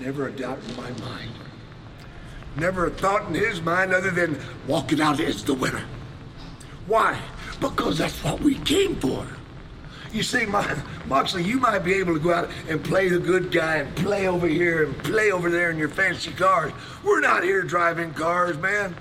[0.00, 1.30] Never a doubt in my mind.
[2.56, 5.84] Never a thought in his mind other than walking out as the winner.
[6.86, 7.20] Why?
[7.60, 9.26] Because that's what we came for.
[10.12, 10.46] You see,
[11.06, 14.26] Moxley, you might be able to go out and play the good guy and play
[14.26, 16.72] over here and play over there in your fancy cars.
[17.04, 18.96] We're not here driving cars, man.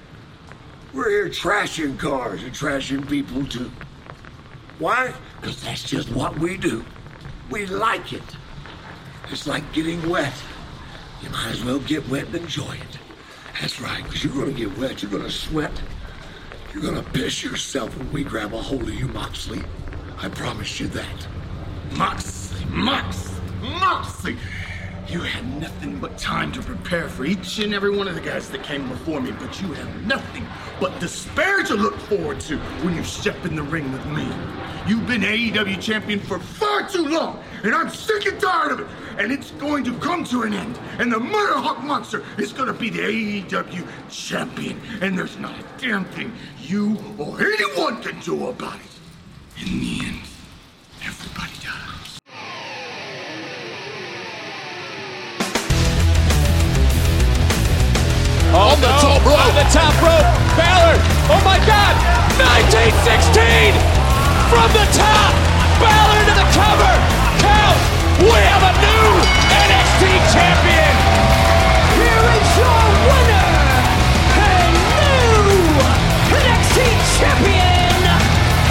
[0.93, 3.71] We're here trashing cars and trashing people too.
[4.77, 5.13] Why?
[5.39, 6.85] Because that's just what we do.
[7.49, 8.21] We like it.
[9.31, 10.33] It's like getting wet.
[11.21, 12.99] You might as well get wet and enjoy it.
[13.59, 15.71] That's right, because you're going to get wet, you're going to sweat,
[16.73, 19.61] you're going to piss yourself when we grab a hold of you, Moxley.
[20.17, 21.27] I promise you that.
[21.93, 24.37] Moxley, Moxley, Moxley!
[25.07, 28.47] You had nothing but time to prepare for each and every one of the guys
[28.51, 30.45] that came before me, but you have nothing
[30.79, 34.27] but despair to look forward to when you step in the ring with me.
[34.87, 38.87] You've been AEW champion for far too long, and I'm sick and tired of it.
[39.19, 40.79] And it's going to come to an end.
[40.97, 44.79] And the Murder Hawk Monster is going to be the AEW champion.
[45.01, 49.65] And there's not a damn thing you or anyone can do about it.
[49.67, 50.21] In the end,
[51.03, 52.19] everybody dies.
[58.55, 59.03] Oh, On the oh, no.
[59.03, 59.35] top rope.
[59.35, 60.31] On the top rope.
[60.55, 61.01] Ballard.
[61.27, 61.91] Oh my God.
[62.39, 63.75] 1916
[64.47, 65.35] from the top.
[65.83, 67.18] Ballard to the cover.
[68.19, 69.07] We have a new
[69.47, 70.03] NXT
[70.35, 70.93] champion.
[71.95, 73.49] Here is your winner
[74.35, 75.87] and new
[76.27, 76.79] NXT
[77.15, 77.95] champion.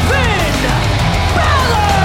[0.09, 0.53] Finn
[1.33, 1.97] Balor.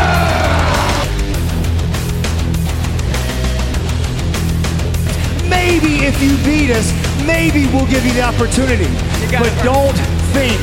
[5.50, 6.88] Maybe if you beat us,
[7.28, 8.88] maybe we'll give you the opportunity.
[9.20, 9.98] You but don't
[10.32, 10.60] think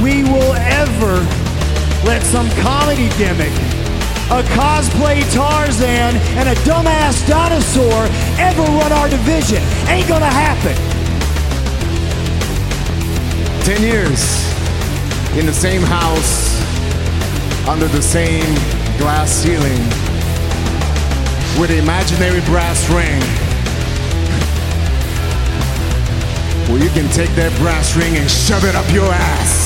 [0.00, 1.26] we will ever
[2.06, 3.52] let some comedy gimmick,
[4.30, 8.06] a cosplay Tarzan, and a dumbass dinosaur
[8.38, 9.60] ever run our division.
[9.88, 10.76] Ain't gonna happen.
[13.64, 14.46] Ten years
[15.36, 16.60] in the same house,
[17.68, 18.54] under the same
[18.98, 19.82] glass ceiling,
[21.60, 23.20] with an imaginary brass ring.
[26.68, 29.59] Well, you can take that brass ring and shove it up your ass.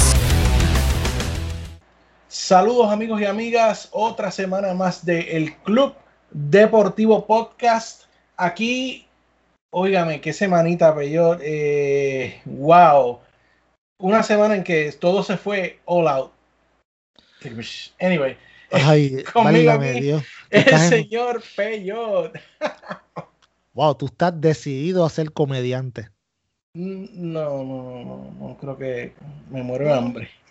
[2.46, 5.94] Saludos amigos y amigas, otra semana más de El Club
[6.30, 8.02] Deportivo Podcast.
[8.36, 9.06] Aquí,
[9.70, 11.38] óigame, qué semanita, peor.
[11.42, 13.18] Eh, wow.
[13.98, 16.32] Una semana en que todo se fue all out.
[17.98, 18.36] Anyway,
[18.70, 20.10] Ay, conmigo aquí,
[20.50, 22.38] el señor Peyot.
[23.72, 26.10] wow, tú estás decidido a ser comediante.
[26.74, 29.14] Mm, no, no, no, no, creo que
[29.48, 30.43] me muero de hambre.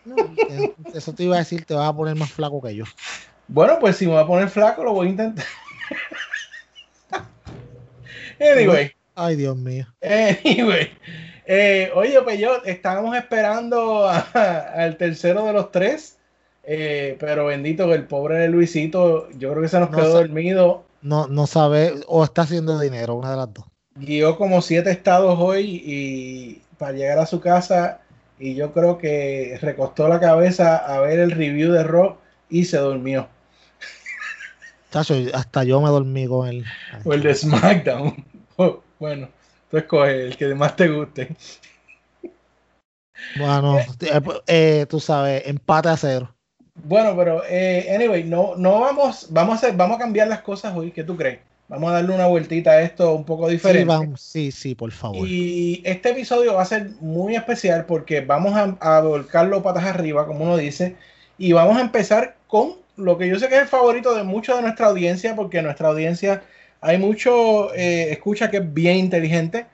[0.94, 2.86] Eso te iba a decir, te vas a poner más flaco que yo.
[3.48, 5.46] Bueno, pues si me voy a poner flaco, lo voy a intentar.
[8.40, 8.92] anyway.
[9.16, 9.86] Ay, Dios mío.
[10.02, 10.92] Anyway.
[11.46, 16.18] Eh, oye, pues yo estábamos esperando al tercero de los tres,
[16.64, 20.86] eh, pero bendito que el pobre Luisito, yo creo que se nos quedó dormido.
[21.02, 23.66] No, no sabe, o está haciendo dinero, una de las dos
[23.96, 28.02] guió como siete estados hoy y para llegar a su casa
[28.44, 32.78] y yo creo que recostó la cabeza a ver el review de Rock y se
[32.78, 33.30] durmió.
[35.34, 36.66] hasta yo me dormí con él.
[37.06, 38.26] O el de SmackDown.
[38.58, 39.30] Oh, bueno,
[39.72, 41.36] tú escoges el que más te guste.
[43.38, 46.36] Bueno, eh, eh, tú sabes, empate a cero.
[46.76, 50.76] Bueno, pero eh, anyway, no, no vamos, vamos a hacer, vamos a cambiar las cosas
[50.76, 50.92] hoy.
[50.92, 51.40] ¿Qué tú crees?
[51.70, 54.10] Vamos a darle una vueltita a esto un poco diferente.
[54.18, 55.28] Sí, sí, por favor.
[55.28, 60.28] Y este episodio va a ser muy especial porque vamos a, a volcarlo patas arriba,
[60.28, 60.96] como uno dice,
[61.38, 64.56] y vamos a empezar con lo que yo sé que es el favorito de mucha
[64.56, 66.44] de nuestra audiencia, porque nuestra audiencia
[66.82, 69.66] hay mucho eh, escucha que es bien inteligente,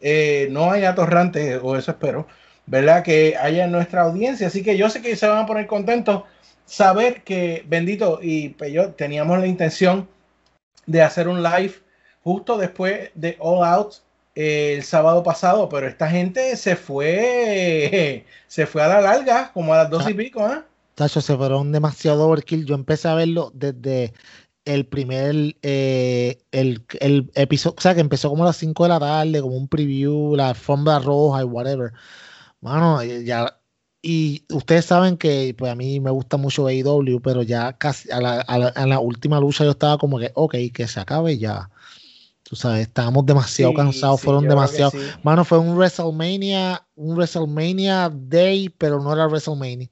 [0.00, 2.26] eh, no hay atorrantes, o eso espero,
[2.66, 3.02] ¿verdad?
[3.02, 6.24] Que haya en nuestra audiencia, así que yo sé que se van a poner contentos
[6.66, 10.08] saber que, bendito, y pues yo teníamos la intención
[10.86, 11.74] de hacer un live
[12.22, 13.94] justo después de All Out
[14.34, 19.72] eh, el sábado pasado, pero esta gente se fue, se fue a la larga, como
[19.72, 20.62] a las dos y pico, ¿eh?
[20.94, 22.64] Tacho, se fueron demasiado overkill.
[22.64, 24.14] Yo empecé a verlo desde
[24.64, 28.88] el primer, eh, el, el, episodio, o sea, que empezó como a las 5 de
[28.88, 31.92] la tarde, como un preview, la alfombra roja y whatever.
[32.60, 33.58] Mano, ya
[34.08, 38.20] y ustedes saben que pues, a mí me gusta mucho AEW, pero ya casi a
[38.20, 41.68] la, a, la, última lucha yo estaba como que, ok, que se acabe ya.
[42.44, 44.92] Tú sabes, estábamos demasiado cansados, fueron demasiado.
[45.24, 49.90] Mano, fue un WrestleMania, un WrestleMania Day, pero no era WrestleMania.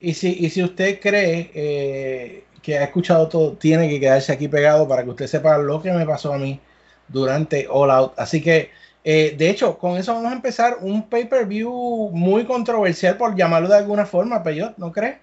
[0.00, 4.48] Y si, y si usted cree eh, que ha escuchado todo, tiene que quedarse aquí
[4.48, 6.58] pegado para que usted sepa lo que me pasó a mí
[7.06, 8.14] durante All Out.
[8.16, 8.72] Así que,
[9.04, 13.76] eh, de hecho, con eso vamos a empezar un pay-per-view muy controversial, por llamarlo de
[13.76, 15.16] alguna forma, Peyot, ¿no crees?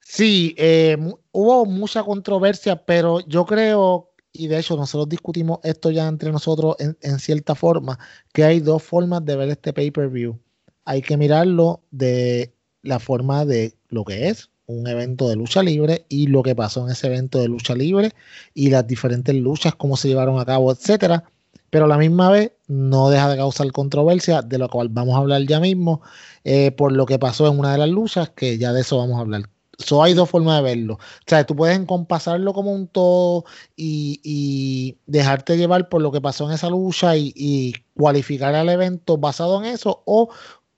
[0.00, 0.96] Sí, eh,
[1.32, 6.76] hubo mucha controversia, pero yo creo, y de hecho nosotros discutimos esto ya entre nosotros
[6.78, 7.98] en, en cierta forma,
[8.32, 10.38] que hay dos formas de ver este pay-per-view.
[10.84, 16.04] Hay que mirarlo de la forma de lo que es un evento de lucha libre
[16.08, 18.12] y lo que pasó en ese evento de lucha libre
[18.54, 21.24] y las diferentes luchas, cómo se llevaron a cabo, etcétera.
[21.72, 25.20] Pero a la misma vez no deja de causar controversia, de lo cual vamos a
[25.20, 26.02] hablar ya mismo,
[26.44, 29.16] eh, por lo que pasó en una de las luchas, que ya de eso vamos
[29.16, 29.48] a hablar.
[29.78, 30.94] So, hay dos formas de verlo.
[30.96, 36.20] O sea, tú puedes encompasarlo como un todo y, y dejarte llevar por lo que
[36.20, 40.28] pasó en esa lucha y, y cualificar al evento basado en eso o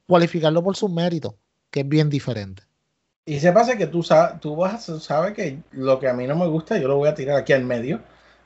[0.06, 1.34] cualificarlo por sus méritos,
[1.72, 2.62] que es bien diferente.
[3.26, 6.36] Y se pasa que tú, sabes, tú vas, sabes que lo que a mí no
[6.36, 8.00] me gusta, yo lo voy a tirar aquí al medio.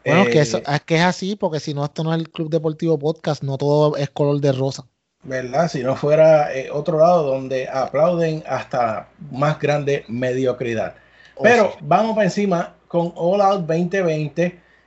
[0.08, 2.20] Bueno, es que, Eh, eso, es que es así, porque si no, esto no es
[2.20, 4.86] el Club Deportivo Podcast, no todo es color de rosa.
[5.22, 5.68] ¿verdad?
[5.68, 10.94] Si no fuera eh, otro lado donde aplauden hasta más grande mediocridad.
[11.34, 14.44] Oh, Pero vamos para encima con All Out 2020.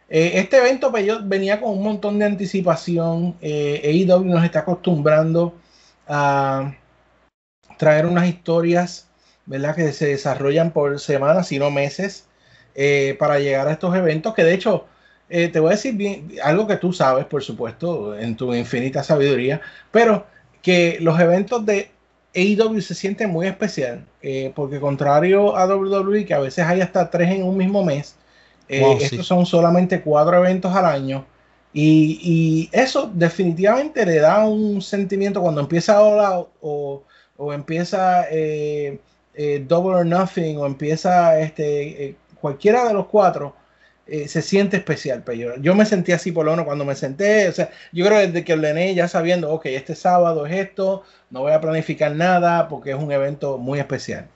[0.10, 3.36] Eh, este evento pues, yo venía con un montón de anticipación.
[3.42, 5.56] Eh, AEW nos está acostumbrando
[6.08, 6.74] a
[7.78, 9.10] traer unas historias,
[9.46, 9.76] ¿verdad?
[9.76, 12.28] Que se desarrollan por semanas, si no meses,
[12.76, 14.34] eh, para llegar a estos eventos.
[14.34, 14.86] Que de hecho,
[15.32, 19.04] eh, te voy a decir bien, algo que tú sabes, por supuesto, en tu infinita
[19.04, 19.62] sabiduría,
[19.92, 20.26] pero
[20.62, 21.92] que los eventos de
[22.36, 27.10] AEW se sienten muy especial, eh, porque contrario a WWE, que a veces hay hasta
[27.10, 28.16] tres en un mismo mes,
[28.68, 29.06] eh, Wow, sí.
[29.06, 31.26] estos son solamente cuatro eventos al año.
[31.74, 37.04] Y, y eso definitivamente le da un sentimiento cuando empieza All Out o,
[37.38, 39.00] o empieza eh,
[39.34, 43.56] eh, Double or Nothing o empieza este, eh, cualquiera de los cuatro,
[44.12, 45.24] eh, se siente especial.
[45.26, 47.48] Pero yo, yo me sentí así por lo menos cuando me senté.
[47.48, 51.04] O sea, yo creo que desde que ordené ya sabiendo, ok, este sábado es esto,
[51.30, 54.28] no voy a planificar nada porque es un evento muy especial.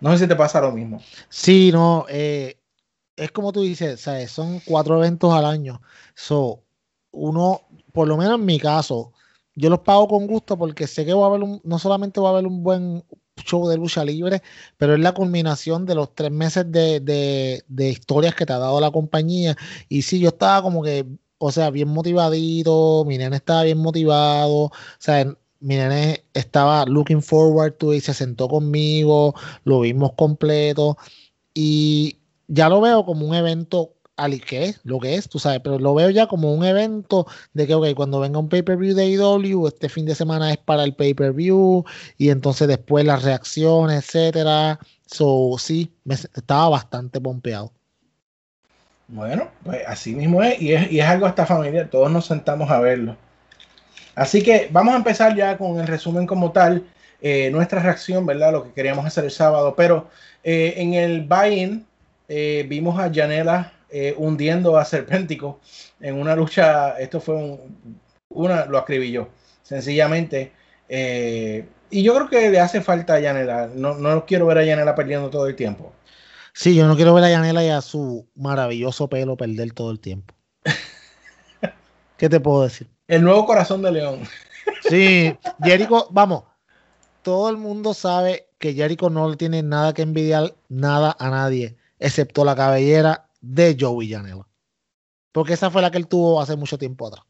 [0.00, 1.00] No sé si te pasa lo mismo.
[1.28, 2.58] Sí, no, eh,
[3.14, 4.32] es como tú dices, ¿sabes?
[4.32, 5.80] son cuatro eventos al año.
[6.16, 6.64] So,
[7.12, 7.62] uno,
[7.92, 9.12] por lo menos en mi caso,
[9.54, 12.30] yo los pago con gusto porque sé que va a haber un, no solamente va
[12.30, 13.04] a haber un buen
[13.44, 14.42] show de lucha libre,
[14.76, 18.58] pero es la culminación de los tres meses de, de, de historias que te ha
[18.58, 19.56] dado la compañía.
[19.88, 21.06] Y sí, yo estaba como que,
[21.38, 25.24] o sea, bien motivadito, mi nene estaba bien motivado, o sea,
[25.60, 29.34] mi nene estaba looking forward to y se sentó conmigo,
[29.64, 30.96] lo vimos completo
[31.54, 32.18] y
[32.48, 35.78] ya lo veo como un evento al que es, lo que es, tú sabes, pero
[35.78, 39.66] lo veo ya como un evento de que, ok, cuando venga un pay-per-view de AEW,
[39.66, 41.84] este fin de semana es para el pay-per-view
[42.16, 44.78] y entonces después las reacciones, etcétera.
[45.06, 47.72] So, sí, me, estaba bastante pompeado.
[49.08, 52.70] Bueno, pues así mismo es y, es, y es algo hasta familiar, todos nos sentamos
[52.70, 53.16] a verlo.
[54.16, 56.84] Así que vamos a empezar ya con el resumen como tal,
[57.20, 58.52] eh, nuestra reacción, ¿verdad?
[58.52, 60.08] Lo que queríamos hacer el sábado, pero
[60.42, 61.86] eh, en el buy-in
[62.28, 65.60] eh, vimos a Janela eh, hundiendo a Serpéntico
[66.00, 69.28] en una lucha, esto fue un, una, lo acribilló,
[69.62, 70.52] sencillamente.
[70.88, 74.66] eh, y yo creo que le hace falta a Janela, no, no quiero ver a
[74.66, 75.92] Janela perdiendo todo el tiempo.
[76.52, 80.00] Sí, yo no quiero ver a Yanela y a su maravilloso pelo perder todo el
[80.00, 80.34] tiempo.
[82.16, 82.88] ¿Qué te puedo decir?
[83.08, 84.20] El nuevo corazón de León.
[84.88, 86.44] Sí, Jericho, vamos,
[87.22, 91.76] todo el mundo sabe que Jericho no le tiene nada que envidiar, nada a nadie,
[92.00, 94.46] excepto la cabellera de Joey Janela.
[95.32, 97.24] Porque esa fue la que él tuvo hace mucho tiempo atrás.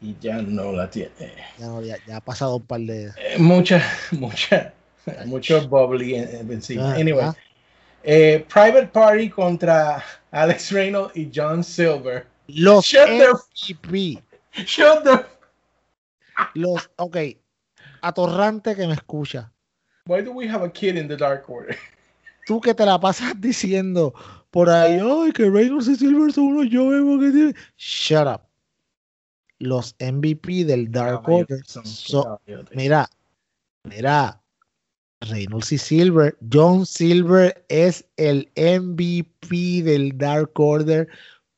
[0.00, 1.10] Y ya no la tiene.
[1.58, 3.06] Ya, no, ya, ya ha pasado un par de...
[3.16, 3.80] Eh, mucha,
[4.12, 4.72] mucha,
[5.26, 6.92] mucho bubbly en- encima.
[6.92, 7.36] Ah, Anyway, ah.
[8.02, 12.26] eh, Private Party contra Alex Reynolds y John Silver.
[12.48, 14.22] Los Shut the- MVP,
[14.64, 15.24] Shut the.
[16.54, 17.16] los, ok,
[18.00, 19.52] atorrante que me escucha.
[20.06, 21.76] Why do we have a kid in the Dark Order?
[22.46, 24.12] tú que te la pasas diciendo
[24.52, 27.56] por ahí, ay, que Reynolds y Silver son unos yo veo que tienen.
[27.78, 28.42] Shut up.
[29.58, 31.64] Los MVP del Dark Order.
[31.64, 32.38] Son-
[32.72, 33.08] mira,
[33.84, 34.42] mira,
[35.22, 36.36] Reynolds y Silver.
[36.52, 41.08] John Silver es el MVP del Dark Order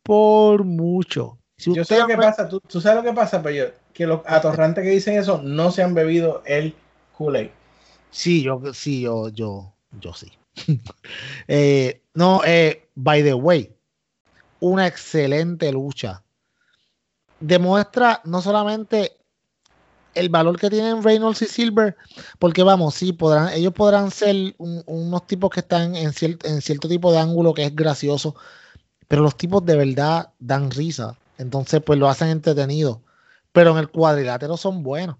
[0.04, 1.36] por mucho.
[1.56, 4.06] Si Yo sé lo que pasa, tú, tú sabes lo que pasa, pero yo, que
[4.06, 6.74] los atorrantes que dicen eso no se han bebido el
[7.18, 7.50] Kool-Aid.
[8.10, 10.30] Sí, yo, sí, yo, yo, yo sí.
[11.48, 13.74] Eh, no, eh, by the way,
[14.60, 16.22] una excelente lucha.
[17.40, 19.16] Demuestra no solamente
[20.14, 21.96] el valor que tienen Reynolds y Silver,
[22.38, 26.62] porque vamos, sí, podrán, ellos podrán ser un- unos tipos que están en, cier- en
[26.62, 28.36] cierto tipo de ángulo que es gracioso,
[29.08, 31.18] pero los tipos de verdad dan risa.
[31.36, 33.02] Entonces, pues lo hacen entretenido.
[33.52, 35.16] Pero en el cuadrilátero son buenos.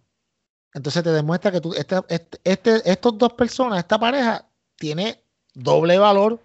[0.73, 1.97] Entonces te demuestra que tú, este,
[2.45, 5.23] este estos dos personas, esta pareja, tiene
[5.55, 6.41] doble valor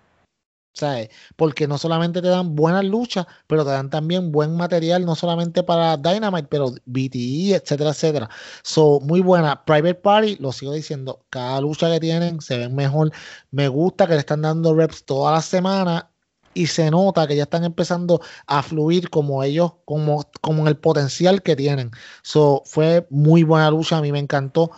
[0.80, 1.10] ¿sabes?
[1.36, 5.64] Porque no solamente te dan buenas luchas, pero te dan también buen material, no solamente
[5.64, 8.30] para Dynamite, pero BTE, etcétera, etcétera.
[8.64, 9.64] So, muy buena.
[9.66, 13.12] Private Party, lo sigo diciendo, cada lucha que tienen se ven mejor.
[13.52, 16.10] Me gusta que le están dando reps toda la semana
[16.54, 20.78] y se nota que ya están empezando a fluir como ellos, como, como en el
[20.78, 21.92] potencial que tienen.
[22.24, 24.72] So, fue muy buena lucha, a mí me encantó.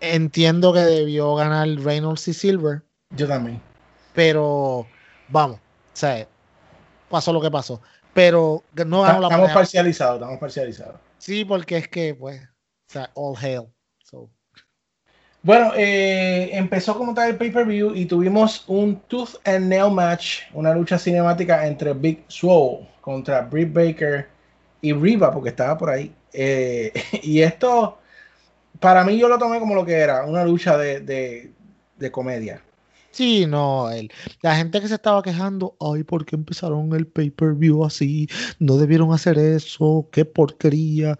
[0.00, 2.82] Entiendo que debió ganar Reynolds y Silver.
[3.10, 3.60] Yo también.
[4.14, 4.86] Pero
[5.28, 6.26] vamos, o sea,
[7.08, 7.80] pasó lo que pasó.
[8.12, 10.96] Pero no ganó la Estamos parcializados, estamos parcializados.
[11.18, 13.66] Sí, porque es que, pues, o sea, all hail.
[15.42, 20.74] Bueno, eh, empezó como tal el pay-per-view y tuvimos un Tooth and Nail match, una
[20.74, 24.28] lucha cinemática entre Big Swole contra Britt Baker
[24.80, 26.12] y Riva, porque estaba por ahí.
[26.32, 26.92] Eh,
[27.22, 27.98] y esto,
[28.80, 31.52] para mí, yo lo tomé como lo que era, una lucha de
[32.10, 32.60] comedia.
[33.16, 37.82] Sí, no, el, la gente que se estaba quejando, ay, ¿por qué empezaron el pay-per-view
[37.82, 38.28] así?
[38.58, 41.18] No debieron hacer eso, qué porquería.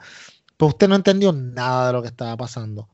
[0.58, 2.90] Pues usted no entendió nada de lo que estaba pasando.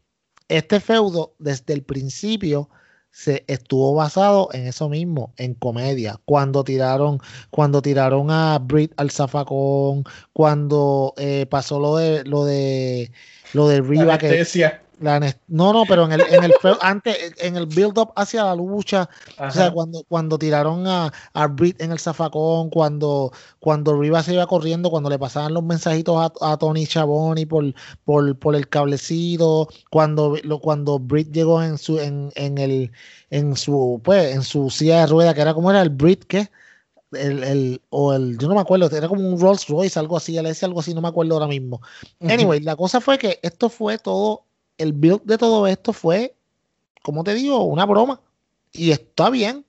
[0.47, 2.71] Este feudo, desde el principio,
[3.11, 6.21] se estuvo basado en eso mismo, en comedia.
[6.25, 7.19] Cuando tiraron,
[7.51, 13.11] cuando tiraron a Brit al zafacón, cuando eh, pasó lo de lo de
[13.53, 14.45] lo de Riva que
[15.49, 19.51] no, no, pero en el, en el antes, en el build-up hacia la lucha, o
[19.51, 24.47] sea, cuando, cuando tiraron a, a Britt en el zafacón, cuando, cuando Riva se iba
[24.47, 29.69] corriendo, cuando le pasaban los mensajitos a, a Tony Chaboni por, por, por el cablecito,
[29.91, 32.93] cuando, lo, cuando Britt llegó en su, en, en el,
[33.31, 36.49] en su, pues, en su silla de rueda, que era como era el Britt, ¿qué?
[37.11, 40.33] El, el, o el, yo no me acuerdo, era como un Rolls Royce, algo así,
[40.33, 41.83] le decía algo así, no me acuerdo ahora mismo.
[42.21, 44.45] Anyway, la cosa fue que esto fue todo
[44.83, 46.35] el build de todo esto fue,
[47.03, 48.21] como te digo, una broma.
[48.73, 49.65] Y está bien,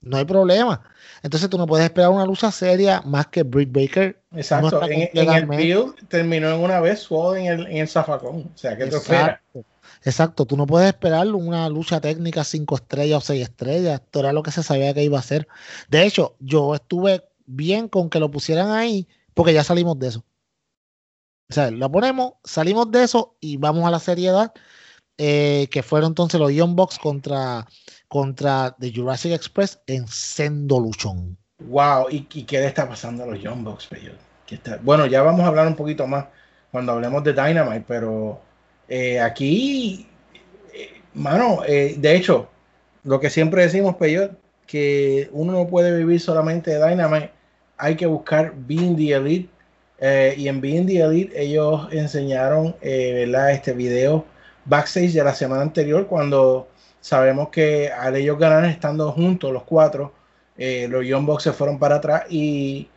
[0.00, 0.82] no hay problema.
[1.22, 4.20] Entonces tú no puedes esperar una lucha seria más que Britt Baker.
[4.34, 8.50] Exacto, en, el build terminó en una vez en el, en el zafacón.
[8.54, 8.90] O sea, que.
[10.04, 14.00] Exacto, tú no puedes esperar una lucha técnica cinco estrellas o seis estrellas.
[14.00, 15.48] Esto era lo que se sabía que iba a ser.
[15.88, 20.24] De hecho, yo estuve bien con que lo pusieran ahí porque ya salimos de eso.
[21.50, 24.52] O sea, lo ponemos, salimos de eso y vamos a la seriedad,
[25.16, 27.66] eh, que fueron entonces los Young Bucks contra,
[28.06, 31.38] contra The Jurassic Express en Sendo Luchón.
[31.60, 33.88] Wow, ¿Y, qué le está pasando a los Young Bucks,
[34.82, 36.26] Bueno, ya vamos a hablar un poquito más
[36.70, 38.40] cuando hablemos de Dynamite, pero
[38.86, 40.06] eh, aquí,
[40.74, 42.50] eh, mano, de hecho,
[43.04, 47.32] lo que siempre decimos, Peyot, que uno no puede vivir solamente de Dynamite,
[47.78, 49.57] hay que buscar Being the Elite
[50.00, 54.24] eh, y en Being the Elite ellos enseñaron eh, este video
[54.64, 56.68] backstage de la semana anterior cuando
[57.00, 60.12] sabemos que al ellos ganar estando juntos los cuatro,
[60.56, 62.88] eh, los Young Bucks se fueron para atrás y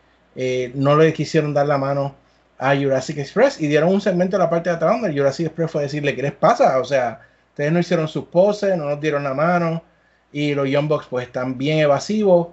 [0.74, 2.14] no le quisieron dar la mano
[2.58, 5.70] a Jurassic Express y dieron un segmento en la parte de atrás donde Jurassic Express
[5.70, 9.00] fue a decirle qué les pasa, o sea, ustedes no hicieron sus poses, no nos
[9.00, 9.82] dieron la mano
[10.32, 12.48] y los Young Bucks pues están bien evasivos.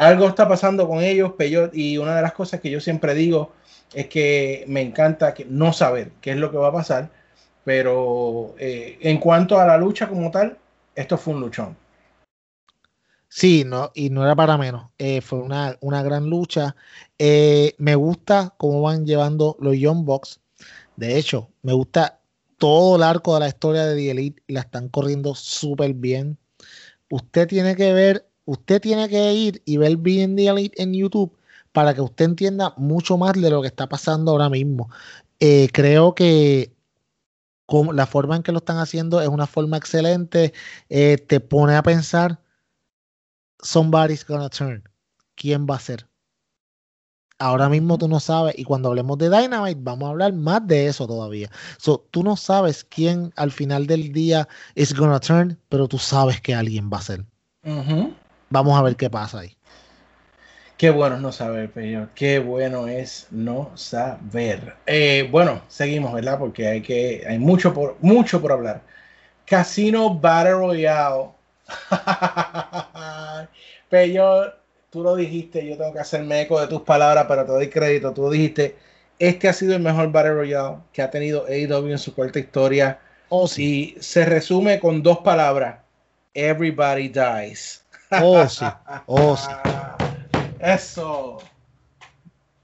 [0.00, 1.32] algo está pasando con ellos,
[1.72, 3.52] y una de las cosas que yo siempre digo
[3.94, 7.10] es que me encanta que, no saber qué es lo que va a pasar,
[7.64, 10.58] pero eh, en cuanto a la lucha como tal,
[10.94, 11.76] esto fue un luchón.
[13.28, 14.90] Sí, no, y no era para menos.
[14.98, 16.74] Eh, fue una, gran lucha.
[17.18, 20.40] Eh, me gusta cómo van llevando los Young Bucks.
[20.96, 22.20] De hecho, me gusta
[22.56, 24.42] todo el arco de la historia de The Elite.
[24.46, 26.38] La están corriendo súper bien.
[27.10, 31.35] Usted tiene que ver, usted tiene que ir y ver bien The Elite en YouTube
[31.76, 34.88] para que usted entienda mucho más de lo que está pasando ahora mismo.
[35.40, 36.74] Eh, creo que
[37.92, 40.54] la forma en que lo están haciendo es una forma excelente.
[40.88, 42.40] Eh, te pone a pensar,
[43.60, 44.88] somebody's gonna turn.
[45.34, 46.08] ¿Quién va a ser?
[47.38, 50.86] Ahora mismo tú no sabes, y cuando hablemos de Dynamite, vamos a hablar más de
[50.86, 51.50] eso todavía.
[51.76, 56.40] So, tú no sabes quién al final del día is gonna turn, pero tú sabes
[56.40, 57.26] que alguien va a ser.
[58.48, 59.55] Vamos a ver qué pasa ahí.
[60.76, 64.74] Qué bueno no saber, pero qué bueno es no saber.
[64.84, 66.38] Eh, bueno, seguimos, ¿verdad?
[66.38, 68.82] Porque hay que, hay mucho por, mucho por hablar.
[69.46, 71.30] Casino Battle Royale.
[73.88, 74.52] pero
[74.90, 78.12] tú lo dijiste, yo tengo que hacerme eco de tus palabras, pero te doy crédito.
[78.12, 78.76] Tú dijiste,
[79.18, 82.98] este ha sido el mejor Battle Royale que ha tenido AEW en su corta historia.
[83.30, 83.96] Oh, sí.
[83.96, 85.78] Y se resume con dos palabras.
[86.34, 87.82] Everybody dies.
[88.22, 88.66] Oh, sí.
[89.06, 89.48] Oh, sí.
[90.60, 91.38] Eso.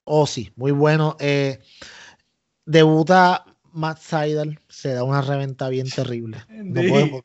[0.04, 1.16] Oh, sí, muy bueno.
[1.20, 1.60] Eh,
[2.66, 6.38] debuta Matt Seidel, se da una reventa bien terrible.
[6.48, 7.22] No podemos-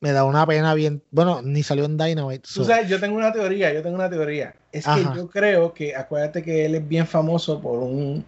[0.00, 1.00] me da una pena bien.
[1.12, 2.48] Bueno, ni salió en Dynamite.
[2.52, 4.52] Tú sabes, yo tengo una teoría, yo tengo una teoría.
[4.72, 5.12] Es Ajá.
[5.12, 8.24] que yo creo que, acuérdate que él es bien famoso por un,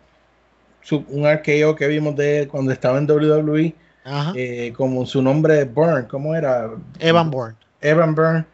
[1.08, 4.32] un arqueo que vimos de él cuando estaba en WWE, Ajá.
[4.36, 6.70] eh, como su nombre de Burn, ¿cómo era?
[7.00, 7.56] Evan Bourne.
[7.80, 8.44] Evan Byrne,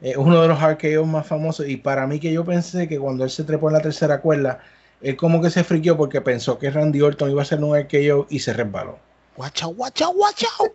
[0.00, 1.68] eh, uno de los arqueos más famosos.
[1.68, 4.60] Y para mí que yo pensé que cuando él se trepó en la tercera cuerda,
[5.00, 8.26] él como que se friqueó porque pensó que Randy Orton iba a hacer un arqueo
[8.30, 8.98] y se resbaló.
[9.36, 10.72] Watch out, watch out, watch out.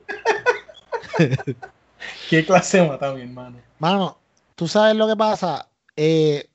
[2.29, 3.57] ¿Qué clase mata mi hermano?
[3.79, 4.17] Mano,
[4.55, 5.67] tú sabes lo que pasa.
[5.95, 6.49] Eh,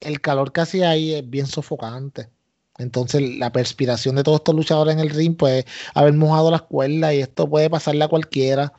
[0.00, 2.28] el calor que hacía ahí es bien sofocante.
[2.78, 7.14] Entonces, la perspiración de todos estos luchadores en el ring puede haber mojado las cuerdas
[7.14, 8.72] y esto puede pasarle a cualquiera.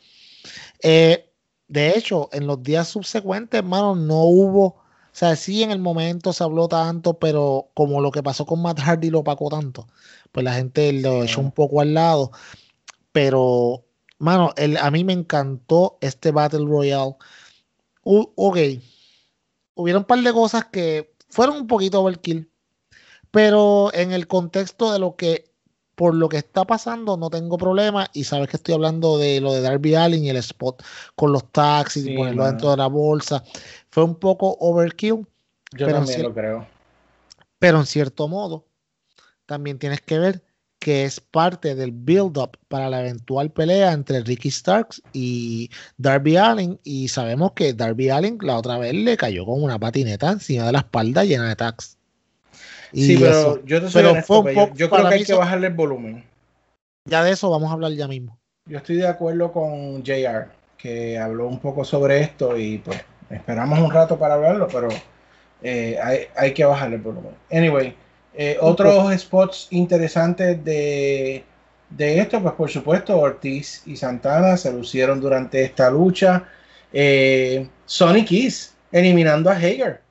[0.82, 1.30] Eh,
[1.74, 4.65] de hecho, en los días subsecuentes, hermano, no hubo.
[4.65, 8.62] O sea, sí, en el momento se habló tanto, pero como lo que pasó con
[8.62, 9.88] Matt Hardy lo opacó tanto,
[10.32, 12.32] pues la gente lo echó un poco al lado.
[13.12, 13.86] Pero,
[14.20, 17.15] mano, el, a mí me encantó este Battle Royale.
[18.03, 18.58] U- ok,
[19.75, 22.50] hubieron un par de cosas que fueron un poquito overkill,
[23.32, 25.52] pero en el contexto de lo que,
[25.96, 28.08] por lo que está pasando, no tengo problema.
[28.14, 30.84] Y sabes que estoy hablando de lo de Darby Allin y el spot
[31.16, 33.44] con los taxis y Sí, ponerlo dentro de la bolsa.
[33.90, 35.26] Fue un poco overkill,
[35.78, 36.68] Yo Pero también lo creo.
[37.60, 38.66] pero en cierto modo,
[39.46, 40.44] también tienes que ver
[40.80, 46.80] que es parte del build-up para la eventual pelea entre Ricky Starks y Darby Allin.
[46.84, 50.74] Y sabemos que Darby Allin la otra vez le cayó con una patineta encima de
[50.74, 51.98] la espalda llena de tags.
[52.94, 55.34] Y Sí, pero eso- yo te soy pero honesto, fue yo- creo que hay que
[55.34, 56.24] bajarle el volumen.
[57.06, 58.38] ya de eso vamos a hablar ya mismo.
[58.66, 60.48] Yo estoy de acuerdo con JR,
[60.78, 64.88] que habló un poco sobre esto y pues esperamos un rato para hablarlo, pero
[65.62, 67.34] eh, hay, hay que bajarle el volumen.
[67.52, 67.96] Anyway,
[68.34, 71.44] eh, otros spots interesantes de,
[71.90, 76.46] de esto, pues por supuesto Ortiz y Santana se lucieron durante esta lucha.
[76.92, 80.01] Eh, Sonic Kiss eliminando a Hager.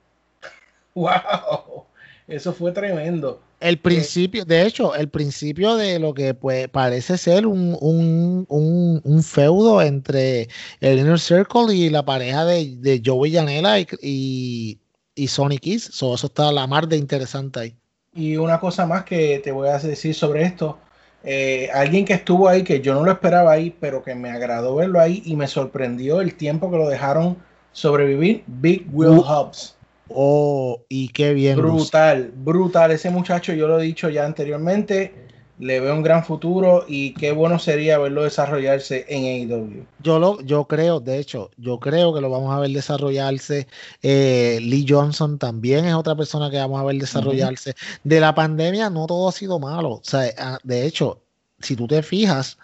[0.94, 1.86] ¡Wow!
[2.34, 3.40] Eso fue tremendo.
[3.60, 9.00] El principio, de hecho, el principio de lo que pues, parece ser un, un, un,
[9.04, 10.48] un feudo entre
[10.80, 14.80] el Inner Circle y la pareja de, de Joey Janela y, y,
[15.14, 15.84] y Sonic Kiss.
[15.92, 17.76] So, eso está la mar de interesante ahí.
[18.14, 20.78] Y una cosa más que te voy a decir sobre esto.
[21.22, 24.74] eh, alguien que estuvo ahí, que yo no lo esperaba ahí, pero que me agradó
[24.76, 27.38] verlo ahí y me sorprendió el tiempo que lo dejaron
[27.72, 29.76] sobrevivir, Big Will Hobbs.
[30.14, 31.56] Oh, y qué bien.
[31.56, 32.90] Brutal, brutal.
[32.90, 35.12] Ese muchacho, yo lo he dicho ya anteriormente,
[35.58, 39.86] le veo un gran futuro y qué bueno sería verlo desarrollarse en AEW.
[40.02, 43.68] Yo, lo, yo creo, de hecho, yo creo que lo vamos a ver desarrollarse.
[44.02, 47.74] Eh, Lee Johnson también es otra persona que vamos a ver desarrollarse.
[48.02, 49.90] De la pandemia no todo ha sido malo.
[49.90, 51.22] O sea, ah, de hecho,
[51.60, 52.58] si tú te fijas,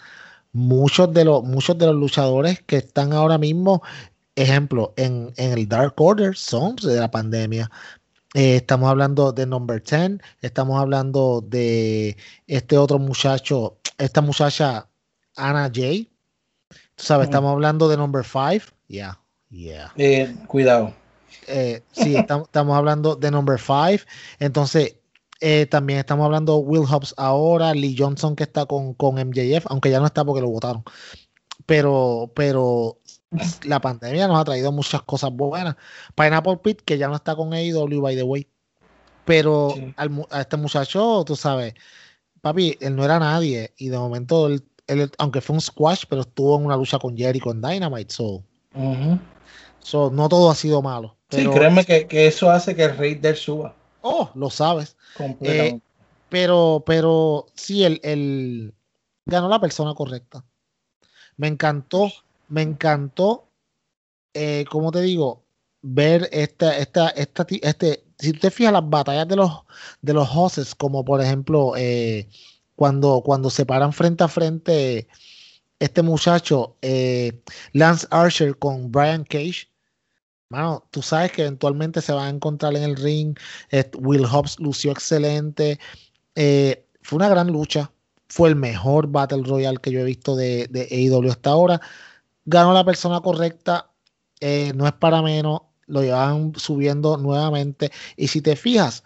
[0.53, 3.83] muchos de los, muchos de los luchadores que están ahora mismo,
[4.43, 7.71] ejemplo, en, en el Dark Order son de la pandemia.
[8.35, 14.89] Eh, estamos hablando de Number 10, estamos hablando de este otro muchacho, esta muchacha
[15.35, 16.11] Anna Jay.
[16.95, 18.75] Tú sabes, estamos hablando de Number 5.
[18.87, 19.19] Yeah,
[19.51, 19.93] yeah.
[19.97, 20.93] Eh, cuidado.
[21.47, 24.05] Eh, sí, estamos, estamos hablando de Number 5.
[24.39, 24.97] Entonces,
[25.41, 29.67] eh, también estamos hablando de Will Hobbs ahora, Lee Johnson que está con, con MJF,
[29.69, 30.83] aunque ya no está porque lo votaron.
[31.65, 32.99] Pero, pero
[33.65, 35.77] la pandemia nos ha traído muchas cosas buenas.
[36.15, 38.47] Pineapple Pit, que ya no está con AEW, by the way.
[39.25, 39.93] Pero Sí.
[39.97, 41.75] al mu- a este muchacho, tú sabes,
[42.41, 43.75] papi, él no era nadie.
[43.77, 47.17] Y de momento, él, él- aunque fue un squash, pero estuvo en una lucha con
[47.17, 48.13] Jericho en Dynamite.
[48.15, 48.43] So,
[49.81, 51.17] so, no todo ha sido malo.
[51.31, 54.97] Sí, créeme que, que eso hace que el rate de él suba oh, lo sabes.
[55.15, 55.85] completamente.
[56.31, 58.75] Pero, pero sí, el, el
[59.27, 60.45] ganó la persona correcta.
[61.37, 62.11] Me encantó,
[62.49, 63.51] me encantó,
[64.35, 65.45] eh, como te digo,
[65.83, 69.51] ver esta, esta, esta, este, si tú te fijas las batallas de los,
[70.03, 72.29] de los hosses, como por ejemplo, eh,
[72.77, 75.09] cuando, cuando se paran frente a frente
[75.79, 77.41] este muchacho, eh,
[77.73, 79.69] Lance Archer con Brian Cage.
[80.51, 83.39] Mano, tú sabes que eventualmente se van a encontrar en el ring.
[83.71, 85.79] Eh, Will Hobbs lució excelente.
[86.35, 87.93] Fue una gran lucha.
[88.29, 91.81] Fue el mejor Battle Royale que yo he visto de, de AEW hasta ahora.
[92.51, 93.91] Ganó la persona correcta.
[94.41, 95.63] eh, no es para menos.
[95.87, 97.91] Lo llevan subiendo nuevamente.
[98.17, 99.03] Y si te fijas,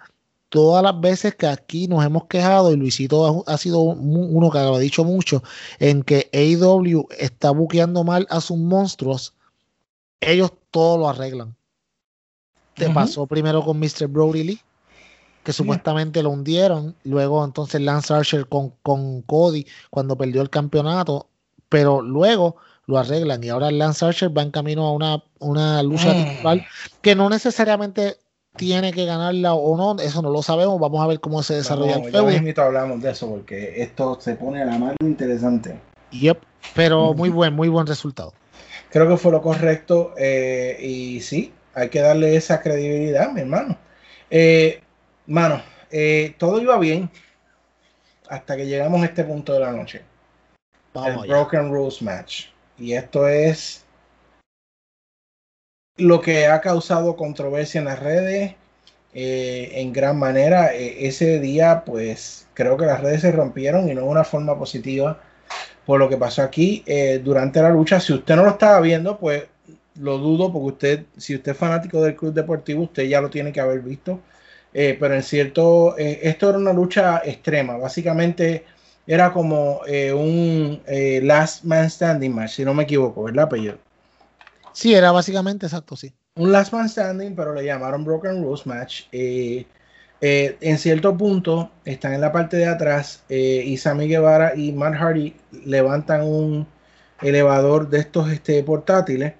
[0.50, 4.50] todas las veces que aquí nos hemos quejado, y Luisito ha, ha sido un- uno
[4.50, 5.42] que lo ha dicho mucho,
[5.78, 9.32] en que AEW está buqueando mal a sus monstruos,
[10.20, 11.56] ellos todo lo arreglan.
[12.74, 14.06] Te pasó primero con Mr.
[14.08, 14.60] Brody Lee
[15.44, 16.94] que supuestamente lo hundieron.
[17.04, 21.26] Luego entonces Lance Archer con, con Cody cuando perdió el campeonato,
[21.68, 22.56] pero luego
[22.92, 26.24] lo arreglan y ahora Lance Archer va en camino a una, una lucha Mm.
[26.24, 26.66] titular
[27.00, 28.16] que no necesariamente
[28.56, 31.92] tiene que ganarla o no, eso no lo sabemos, vamos a ver cómo se desarrolla
[31.92, 32.62] Vamos, el feudo.
[32.66, 35.80] hablamos de eso porque esto se pone a la más interesante.
[36.10, 36.38] Yep,
[36.74, 38.34] pero muy buen, muy buen resultado.
[38.90, 43.78] Creo que fue lo correcto eh, y sí, hay que darle esa credibilidad, mi hermano.
[44.28, 44.82] Eh,
[45.26, 47.10] mano, eh, todo iba bien
[48.28, 50.02] hasta que llegamos a este punto de la noche.
[50.92, 51.34] Vamos el allá.
[51.40, 52.44] Broken Rules Match.
[52.82, 53.84] Y esto es
[55.96, 58.56] lo que ha causado controversia en las redes
[59.14, 60.74] eh, en gran manera.
[60.74, 64.58] Eh, ese día, pues creo que las redes se rompieron y no de una forma
[64.58, 65.20] positiva
[65.86, 68.00] por lo que pasó aquí eh, durante la lucha.
[68.00, 69.44] Si usted no lo estaba viendo, pues
[70.00, 73.52] lo dudo porque usted, si usted es fanático del club deportivo, usted ya lo tiene
[73.52, 74.20] que haber visto.
[74.74, 77.76] Eh, pero en cierto, esto era una lucha extrema.
[77.76, 78.64] Básicamente
[79.06, 83.78] era como eh, un eh, Last Man Standing match, si no me equivoco, ¿verdad, Pello?
[84.72, 86.12] Sí, era básicamente exacto, sí.
[86.36, 89.02] Un Last Man Standing, pero le llamaron Broken Rules Match.
[89.12, 89.66] Eh,
[90.20, 95.34] en cierto punto, están en la parte de atrás y Sammy Guevara y Matt Hardy
[95.64, 96.64] levantan un
[97.22, 99.34] elevador de estos este, portátiles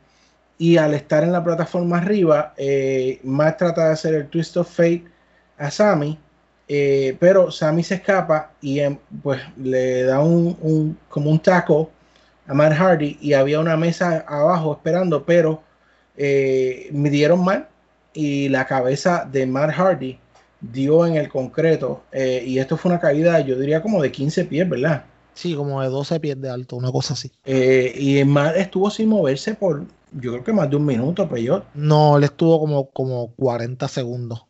[0.59, 2.53] y al estar en la plataforma arriba,
[3.23, 5.05] Matt trata de hacer el Twist of Fate
[5.57, 6.19] a Sammy,
[6.75, 11.91] eh, pero Sammy se escapa y em, pues le da un, un- como un taco
[12.47, 15.63] a Matt Hardy y había una mesa abajo esperando, pero
[16.17, 17.69] eh, midieron mal
[18.15, 20.19] y la cabeza de Matt Hardy
[20.61, 24.45] dio en el concreto eh, y esto fue una caída yo diría como de 15
[24.45, 25.05] pies, ¿verdad?
[25.35, 27.33] Sí, como de 12 pies de alto, una cosa así.
[27.45, 31.43] Eh, y Matt estuvo sin moverse por yo creo que más de un minuto, pues
[31.43, 31.63] yo.
[31.75, 34.45] No, él estuvo como, como 40 segundos.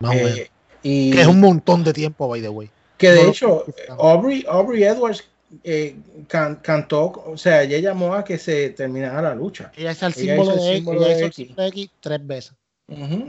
[0.00, 0.40] Más o menos.
[0.84, 2.70] Y Que es un montón de tiempo, by the way.
[2.98, 3.64] que de no hecho.
[3.98, 5.24] Aubrey, Aubrey Edwards
[5.64, 5.96] eh,
[6.28, 9.72] can- cantó, o sea, ella llamó a que se terminara la lucha.
[9.76, 11.90] Ella hizo el Ella símbolo hizo el de símbolo ella de hizo el X.
[12.00, 12.52] tres veces.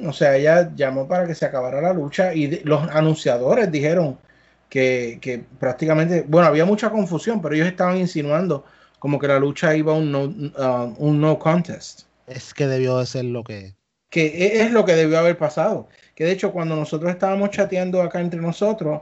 [0.05, 4.17] O sea, ella llamó para que se acabara la lucha y de- los anunciadores dijeron
[4.69, 8.65] que, que prácticamente, bueno, había mucha confusión, pero ellos estaban insinuando
[8.99, 12.97] como que la lucha iba a un no, uh, un no contest, Es que debió
[12.97, 13.75] de ser lo que.
[14.09, 15.87] que e- es lo que debió haber pasado.
[16.15, 19.01] Que de hecho, cuando nosotros estábamos chateando acá entre nosotros,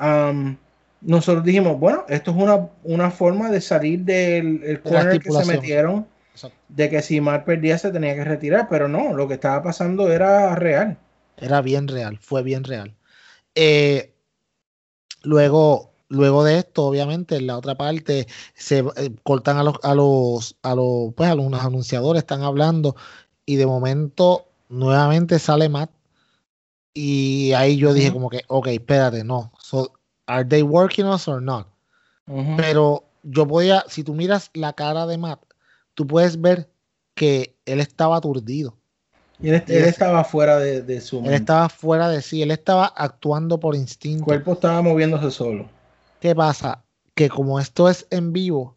[0.00, 0.56] um,
[1.00, 5.44] nosotros dijimos, bueno, esto es una, una forma de salir del el corner que se
[5.44, 6.56] metieron, Exacto.
[6.68, 10.10] de que si Mar perdía se tenía que retirar, pero no, lo que estaba pasando
[10.10, 10.96] era real.
[11.36, 12.94] Era bien real, fue bien real.
[13.56, 14.14] Eh,
[15.24, 19.94] luego, luego de esto, obviamente, en la otra parte se eh, cortan a los, a
[19.96, 22.94] los, a los, pues a los anunciadores, están hablando,
[23.44, 25.90] y de momento nuevamente sale Matt.
[26.94, 29.52] Y ahí yo dije como que, ok, espérate, no.
[29.58, 29.92] So,
[30.26, 31.66] ¿Are they working us or not?
[32.56, 35.42] Pero yo podía, si tú miras la cara de Matt,
[35.94, 36.68] tú puedes ver
[37.14, 38.76] que él estaba aturdido.
[39.40, 41.36] Y él, estaba fuera de, de su Él mente.
[41.36, 44.24] estaba fuera de sí, él estaba actuando por El instinto.
[44.24, 45.68] cuerpo estaba moviéndose solo.
[46.20, 46.84] ¿Qué pasa?
[47.14, 48.76] Que como esto es en vivo,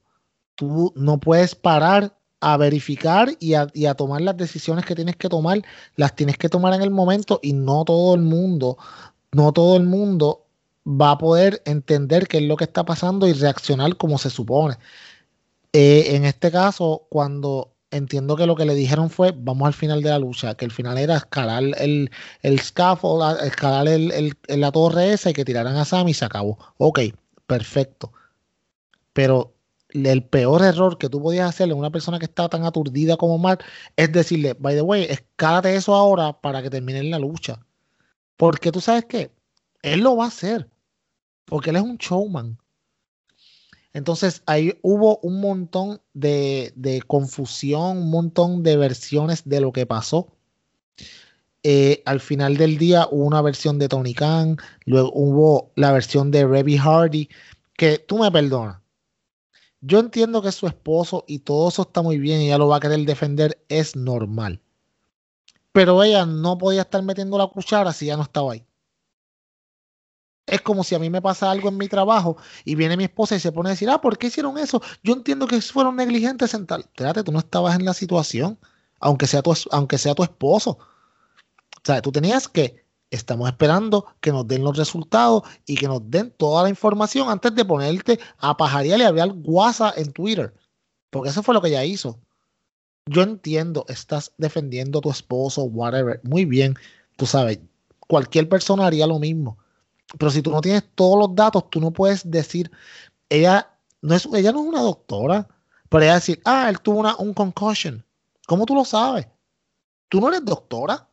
[0.56, 2.14] tú no puedes parar
[2.53, 5.62] a verificar y a, y a tomar las decisiones que tienes que tomar,
[5.95, 8.77] las tienes que tomar en el momento y no todo el mundo,
[9.34, 10.45] no todo el mundo
[10.88, 14.77] va a poder entender qué es lo que está pasando y reaccionar como se supone.
[15.73, 20.01] Eh, en este caso, cuando entiendo que lo que le dijeron fue, vamos al final
[20.01, 24.71] de la lucha, que el final era escalar el, el scaffold, escalar el- el- la
[24.71, 26.58] torre esa y que tiraran a Sam y se acabó.
[26.77, 26.99] Ok,
[27.47, 28.12] perfecto.
[29.13, 29.54] Pero
[30.03, 33.38] el peor error que tú podías hacerle a una persona que está tan aturdida como
[33.38, 33.63] Mark
[33.95, 37.65] es decirle, by the way, escálate eso ahora para que terminen la lucha.
[38.38, 39.31] Porque tú sabes que
[39.81, 40.69] él lo va a hacer.
[41.45, 42.58] Porque él es un showman.
[43.93, 49.86] Entonces ahí hubo un montón de, de confusión, un montón de versiones de lo que
[49.86, 50.36] pasó.
[51.63, 56.29] Eh, al final del día hubo una versión de Tony Khan, luego hubo la versión
[56.29, 57.27] de Reby Hardy,
[57.73, 58.85] que tú me perdonas.
[59.88, 62.67] Yo entiendo que es su esposo y todo eso está muy bien y ella lo
[62.67, 64.60] va a querer defender, es normal.
[65.71, 68.65] Pero ella no podía estar metiendo la cuchara si ya no estaba ahí.
[70.48, 73.36] Es como si a mí me pasa algo en mi trabajo y viene mi esposa
[73.36, 74.82] y se pone a decir, ah, ¿por qué hicieron eso?
[75.04, 76.82] Yo entiendo que fueron negligentes en tal.
[76.82, 78.58] Espérate, tú no estabas en la situación,
[79.00, 80.80] aunque sea tu, aunque sea tu esposo.
[80.80, 86.01] O sea, tú tenías que, estamos esperando que nos den los resultados y que nos
[86.09, 90.53] den toda la información antes de ponerte a pajarear y hablar guasa en Twitter.
[91.09, 92.19] Porque eso fue lo que ella hizo.
[93.07, 96.19] Yo entiendo, estás defendiendo a tu esposo, whatever.
[96.23, 96.75] Muy bien,
[97.17, 97.59] tú sabes,
[98.07, 99.57] cualquier persona haría lo mismo.
[100.17, 102.71] Pero si tú no tienes todos los datos, tú no puedes decir,
[103.29, 105.47] ella no es, ella no es una doctora,
[105.89, 108.03] pero ella decir, ah, él tuvo una, un concussion.
[108.47, 109.27] ¿Cómo tú lo sabes?
[110.09, 111.07] Tú no eres doctora.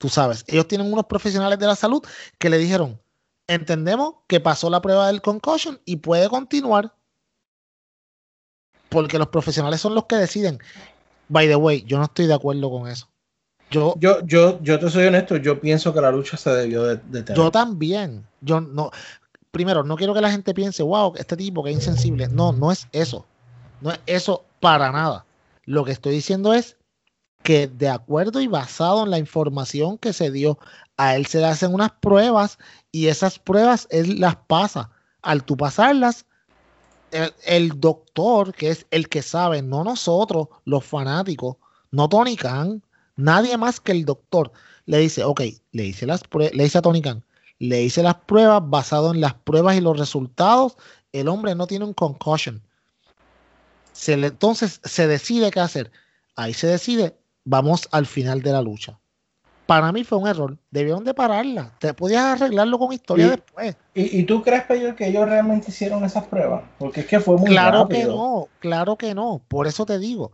[0.00, 2.02] Tú sabes, ellos tienen unos profesionales de la salud
[2.38, 2.98] que le dijeron,
[3.46, 6.94] entendemos que pasó la prueba del concussion y puede continuar.
[8.88, 10.58] Porque los profesionales son los que deciden.
[11.28, 13.10] By the way, yo no estoy de acuerdo con eso.
[13.70, 16.96] Yo, Yo, yo, yo te soy honesto, yo pienso que la lucha se debió de,
[16.96, 17.36] de tener.
[17.36, 18.26] yo también.
[18.40, 18.90] Yo no.
[19.50, 22.26] Primero, no quiero que la gente piense, wow, este tipo que es insensible.
[22.28, 23.26] No, no es eso.
[23.82, 25.26] No es eso para nada.
[25.66, 26.78] Lo que estoy diciendo es
[27.42, 30.58] que de acuerdo y basado en la información que se dio,
[30.96, 32.58] a él se le hacen unas pruebas
[32.92, 34.90] y esas pruebas él las pasa.
[35.22, 36.26] Al tú pasarlas,
[37.10, 41.56] el, doctor, que es el que sabe, no nosotros, los fanáticos,
[41.90, 42.82] no Tony Khan,
[43.16, 44.52] nadie más que el doctor,
[44.86, 46.22] le dice, ok, le hice las
[46.52, 47.24] le dice a Tony Khan,
[47.58, 50.76] le hice las pruebas basado en las pruebas y los resultados,
[51.12, 52.62] el hombre no tiene un concussion.
[53.92, 55.90] Se entonces se decide qué hacer.
[56.36, 57.16] Ahí se decide,
[57.50, 58.96] vamos al final de la lucha.
[59.66, 60.56] Para mí fue un error.
[60.70, 61.72] Debieron de pararla.
[61.78, 63.76] Te podías arreglarlo con historia Y- después.
[63.94, 66.62] ¿Y, y tú crees, Pedro, que ellos realmente hicieron esas pruebas?
[66.78, 69.42] Porque es que fue muy Claro que no, claro que no.
[69.48, 70.30] Por eso te digo.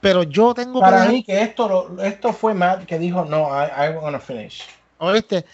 [0.00, 3.68] Pero yo tengo Para mí que esto, lo- esto fue Matt que dijo, no, I,
[3.76, 4.62] I'm gonna finish.
[4.98, 5.44] Oíste,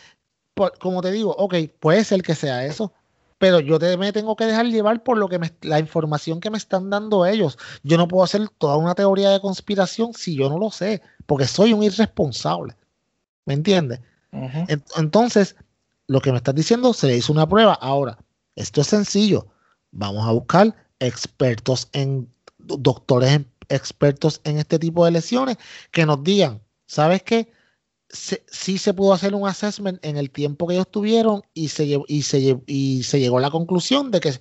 [0.55, 2.93] por- como te digo, ok, puede ser que sea eso,
[3.39, 6.51] pero yo te, me tengo que dejar llevar por lo que me, la información que
[6.51, 7.59] me están dando ellos.
[7.83, 11.47] Yo no puedo hacer toda una teoría de conspiración si yo no lo sé, porque
[11.47, 12.77] soy un irresponsable.
[13.47, 14.01] ¿Me entiendes?
[14.97, 15.57] Entonces,
[16.07, 17.75] lo que me estás diciendo, se le hizo una prueba.
[17.75, 18.19] Ahora,
[18.57, 19.47] esto es sencillo.
[19.91, 25.59] Vamos a buscar expertos en, doctores en- expertos en este tipo de lesiones
[25.91, 27.51] que nos digan, ¿sabes qué?
[28.11, 31.85] Se- sí se pudo hacer un assessment en el tiempo que ellos tuvieron y se,
[32.09, 34.33] y se, y se llegó a la conclusión de que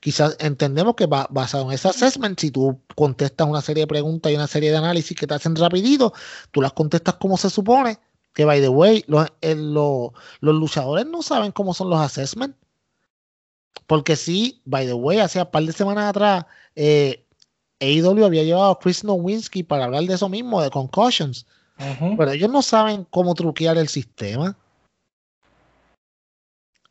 [0.00, 4.30] quizás entendemos que ba- basado en ese assessment, si tú contestas una serie de preguntas
[4.30, 6.12] y una serie de análisis que te hacen rapidito,
[6.52, 7.98] tú las contestas como se supone,
[8.32, 12.56] que by the way, los, los luchadores no saben cómo son los assessments.
[13.86, 17.24] Porque sí, by the way, hace un par de semanas atrás, eh,
[17.80, 21.46] AEW había llevado a Chris Nowinski para hablar de eso mismo, de concussions.
[21.78, 24.56] Pero ellos no saben cómo truquear el sistema.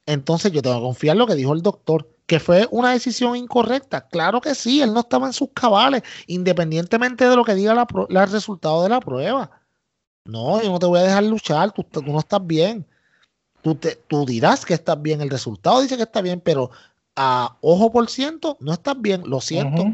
[0.06, 3.36] Entonces yo tengo que confiar en lo que dijo el doctor, que fue una decisión
[3.36, 4.08] incorrecta.
[4.08, 7.88] Claro que sí, él no estaba en sus cabales, independientemente de lo que diga la
[8.10, 9.50] el resultado de la prueba.
[10.26, 12.86] No, yo no te voy a dejar luchar, tú, tú no estás bien.
[13.62, 16.70] Tú, te, tú dirás que estás bien, el resultado dice que está bien, pero
[17.16, 19.86] a ojo por ciento no estás bien, lo siento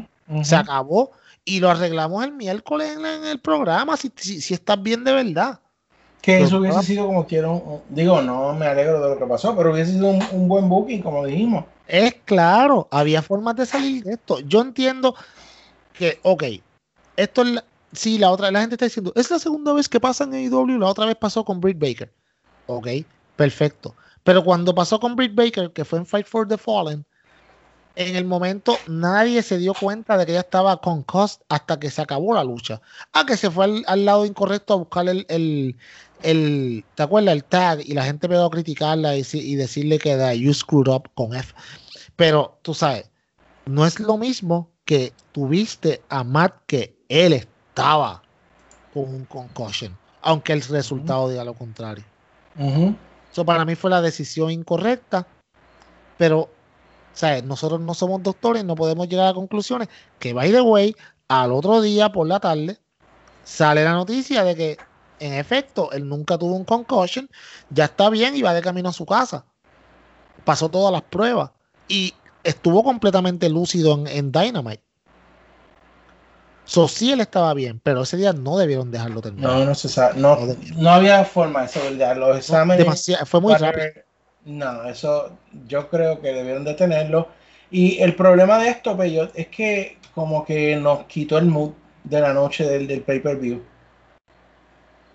[0.42, 1.12] se acabó
[1.44, 5.60] y lo arreglamos el miércoles en, el programa si, si, si estás bien de verdad.
[6.20, 9.72] Que eso hubiese sido como quiero, digo, no me alegro de lo que pasó, pero
[9.72, 11.64] hubiese sido un, un buen booking, como dijimos.
[11.88, 14.38] Es claro, había formas de salir de esto.
[14.40, 15.16] Yo entiendo
[15.92, 16.44] que, ok,
[17.16, 20.00] esto es la, sí, la otra, la gente está diciendo, es la segunda vez que
[20.00, 22.12] pasa en AEW, la otra vez pasó con Britt Baker.
[22.66, 22.88] Ok,
[23.36, 23.94] perfecto.
[24.24, 27.04] Pero cuando pasó con Britt Baker, que fue en Fight for the Fallen,
[27.94, 31.90] en el momento nadie se dio cuenta de que ella estaba con cost hasta que
[31.90, 32.80] se acabó la lucha.
[33.12, 35.76] Ah, que se fue al, al lado incorrecto a buscar el, el,
[36.22, 37.34] el- ¿te acuerdas?
[37.34, 40.54] El tag y la gente empezó a criticarla y, deci- y decirle que da, you
[40.54, 41.52] screwed up con F.
[42.16, 43.10] Pero tú sabes,
[43.66, 48.22] no es lo mismo que tuviste a Matt que él estaba
[48.94, 52.04] con un concussion, aunque el resultado diga lo contrario.
[53.30, 55.26] Eso para mí fue la decisión incorrecta,
[56.18, 56.50] pero
[57.12, 57.44] ¿sabes?
[57.44, 59.88] nosotros no somos doctores, no podemos llegar a conclusiones.
[60.18, 60.96] Que by the way,
[61.28, 62.78] al otro día por la tarde
[63.44, 64.76] sale la noticia de que
[65.20, 67.28] en efecto él nunca tuvo un concussion,
[67.70, 69.44] ya está bien y va de camino a su casa.
[70.44, 71.50] Pasó todas las pruebas
[71.88, 74.82] y estuvo completamente lúcido en, en Dynamite.
[76.64, 79.52] So, sí, él estaba bien, pero ese día no debieron dejarlo terminar.
[79.58, 80.38] No, no se sabe, no,
[80.76, 82.86] No había forma de ya los exámenes.
[83.26, 84.04] Fue muy para- rápido.
[84.44, 87.28] No, eso yo creo que debieron de tenerlo.
[87.70, 91.72] Y el problema de esto, Pello, es que como que nos quitó el mood
[92.04, 93.62] de la noche del, del pay-per-view.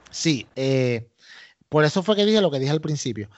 [0.09, 1.07] Sí, eh,
[1.69, 3.29] por eso fue que dije lo que dije al principio.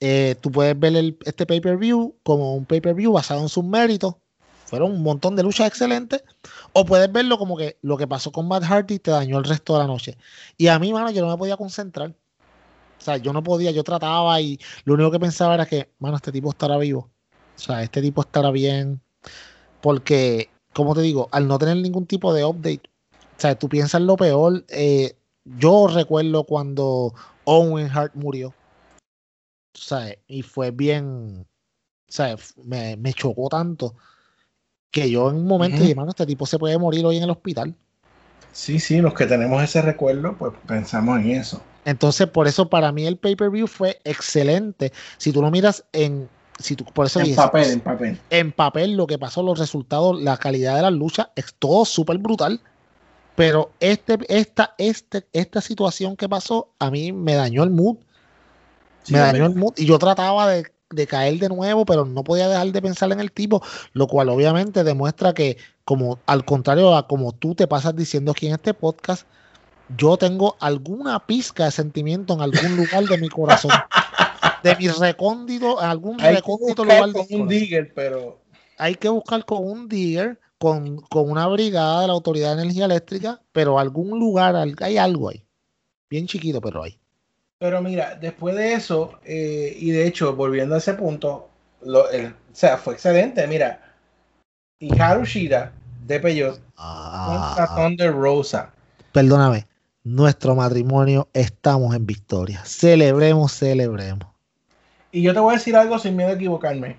[0.00, 4.14] Eh, tú puedes ver este pay-per-view como un pay-per-view basado en sus méritos.
[4.66, 6.22] Fueron un montón de luchas excelentes.
[6.72, 9.72] O puedes verlo como que lo que pasó con Matt Hardy te dañó el resto
[9.72, 10.16] de la noche.
[10.56, 12.14] Y a mí, mano, yo no me podía concentrar.
[13.00, 16.16] O sea, yo no podía, yo trataba y lo único que pensaba era que, mano,
[16.16, 17.10] este tipo estará vivo.
[17.56, 19.00] O sea, este tipo estará bien.
[19.80, 22.82] Porque, como te digo, al no tener ningún tipo de update,
[23.12, 24.64] o sea, tú piensas lo peor.
[24.68, 28.54] eh, yo recuerdo cuando Owen Hart murió.
[29.72, 30.18] ¿sabes?
[30.26, 31.46] Y fue bien.
[32.08, 32.54] ¿sabes?
[32.62, 33.94] Me, me chocó tanto
[34.90, 37.30] que yo en un momento dije, mano, este tipo se puede morir hoy en el
[37.30, 37.74] hospital.
[38.52, 41.62] Sí, sí, los que tenemos ese recuerdo, pues pensamos en eso.
[41.84, 44.92] Entonces, por eso para mí el pay-per-view fue excelente.
[45.18, 46.28] Si tú lo miras en.
[46.58, 48.20] Si tú, por eso En dije, papel, en papel.
[48.28, 52.18] en papel lo que pasó, los resultados, la calidad de las luchas, es todo súper
[52.18, 52.60] brutal.
[53.34, 57.96] Pero este, esta, este, esta situación que pasó, a mí me dañó el mood.
[59.04, 59.72] Sí, me dañó el mood.
[59.78, 63.20] Y yo trataba de, de caer de nuevo, pero no podía dejar de pensar en
[63.20, 63.62] el tipo,
[63.94, 68.48] lo cual obviamente demuestra que, como al contrario a como tú te pasas diciendo aquí
[68.48, 69.26] en este podcast,
[69.96, 73.72] yo tengo alguna pizca de sentimiento en algún lugar de mi corazón.
[74.62, 78.40] De mi recóndito, algún Hay que recóndito buscar lugar con del un digger, pero
[78.76, 82.84] hay que buscar con un digger, con, con una brigada de la Autoridad de Energía
[82.86, 85.44] Eléctrica, pero algún lugar, hay algo ahí.
[86.08, 86.98] Bien chiquito, pero hay.
[87.58, 91.48] Pero mira, después de eso, eh, y de hecho, volviendo a ese punto,
[91.82, 93.46] lo- el- o sea, fue excelente.
[93.46, 93.94] Mira,
[94.78, 95.72] Hikaru Shida
[96.06, 98.72] de Peyot contra Ah, Thunder Rosa.
[99.12, 99.66] perdóname,
[100.04, 102.64] nuestro matrimonio estamos en victoria.
[102.64, 104.28] Celebremos, celebremos.
[105.12, 106.98] Y yo te voy a decir algo sin miedo a equivocarme.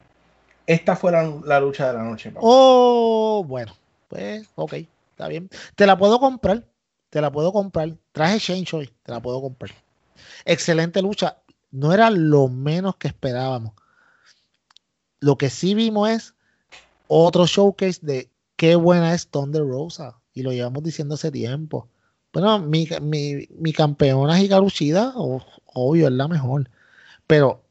[0.67, 2.29] Esta fue la, la lucha de la noche.
[2.29, 2.41] papá.
[2.43, 3.73] Oh, bueno,
[4.07, 4.73] pues, ok,
[5.11, 5.49] está bien.
[5.75, 6.65] Te la puedo comprar,
[7.09, 7.95] te la puedo comprar.
[8.11, 9.71] Traje Change hoy, te la puedo comprar.
[10.45, 11.37] Excelente lucha.
[11.71, 13.73] No era lo menos que esperábamos.
[15.19, 16.35] Lo que sí vimos es
[17.07, 20.19] otro showcase de qué buena es Thunder Rosa.
[20.33, 21.87] Y lo llevamos diciendo hace tiempo.
[22.33, 24.39] Bueno, mi, mi, mi campeona
[25.15, 25.41] o-
[25.73, 26.69] obvio, es la mejor.
[27.27, 27.63] Pero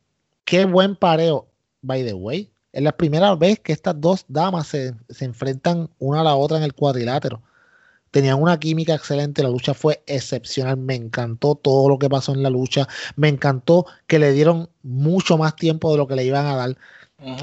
[0.45, 1.49] qué buen pareo,
[1.83, 2.51] by the way.
[2.73, 6.59] Es la primera vez que estas dos damas se, se enfrentan una a la otra
[6.59, 7.43] en el cuadrilátero.
[8.11, 10.77] Tenían una química excelente, la lucha fue excepcional.
[10.77, 12.89] Me encantó todo lo que pasó en la lucha.
[13.17, 16.77] Me encantó que le dieron mucho más tiempo de lo que le iban a dar.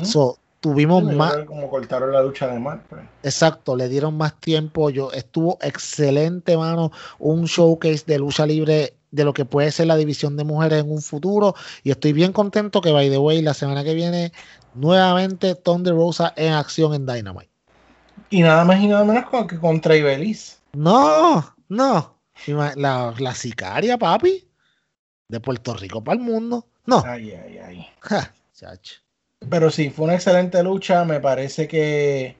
[0.05, 0.39] So,
[0.71, 2.83] tuvimos Sí, más, como cortaron la lucha de Mark.
[2.89, 3.01] pues.
[3.23, 4.89] Exacto, le dieron más tiempo.
[4.89, 6.91] Yo estuvo excelente, mano.
[7.19, 10.91] Un showcase de lucha libre de lo que puede ser la división de mujeres en
[10.91, 11.55] un futuro.
[11.83, 14.31] Y estoy bien contento que, by the way, la semana que viene,
[14.73, 17.49] nuevamente Thunder Rosa en acción en Dynamite.
[18.29, 20.59] Y nada más y nada menos con- que contra Ibeliz.
[20.73, 22.17] No, no.
[22.45, 24.47] La, la sicaria, papi,
[25.29, 26.67] de Puerto Rico para el mundo.
[26.85, 27.03] No.
[27.05, 27.87] Ay, ay, ay.
[28.01, 28.95] Ja, chacho.
[29.49, 31.05] Pero sí, fue una excelente lucha.
[31.05, 32.35] Me parece que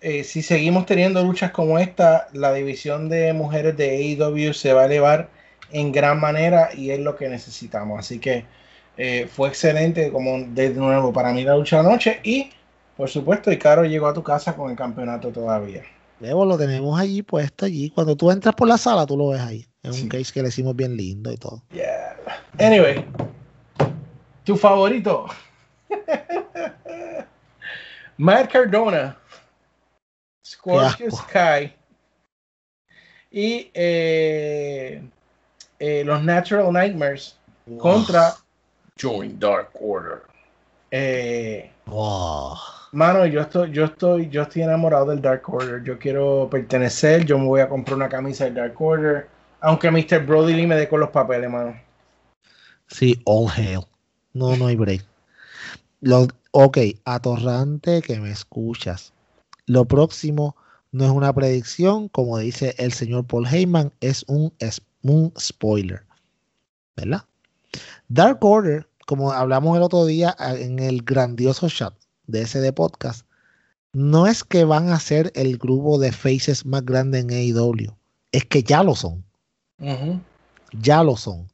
[0.00, 4.82] eh, si seguimos teniendo luchas como esta, la división de mujeres de AEW se va
[4.82, 5.30] a elevar
[5.70, 7.98] en gran manera y es lo que necesitamos.
[7.98, 8.44] Así que
[8.98, 12.20] eh, fue excelente, como de nuevo para mí la lucha anoche.
[12.22, 12.50] Y
[12.96, 15.82] por supuesto, Icaro llegó a tu casa con el campeonato todavía.
[16.20, 17.90] Luego lo tenemos allí puesto allí.
[17.90, 19.66] Cuando tú entras por la sala, tú lo ves ahí.
[19.82, 20.02] Es Sí.
[20.04, 21.62] un case que le hicimos bien lindo y todo.
[21.72, 22.16] Yeah.
[22.60, 23.04] Anyway,
[24.44, 25.26] tu favorito.
[28.18, 29.16] Matt Cardona,
[30.44, 31.10] Scorpio.
[31.10, 31.74] Sky
[33.30, 35.02] y eh,
[35.78, 37.36] eh, los Natural Nightmares
[37.78, 38.34] contra
[39.00, 40.22] Join Dark Order.
[40.90, 42.56] Eh, Wow.
[42.92, 45.82] Mano, yo estoy, yo estoy, yo estoy enamorado del Dark Order.
[45.82, 47.24] Yo quiero pertenecer.
[47.24, 49.28] Yo me voy a comprar una camisa del Dark Order.
[49.60, 50.24] Aunque Mr.
[50.24, 51.74] Brody Lee me dé con los papeles, mano.
[52.88, 53.80] Sí, all hail.
[54.34, 55.04] No, no hay break.
[56.02, 59.12] Lo, ok, atorrante que me escuchas.
[59.66, 60.56] Lo próximo
[60.90, 66.02] no es una predicción, como dice el señor Paul Heyman, es un, es un spoiler.
[66.96, 67.24] ¿Verdad?
[68.08, 71.94] Dark Order, como hablamos el otro día a- en el grandioso chat
[72.26, 73.24] de ese podcast,
[73.92, 77.96] no es que van a ser el grupo de faces más grande en AEW,
[78.32, 79.24] es que ya lo son
[80.72, 81.48] ya lo son.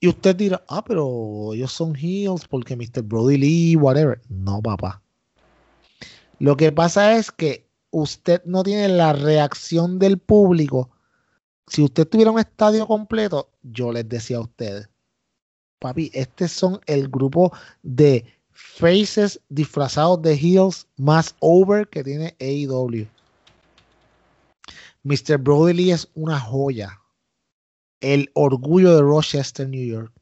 [0.00, 3.02] Y usted dirá, ah, pero ellos son heels porque Mr.
[3.02, 4.20] Brody Lee, whatever.
[4.28, 5.02] No, papá.
[6.38, 10.90] Lo que pasa es que usted no tiene la reacción del público.
[11.66, 14.88] Si usted tuviera un estadio completo, yo les decía a ustedes,
[15.80, 23.06] papi, este son el grupo de faces disfrazados de heels más over que tiene AEW.
[25.02, 25.38] Mr.
[25.38, 27.00] Brody Lee es una joya
[28.00, 30.12] el orgullo de Rochester, New York.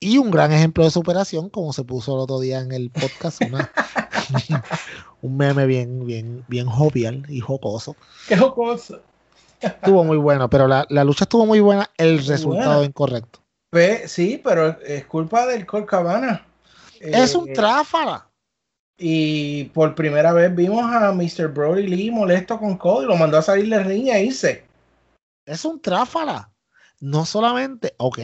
[0.00, 3.40] Y un gran ejemplo de superación, como se puso el otro día en el podcast,
[3.42, 3.70] una-
[5.22, 7.96] un meme bien, bien, bien jovial y jocoso.
[8.28, 9.00] Qué jocoso.
[9.60, 12.84] Estuvo muy bueno, pero la, la lucha estuvo muy buena, el resultado buena.
[12.84, 13.40] incorrecto.
[13.70, 16.44] Ve, sí, pero es culpa del Colt Cabana.
[17.00, 18.28] es un Eh, tráfala.
[18.98, 21.48] Y por primera vez vimos a Mr.
[21.48, 23.06] Brody Lee molesto con Cody.
[23.06, 24.64] Lo mandó a salir de ring y a irse.
[25.46, 26.52] Es un tráfala.
[27.00, 28.18] No solamente, ok,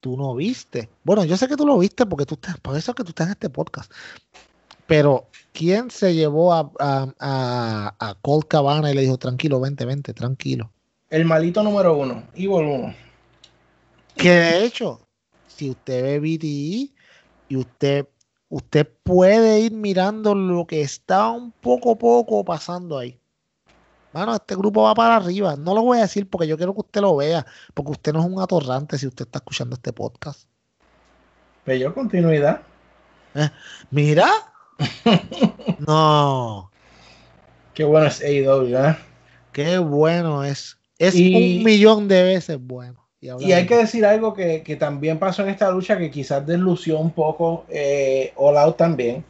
[0.00, 0.88] tú no viste.
[1.02, 3.08] Bueno, yo sé que tú lo viste porque tú estás, por eso es que tú
[3.08, 3.90] estás en este podcast.
[4.86, 9.84] Pero, ¿quién se llevó a, a, a, a Colt Cabana y le dijo, tranquilo, vente,
[9.86, 10.70] vente, tranquilo?
[11.08, 12.94] El malito número uno, Evil 1.
[14.16, 15.00] Que de hecho,
[15.46, 16.92] si usted ve BTE
[17.48, 18.06] y usted,
[18.48, 23.18] usted puede ir mirando lo que está un poco a poco pasando ahí.
[24.14, 25.56] Mano, este grupo va para arriba.
[25.56, 27.44] No lo voy a decir porque yo quiero que usted lo vea,
[27.74, 30.48] porque usted no es un atorrante si usted está escuchando este podcast.
[31.64, 32.60] Pero continuidad.
[33.34, 33.50] Eh,
[33.90, 34.28] Mira.
[35.80, 36.70] no.
[37.74, 38.96] Qué bueno es AEW, ¿eh?
[39.52, 40.78] Qué bueno es.
[40.98, 43.04] Es Y- un millón de veces bueno.
[43.20, 46.98] Y hay que decir algo que, que también pasó en esta lucha que quizás deslució
[46.98, 49.24] un poco eh, All Out también.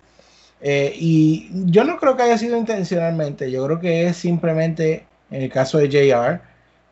[0.65, 5.43] Eh, y yo no creo que haya sido intencionalmente, yo creo que es simplemente, en
[5.43, 6.41] el caso de JR,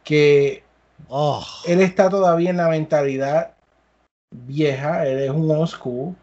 [0.04, 0.64] que
[1.08, 3.54] Oh, él está todavía en la mentalidad
[4.30, 6.14] vieja, él es un old school,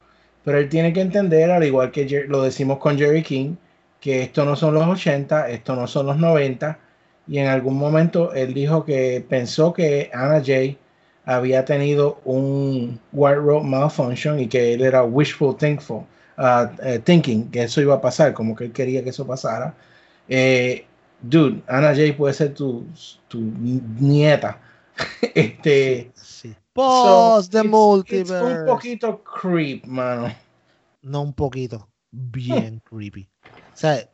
[0.43, 3.55] pero él tiene que entender, al igual que Jer- lo decimos con Jerry King,
[3.99, 6.79] que esto no son los 80, esto no son los 90,
[7.27, 10.77] y en algún momento él dijo que pensó que Anna Jay
[11.25, 16.05] había tenido un wardrobe malfunction y que él era wishful thankful,
[16.39, 19.75] uh, eh, thinking que eso iba a pasar, como que él quería que eso pasara.
[20.27, 20.85] Eh,
[21.21, 22.85] dude, Anna Jay puede ser tu,
[23.27, 24.59] tu nieta.
[25.35, 26.49] este, sí.
[26.49, 28.51] so, Post the it's- multiverse.
[28.51, 30.33] it's un poquito creep, mano.
[31.01, 33.27] No un poquito, bien creepy.
[33.45, 34.09] O sea,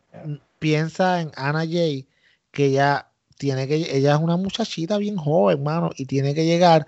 [0.59, 2.07] piensa en Anna Jay,
[2.51, 6.85] que ya tiene que, ella es una muchachita bien joven, hermano, y tiene que llegar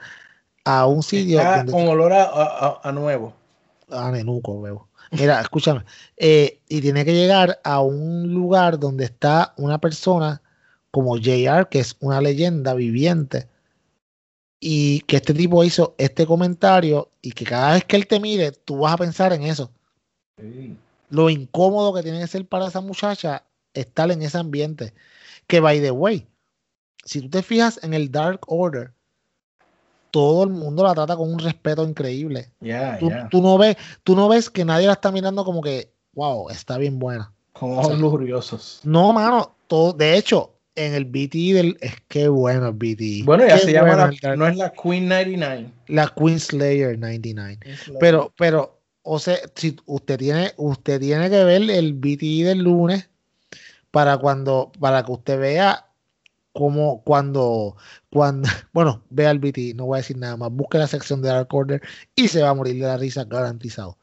[0.64, 3.34] a un sitio Está donde con olor a, a- a- a nuevo.
[3.90, 4.88] a nenuco, veo.
[5.12, 5.84] Mira, escúchame.
[6.18, 10.42] eh, y tiene que llegar a un lugar donde está una persona
[10.92, 13.48] como JR, que es una leyenda viviente,
[14.60, 18.52] y que este tipo hizo este comentario, y que cada vez que él te mire,
[18.52, 19.72] tú vas a pensar en eso.
[21.10, 23.44] Lo incómodo que tiene que ser para esa muchacha
[23.74, 24.94] estar en ese ambiente.
[25.48, 26.28] Que, by the way,
[27.06, 28.94] si tú te fijas en el Dark Order,
[30.12, 33.28] todo el mundo la trata con un respeto increíble Ya, tú, ya.
[33.30, 36.78] tú no ves, tú no ves que nadie la está mirando como que, wow, está
[36.78, 37.32] bien buena.
[37.54, 38.82] Con ojos lujuriosos.
[38.84, 43.26] No, mano, todo, de hecho, en el BT del, es que bueno el BT.
[43.26, 45.72] Bueno, ya se llama la, no es la Queen 99.
[45.88, 47.60] la Queen Slayer 99.
[47.66, 52.44] es la- Pero, pero, o sea, si usted tiene, usted tiene que ver el BT
[52.44, 53.10] del lunes
[53.90, 55.87] para cuando, para que usted vea
[56.58, 57.76] cómo, cuando,
[58.10, 61.30] cuando, bueno, vea el BT, no voy a decir nada más, busque la sección de
[61.30, 61.82] Dark Order
[62.16, 64.00] y se va a morir de la risa garantizado.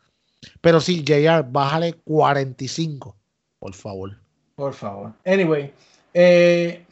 [0.61, 3.17] Pero sí, JR, bájale 45,
[3.59, 4.17] por favor.
[4.55, 5.13] Por favor.
[5.27, 5.73] Anyway,
[6.13, 6.85] eh,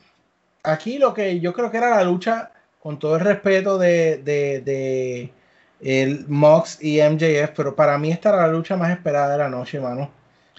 [0.64, 2.50] aquí lo que yo creo que era la lucha,
[2.80, 5.32] con todo el respeto de, de,
[5.80, 9.48] el Mox y MJF, pero para mí esta era la lucha más esperada de la
[9.48, 10.10] noche, mano.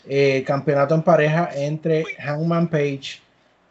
[0.08, 3.22] Eh, campeonato en pareja entre Hangman Page,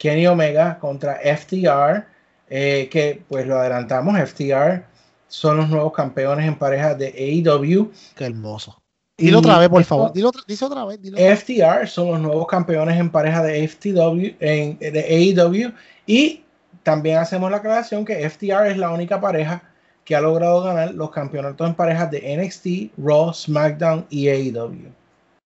[0.03, 2.05] Kenny Omega contra FTR,
[2.51, 4.83] eh, que pues lo adelantamos, FTR
[5.29, 7.07] son los nuevos campeones en pareja de
[7.47, 7.93] AEW.
[8.17, 8.77] Qué hermoso.
[9.17, 10.13] Dilo otra vez, por favor.
[10.13, 11.01] Dilo, otra- dice otra vez.
[11.01, 11.39] Dilo otra vez.
[11.39, 15.73] FTR son los nuevos campeones en pareja de FTW en de AEW
[16.05, 16.43] y
[16.83, 19.63] también hacemos la aclaración que FTR es la única pareja
[20.05, 24.91] que ha logrado ganar los campeonatos en parejas de NXT, Raw, SmackDown y AEW.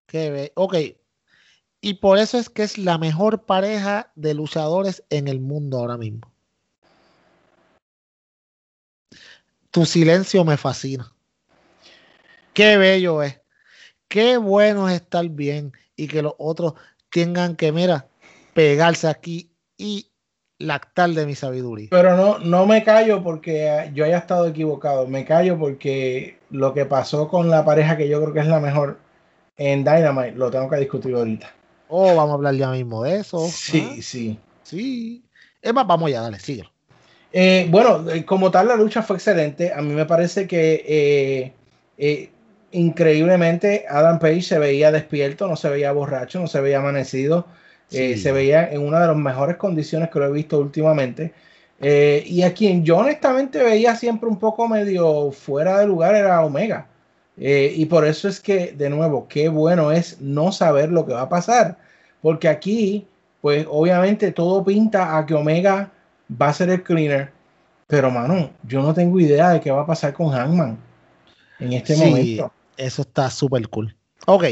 [0.07, 0.75] Qué ok.
[1.81, 5.97] Y por eso es que es la mejor pareja de luchadores en el mundo ahora
[5.97, 6.31] mismo.
[9.70, 11.12] Tu silencio me fascina.
[12.55, 13.41] Qué bello es.
[14.09, 16.74] Qué bueno es estar bien y que los otros
[17.11, 18.07] tengan que, mira,
[18.55, 20.11] pegarse aquí y
[20.59, 21.89] lactar de mi sabiduría.
[21.91, 26.72] Pero no, no me callo porque eh, yo haya estado equivocado, me callo porque lo
[26.72, 28.99] que pasó con la pareja que yo creo que es la mejor
[29.57, 31.53] en Dynamite lo tengo que discutir ahorita.
[31.89, 33.47] Oh, vamos a hablar ya mismo de eso.
[33.49, 34.39] Sí, Ah, sí.
[34.62, 35.22] sí.
[35.62, 36.70] Es más, vamos ya, dale, síguelo.
[37.32, 39.72] Eh, bueno, eh, como tal, la lucha fue excelente.
[39.72, 41.53] A mí me parece que eh,
[41.99, 42.30] eh,
[42.72, 47.47] increíblemente Adam Page se veía despierto, no se veía borracho, no se veía amanecido.
[47.89, 48.16] Sí.
[48.18, 51.32] se veía en una de las mejores condiciones que lo he visto últimamente.
[51.80, 56.89] Y a quien yo honestamente veía siempre un poco medio fuera de lugar era Omega.
[57.39, 61.12] Eh, y por eso es que, de nuevo, qué bueno es no saber lo que
[61.12, 61.78] va a pasar.
[62.22, 63.07] Porque aquí,
[63.41, 65.93] pues obviamente todo pinta a que Omega
[66.30, 67.30] va a ser el cleaner.
[67.87, 70.78] Pero, mano, yo no tengo idea de qué va a pasar con Hangman
[71.61, 72.53] en este Sí, momento.
[72.76, 73.95] Eso está súper cool.
[74.26, 74.45] Ok.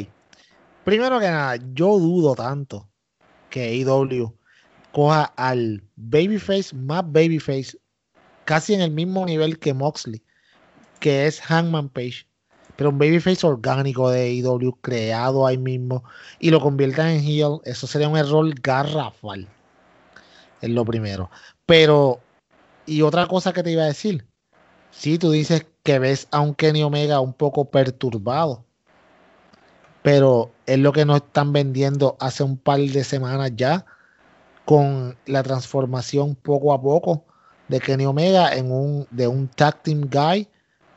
[0.85, 2.89] Primero que nada, yo dudo tanto
[3.51, 4.33] que AEW
[4.93, 7.77] coja al babyface más babyface,
[8.45, 10.23] casi en el mismo nivel que Moxley,
[11.01, 12.27] que es Hangman Page,
[12.77, 16.05] pero un babyface orgánico de AEW creado ahí mismo
[16.39, 19.49] y lo convierta en heel, eso sería un error garrafal.
[20.61, 21.31] Es lo primero.
[21.67, 22.21] Pero,
[22.87, 24.27] y otra cosa que te iba a decir,
[24.91, 28.65] si tú dices que ves a un Kenny Omega un poco perturbado,
[30.03, 33.87] pero es lo que nos están vendiendo hace un par de semanas ya
[34.65, 37.25] con la transformación poco a poco
[37.69, 40.49] de Kenny Omega en un de un tag team guy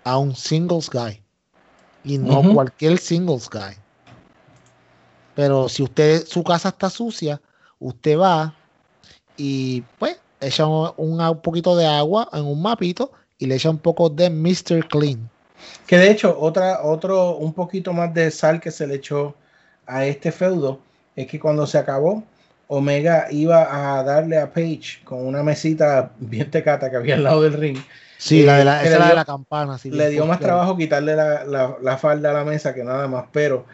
[0.03, 1.21] a un singles guy
[2.07, 3.75] y no cualquier singles guy.
[5.35, 7.39] Pero si usted su casa está sucia,
[7.79, 8.55] usted va
[9.35, 13.77] y pues echa un, un poquito de agua en un mapito y le echa un
[13.77, 14.87] poco de Mr.
[14.87, 15.29] Clean.
[15.85, 19.35] Que de hecho, otra, otro, un poquito más de sal que se le echó
[19.85, 20.79] a este feudo
[21.15, 22.23] es que cuando se acabó,
[22.67, 27.41] Omega iba a darle a Page con una mesita bien tecata que había al lado
[27.41, 27.77] del ring.
[28.17, 29.77] Sí, Eh, la de la, esa le de la campana.
[29.77, 33.07] sí, le dio más trabajo quitarle la, la- la falda a la mesa que nada
[33.07, 33.65] más, pero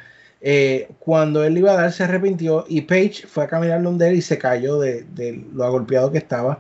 [0.42, 4.16] eh, cuando él iba a dar se arrepintió y Page fue a caminar donde él
[4.16, 6.60] y se cayó de, de lo agolpeado que estaba.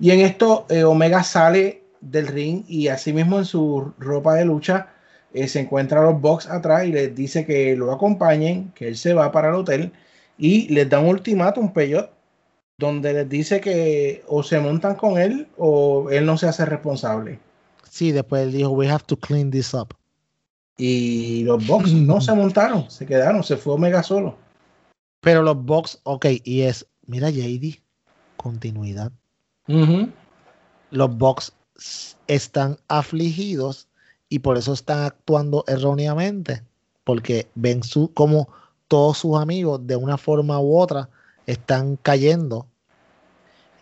[0.00, 4.44] Y en esto eh, Omega sale del ring y así mismo en su ropa de
[4.44, 4.88] lucha
[5.32, 8.96] eh, se encuentra a los Bucks atrás y les dice que lo acompañen, que él
[8.96, 9.92] se va para el hotel
[10.38, 12.10] y les da un ultimátum, Peyot,
[12.78, 17.38] donde les dice que o se montan con él o él no se hace responsable.
[17.88, 19.94] Sí, después él dijo, we have to clean this up.
[20.76, 24.36] Y los Bucks no se montaron, se quedaron, se fue Omega solo.
[25.22, 27.80] Pero los Bucks, ok, y es, mira JD,
[28.36, 29.10] continuidad.
[30.90, 33.88] Los Bucks s- están afligidos
[34.28, 36.62] y por eso están actuando erróneamente,
[37.04, 38.48] porque ven su, como
[38.88, 41.08] todos sus amigos de una forma u otra
[41.46, 42.66] están cayendo.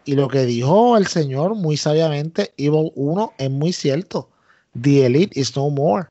[0.05, 4.29] Y lo que dijo el señor muy sabiamente, Evil 1, es muy cierto.
[4.81, 6.09] The Elite is no more.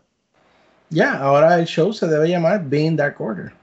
[0.89, 3.53] Ya, ahora el show se debe llamar Being Dark Order.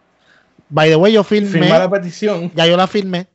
[0.68, 1.50] By the way, yo filmé.
[1.50, 2.52] Firma la petición.
[2.54, 3.26] Ya yo la firmé.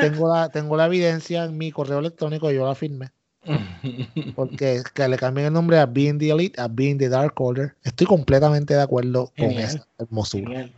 [0.00, 3.10] Tengo la, tengo la evidencia en mi correo electrónico, yo la firmé.
[4.34, 7.74] Porque que le cambien el nombre a Being the Elite a Being the Dark Order.
[7.82, 10.44] Estoy completamente de acuerdo con esa hermosura.
[10.44, 10.72] Genial.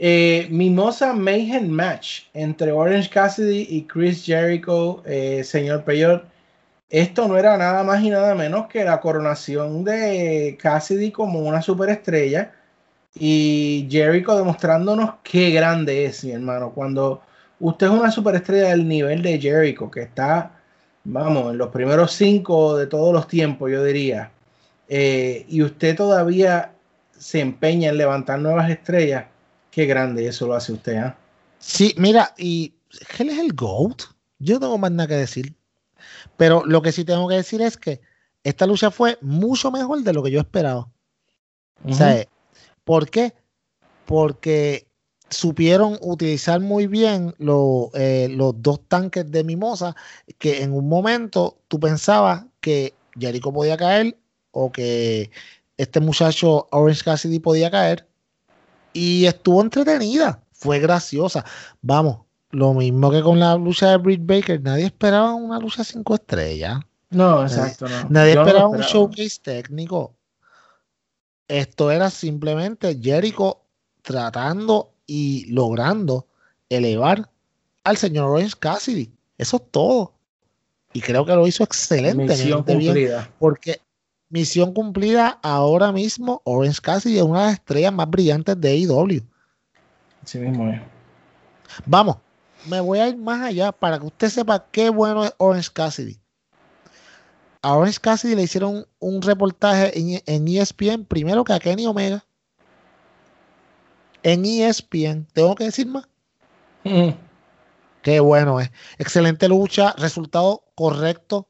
[0.00, 6.24] Eh, Mimosa Mayhem Match entre Orange Cassidy y Chris Jericho, eh, señor Peyor.
[6.88, 11.60] Esto no era nada más y nada menos que la coronación de Cassidy como una
[11.62, 12.52] superestrella
[13.14, 16.72] y Jericho demostrándonos qué grande es, mi hermano.
[16.72, 17.22] Cuando
[17.60, 20.52] usted es una superestrella del nivel de Jericho, que está,
[21.04, 24.30] vamos, en los primeros cinco de todos los tiempos, yo diría,
[24.88, 26.72] eh, y usted todavía
[27.18, 29.24] se empeña en levantar nuevas estrellas,
[29.78, 31.16] qué grande eso lo hace usted, ¿ah?
[31.60, 32.74] Sí, mira, y
[33.20, 34.02] él es el GOAT.
[34.40, 35.54] Yo no tengo más nada que decir.
[36.36, 38.00] Pero lo que sí tengo que decir es que
[38.42, 40.88] esta lucha fue mucho mejor de lo que yo esperaba.
[41.92, 42.26] Sea,
[42.82, 43.34] ¿por qué?
[44.04, 44.88] Porque
[45.30, 49.94] supieron utilizar muy bien lo- eh, los dos tanques de Mimosa,
[50.38, 54.18] que en un momento tú pensabas que Jericho podía caer
[54.50, 55.30] o que
[55.76, 58.07] este muchacho Orange Cassidy podía caer
[58.92, 61.44] y estuvo entretenida, fue graciosa.
[61.82, 62.20] Vamos,
[62.50, 66.80] lo mismo que con la lucha de Britt Baker, nadie esperaba una lucha cinco estrellas.
[67.10, 68.08] No, exacto, no.
[68.10, 70.14] Nadie no lo esperaba un showcase técnico.
[71.46, 73.62] Esto era simplemente Jericho
[74.02, 76.26] tratando y logrando
[76.68, 77.30] elevar
[77.84, 79.10] al señor Orange Cassidy.
[79.38, 80.12] Eso es todo.
[80.92, 83.10] Y creo que lo hizo excelentemente bien.
[83.38, 83.80] Porque
[84.28, 89.22] misión cumplida ahora mismo, Orange Cassidy es una de las estrellas más brillantes de AEW.
[90.22, 90.80] Así mismo es.
[91.86, 92.16] Vamos,
[92.66, 96.18] me voy a ir más allá para que usted sepa qué bueno es Orange Cassidy.
[97.62, 102.24] A Orange Cassidy le hicieron un reportaje en, en ESPN primero que a Kenny Omega.
[104.22, 106.08] En E ESPN, tengo que decir más.
[106.84, 107.10] Mm.
[108.02, 108.70] Qué bueno es.
[108.98, 111.48] Excelente lucha, resultado correcto.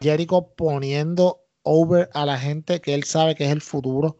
[0.00, 1.40] Jericho poniendo
[1.70, 4.16] over a la gente que él sabe que es el futuro.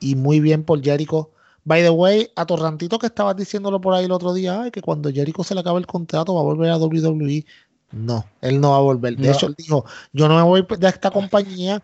[0.00, 1.30] Y muy bien por Jericho.
[1.64, 4.80] By the way, a Torrantito que estabas diciéndolo por ahí el otro día, ay, que
[4.80, 7.44] cuando Jericho se le acabe el contrato va a volver a WWE.
[7.92, 9.16] No, él no va a volver.
[9.16, 9.32] De No.
[9.34, 11.82] hecho, él dijo, yo no me voy de esta compañía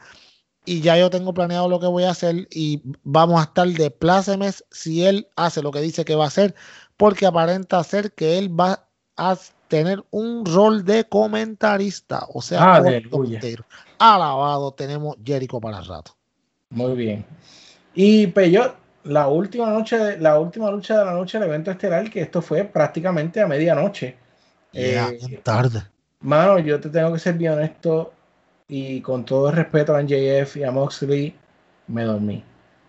[0.64, 3.90] y ya yo tengo planeado lo que voy a hacer y vamos a estar de
[3.90, 6.54] plácemes si él hace lo que dice que va a hacer,
[6.96, 9.36] porque aparenta ser que él va a
[9.68, 13.40] tener un rol de comentarista, o sea, Aleluya.
[13.98, 16.12] Alabado, tenemos Jericho para el rato.
[16.70, 17.24] Muy bien.
[17.94, 18.74] Y Peyot,
[19.04, 22.64] la última noche, la última lucha de la noche del evento estelar, que esto fue
[22.64, 24.16] prácticamente a medianoche.
[24.72, 25.82] Ya, Eh, tarde.
[26.20, 28.12] Mano, yo te tengo que ser bien honesto
[28.66, 31.34] y con todo el respeto a MJF y a Moxley,
[31.86, 32.42] me dormí.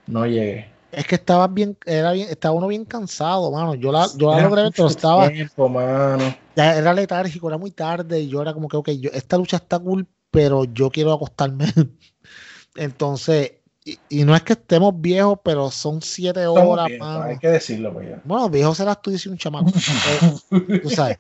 [0.08, 0.74] No llegué.
[0.92, 3.76] Es que estaba bien, era bien, estaba uno bien cansado, mano.
[3.76, 6.24] Yo la, yo la logré pero estaba, tiempo, mano.
[6.56, 9.58] ya era letárgico, era muy tarde y yo era como que, ok, yo, esta lucha
[9.58, 11.66] está cool, pero yo quiero acostarme.
[12.76, 13.54] Entonces,
[13.84, 17.24] y, y no es que estemos viejos, pero son siete horas, mano.
[17.24, 18.08] hay que decirlo, pues.
[18.24, 19.72] Bueno, viejo serás tú, dice un chamaco.
[20.52, 21.20] Eh, tú sabes.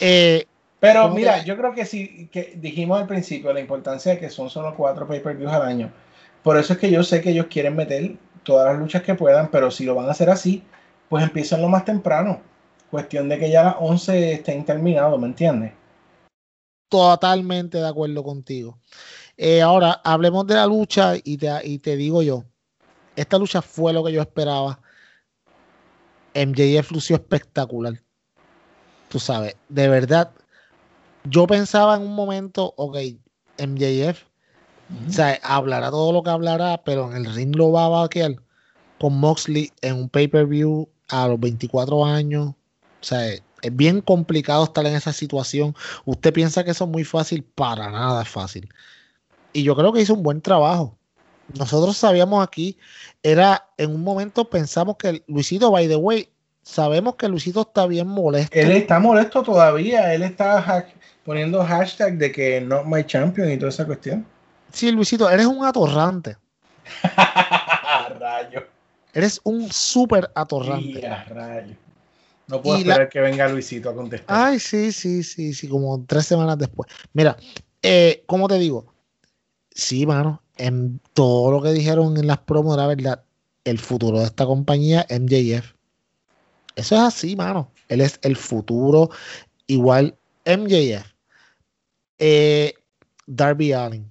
[0.00, 0.46] Eh,
[0.80, 4.18] Pero ¿Cómo mira, que- yo creo que sí, que dijimos al principio la importancia de
[4.18, 5.90] que son solo cuatro pay-per-views al año.
[6.42, 9.50] Por eso es que yo sé que ellos quieren meter todas las luchas que puedan,
[9.50, 10.62] pero si lo van a hacer así,
[11.08, 12.40] pues empiezan lo más temprano.
[12.90, 15.72] Cuestión de que ya las 11 estén terminados, ¿me entiendes?
[16.88, 18.78] Totalmente de acuerdo contigo.
[19.36, 22.44] Eh, ahora, hablemos de la lucha y te, digo yo,
[23.16, 24.80] esta lucha fue lo que yo esperaba.
[26.34, 27.94] MJF lució espectacular.
[29.08, 30.32] Tú sabes, de verdad,
[31.24, 32.98] yo pensaba en un momento, ok,
[33.58, 34.24] MJF,
[35.08, 38.36] o sea, hablará todo lo que hablará, pero en el ring lo va a vaquear
[38.98, 42.48] con Moxley en un pay-per-view a los 24 años.
[42.48, 45.74] O sea, es bien complicado estar en esa situación.
[46.04, 48.68] Usted piensa que eso es muy fácil, para nada es fácil.
[49.52, 50.96] Y yo creo que hizo un buen trabajo.
[51.54, 52.76] Nosotros sabíamos aquí,
[53.22, 56.28] era en un momento pensamos que Luisito, by the way,
[56.62, 58.56] sabemos que Luisito está bien molesto.
[58.58, 60.86] Él está molesto todavía, él está ha-
[61.24, 64.26] poniendo hashtag de que not my champion y toda esa cuestión.
[64.72, 66.36] Sí, Luisito, eres un atorrante.
[68.18, 68.66] rayo.
[69.12, 71.00] Eres un súper atorrante.
[71.28, 71.74] Rayo.
[72.48, 74.36] No puedo la- esperar que venga Luisito a contestar.
[74.36, 76.90] Ay, sí, sí, sí, sí, como tres semanas después.
[77.12, 77.36] Mira,
[77.82, 78.92] eh, ¿cómo te digo?
[79.70, 83.22] Sí, mano, en todo lo que dijeron en las promos era verdad.
[83.64, 85.74] El futuro de esta compañía, MJF.
[86.74, 87.70] Eso es así, mano.
[87.88, 89.10] Él es el futuro.
[89.66, 91.04] Igual MJF.
[92.18, 92.72] Eh,
[93.26, 94.10] Darby Allin.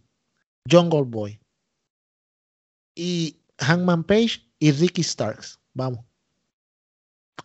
[0.69, 1.39] Jungle Boy.
[2.95, 5.59] Y Hangman Page y Ricky Starks.
[5.73, 6.05] Vamos.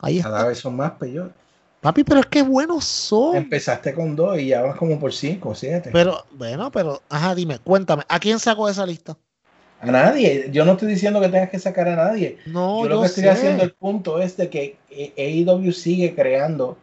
[0.02, 0.30] Ahí está.
[0.30, 1.32] Cada vez son más peor.
[1.80, 3.36] Papi, pero es que buenos son.
[3.36, 5.90] Empezaste con dos y ya vas como por cinco o siete.
[5.92, 9.16] Pero, bueno, pero, ajá, dime, cuéntame, ¿a quién sacó esa lista?
[9.80, 10.48] A nadie.
[10.52, 12.38] Yo no estoy diciendo que tengas que sacar a nadie.
[12.46, 16.78] No, yo yo, lo que estoy haciendo el punto es de que AEW sigue creando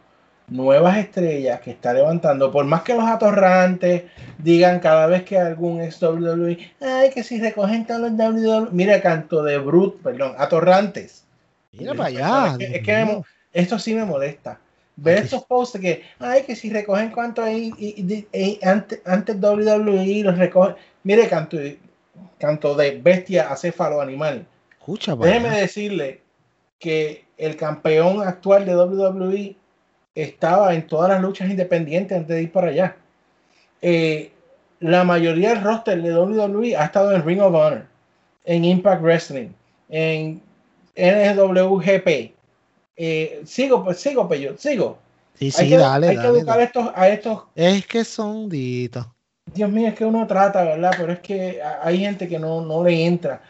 [0.48, 2.52] nuevas estrellas que está levantando.
[2.52, 4.04] Por más que los atorrantes
[4.36, 8.68] digan cada vez que algún ex WWE, ay, que si recogen todos los WWE.
[8.72, 11.24] Mira, canto de Brut, perdón, atorrantes.
[11.72, 12.56] Mira para allá.
[12.58, 14.58] Es que- es me esto sí me molesta.
[14.96, 15.24] Ver Aquí.
[15.24, 20.22] estos posts que, ay, que si recogen cuánto hay y- y- y- antes, antes WWE
[20.24, 20.74] los recogen.
[21.04, 21.56] Mire, canto,
[22.38, 24.46] canto de bestia acéfalo animal.
[24.78, 25.58] Escucha, Déjeme allá.
[25.60, 26.20] decirle
[26.78, 29.56] que el campeón actual de WWE
[30.14, 32.96] estaba en todas las luchas independientes antes de ir para allá.
[33.80, 34.32] Eh,
[34.80, 37.86] la mayoría del roster de WWE ha estado en Ring of Honor,
[38.44, 39.48] en Impact Wrestling,
[39.88, 40.42] en
[40.96, 42.34] NWGP.
[42.96, 44.98] Eh, sigo, pues sigo, Peyo, sigo.
[45.34, 46.62] Sí, hay sí, que, dale, hay que educar dale.
[46.62, 49.06] a estos, a estos Es que son ditos.
[49.54, 50.92] Dios mío, es que uno trata, ¿verdad?
[50.96, 53.42] Pero es que hay gente que no, no le entra.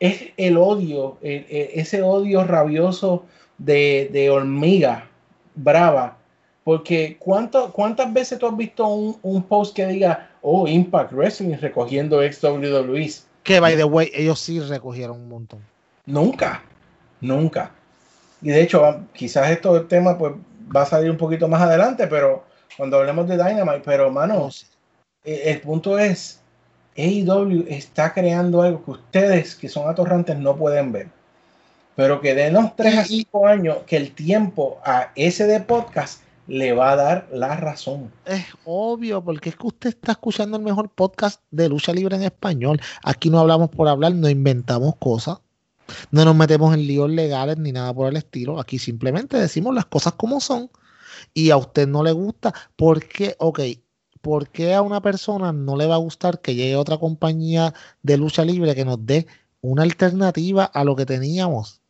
[0.00, 3.24] Es el odio, el- el- ese odio rabioso
[3.58, 5.08] de, de hormiga
[5.54, 6.16] brava.
[6.64, 11.56] Porque ¿cuánto, ¿cuántas veces tú has visto un, un post que diga, oh, Impact Wrestling
[11.56, 13.26] recogiendo ex WWEs?
[13.42, 15.60] Que, by the way, ellos sí recogieron un montón.
[16.06, 16.62] Nunca,
[17.20, 17.70] nunca.
[18.40, 20.32] Y de hecho, quizás esto tema pues
[20.74, 22.44] va a salir un poquito más adelante, pero
[22.76, 24.66] cuando hablemos de Dynamite, pero mano, No sé.
[25.24, 26.40] eh, el punto es,
[26.96, 31.08] AEW está creando algo que ustedes que son atorrantes no pueden ver.
[31.94, 35.60] Pero que denos 3 a Y- y- 5 años que el tiempo a ese de
[35.60, 38.10] podcast le va a dar la razón.
[38.24, 42.22] Es obvio, porque es que usted está escuchando el mejor podcast de lucha libre en
[42.24, 42.80] español.
[43.04, 45.38] Aquí no hablamos por hablar, no inventamos cosas.
[46.10, 48.60] No nos metemos en líos legales ni nada por el estilo.
[48.60, 50.70] Aquí simplemente decimos las cosas como son.
[51.34, 52.52] Y a usted no le gusta.
[52.76, 53.36] ¿Por qué?
[53.38, 53.60] Ok.
[54.20, 58.16] ¿Por qué a una persona no le va a gustar que llegue otra compañía de
[58.16, 59.26] lucha libre que nos dé
[59.60, 61.80] una alternativa a lo que teníamos?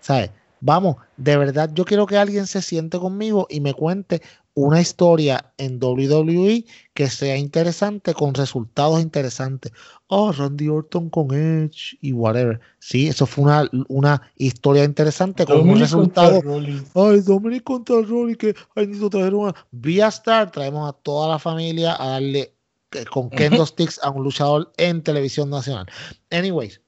[0.00, 0.30] ¿Sabes?
[0.60, 4.22] Vamos, de verdad, yo quiero que alguien se siente conmigo y me cuente
[4.54, 9.72] una historia en WWE que sea interesante con resultados interesantes.
[10.06, 12.60] Oh, Randy Orton con Edge y whatever.
[12.78, 16.34] Sí, eso fue una, una historia interesante con un Dominic resultado.
[16.34, 16.90] contra Rollins.
[16.94, 19.54] Ay, Dominic contra Rolly, que ay, necesito traer una.
[19.72, 22.54] Vía Star, traemos a toda la familia a darle
[22.92, 25.86] eh, con Kendo Sticks a un luchador en televisión nacional.
[26.30, 26.80] Anyways,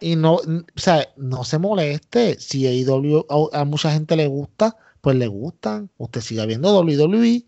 [0.00, 2.40] y no, o sea, no se moleste.
[2.40, 5.90] Si AEW a, a mucha gente le gusta, pues le gustan.
[5.98, 7.44] Usted siga viendo WWE.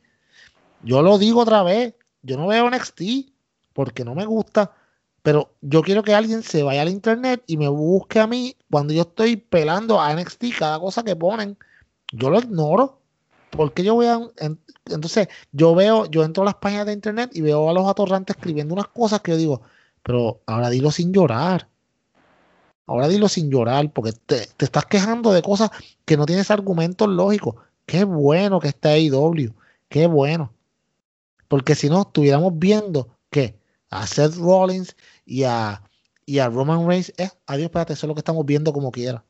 [0.82, 3.32] Yo lo digo otra vez, yo no veo NXT
[3.72, 4.74] porque no me gusta,
[5.22, 8.92] pero yo quiero que alguien se vaya al internet y me busque a mí cuando
[8.92, 11.56] yo estoy pelando a NXT cada cosa que ponen.
[12.12, 13.00] Yo lo ignoro.
[13.50, 14.20] Porque yo voy a.
[14.90, 18.36] entonces, yo veo, yo entro a las páginas de internet y veo a los atorrantes
[18.36, 19.62] escribiendo unas cosas que yo digo,
[20.02, 21.70] pero ahora dilo sin llorar.
[22.86, 25.70] Ahora dilo sin llorar, porque te, estás quejando de cosas
[26.04, 27.56] que no tienes argumentos lógicos.
[27.84, 29.52] Qué bueno que está AEW.
[29.88, 30.52] Qué bueno.
[31.48, 33.56] Porque si no, estuviéramos viendo que
[33.90, 35.82] a Seth Rollins y a,
[36.24, 39.24] y a Roman Reigns, eh, adiós, espérate, eso es lo que estamos viendo como quiera.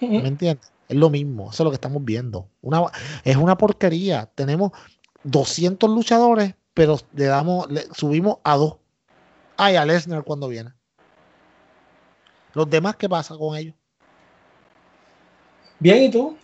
[0.00, 0.72] ¿Me entiendes?
[0.88, 2.48] Es lo mismo, eso es lo que estamos viendo.
[2.62, 2.86] Una,
[3.24, 4.26] es una porquería.
[4.34, 4.72] Tenemos
[5.24, 8.76] 200 luchadores, pero le damos, le subimos a dos.
[9.56, 10.72] Ay, a Lesnar cuando viene.
[12.54, 13.74] Los demás, ¿qué pasa con ellos?
[15.78, 16.36] Bien, ¿y tú?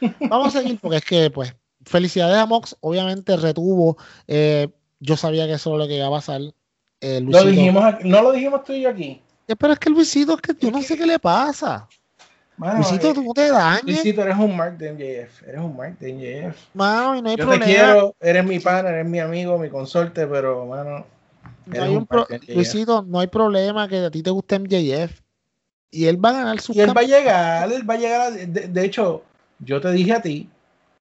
[0.28, 1.54] Vamos a seguir porque es que, pues,
[1.84, 2.76] felicidades a Mox.
[2.80, 3.96] Obviamente retuvo.
[4.26, 4.68] Eh,
[5.00, 6.40] yo sabía que eso es lo que iba a pasar.
[7.00, 9.20] Eh, lo dijimos, no lo dijimos tú y yo aquí.
[9.46, 11.88] Pero es que Luisito, es que yo no sé qué le pasa.
[12.56, 13.84] Luisito, eh, tú no te dañes.
[13.84, 15.42] Luisito, eres un Mark de MJF.
[15.42, 16.56] Eres un Mark de MJF.
[16.74, 17.64] Mano, y no hay Yo problema.
[17.66, 21.04] te quiero, eres mi pana, eres mi amigo, mi consorte, pero, mano.
[21.66, 25.20] No hay un pro Luisito, no hay problema que a ti te guste MJF.
[25.90, 28.32] Y él va a ganar su Y él va a llegar, él va a llegar.
[28.32, 29.22] de, de, hecho,
[29.58, 30.48] yo te dije a ti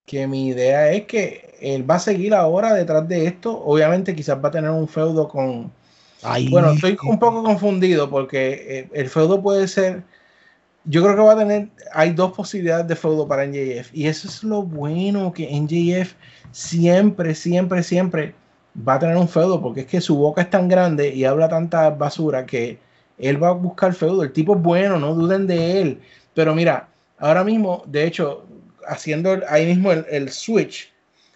[0.06, 3.58] que mi idea es que él va a seguir ahora detrás de esto.
[3.64, 5.72] Obviamente, quizás va a tener un feudo con.
[6.24, 10.04] Ay, bueno, estoy un poco confundido porque eh, el feudo puede ser
[10.86, 14.28] yo creo que va a tener, hay dos posibilidades de feudo para NJF y eso
[14.28, 16.14] es lo bueno que NJF
[16.52, 18.34] siempre, siempre, siempre
[18.76, 21.50] va a tener un feudo porque es que su boca es tan grande y habla
[21.50, 22.80] tanta basura que
[23.18, 24.24] él va a buscar feudo.
[24.24, 26.02] El tipo es bueno, no duden de él.
[26.34, 26.88] Pero mira,
[27.20, 28.46] ahora mismo, de hecho,
[28.88, 30.92] haciendo ahí mismo el, switch,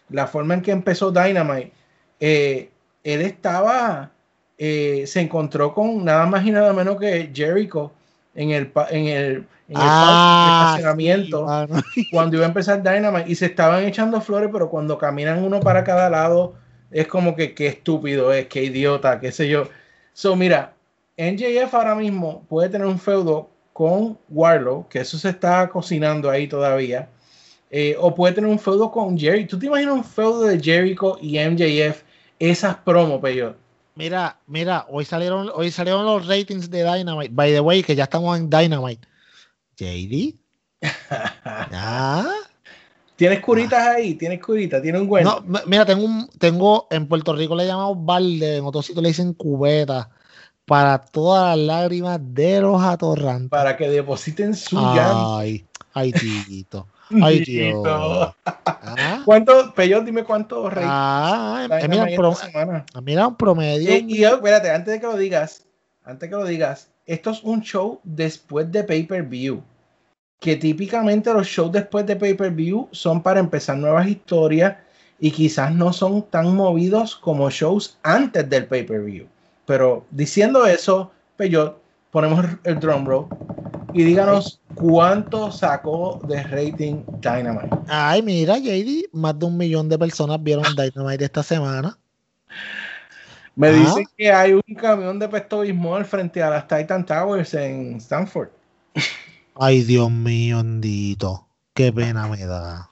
[0.10, 1.72] la forma en que empezó Dynamite,
[2.20, 2.70] eh,
[3.04, 4.12] él estaba,
[4.58, 7.92] eh, se encontró con nada más y nada menos que Jericho
[8.34, 11.46] en el, en el, en el ah, estacionamiento
[12.12, 15.84] cuando iba a empezar Dynamite y se estaban echando flores, pero cuando caminan uno para
[15.84, 16.56] cada lado
[16.96, 19.68] es como que qué estúpido es, qué idiota, qué sé yo.
[20.14, 20.74] So, mira,
[21.18, 26.48] NJF ahora mismo puede tener un feudo con Warlow, que eso se está cocinando ahí
[26.48, 27.10] todavía,
[27.70, 29.46] eh, o puede tener un feudo con Jerry.
[29.46, 32.02] ¿Tú te imaginas un feudo de Jericho y MJF?
[32.39, 33.58] Esas promos, peor
[33.96, 37.34] Mira, mira, hoy salieron, hoy salieron los ratings de Dynamite.
[37.34, 39.06] By the way, que ya estamos en Dynamite.
[39.76, 40.34] JD.
[41.52, 42.32] ¿Ah?
[43.16, 44.16] ¿Tienes curitas ahí?
[44.16, 44.82] ¿Tienes curitas?
[44.82, 45.43] ¿Tienes un bueno?
[45.45, 49.09] No, mira, tengo un, tengo, en Puerto Rico le llamamos balde, en otros sitios le
[49.09, 50.09] dicen cubeta,
[50.66, 53.49] para todas las lágrimas de los atorrantes.
[53.49, 56.88] Para que depositen su Ay, ay, tito.
[57.22, 57.84] Ay, Dios.
[58.45, 59.22] ¿Ah?
[59.26, 60.86] ¿Cuánto, Peyot, dime cuánto rey?
[60.88, 62.36] Ah, eh, mira, pro,
[63.03, 63.95] mira, un promedio.
[63.95, 65.68] Y, y, espérate, antes de que lo digas,
[66.03, 69.61] antes de que lo digas, esto es un show después de pay-per-view.
[70.40, 74.76] Que típicamente los shows después de pay-per-view son para empezar nuevas historias
[75.20, 79.28] y quizás no son tan movidos como shows antes del pay-per-view.
[79.66, 81.82] Pero diciendo eso, Peyot,
[82.12, 83.28] ponemos el drum roll
[83.94, 87.76] y díganos cuánto sacó de rating Dynamite.
[87.88, 91.98] Ay, mira, JD, más de un millón de personas vieron Dynamite esta semana.
[93.56, 97.96] Me dicen que hay un camión de Pesto Bismol frente a las Titan Towers en
[97.96, 98.50] Stanford.
[99.56, 101.47] Ay, Dios mío, hondito.
[101.74, 102.89] Qué pena me da.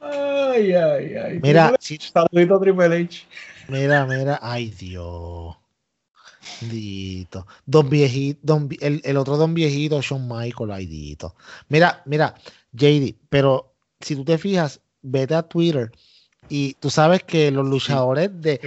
[0.00, 1.40] Ay, ay, ay.
[1.42, 3.26] Mira, saludito Triple H.
[3.68, 5.56] Mira, mira, ay, Dios.
[6.60, 7.46] Dito.
[7.66, 11.16] Don viejito, el, otro don viejito, Shawn Michael, ay,
[11.68, 12.34] Mira, mira,
[12.72, 15.90] JD, pero si tú te fijas, vete a Twitter
[16.48, 18.60] y tú sabes que los luchadores de.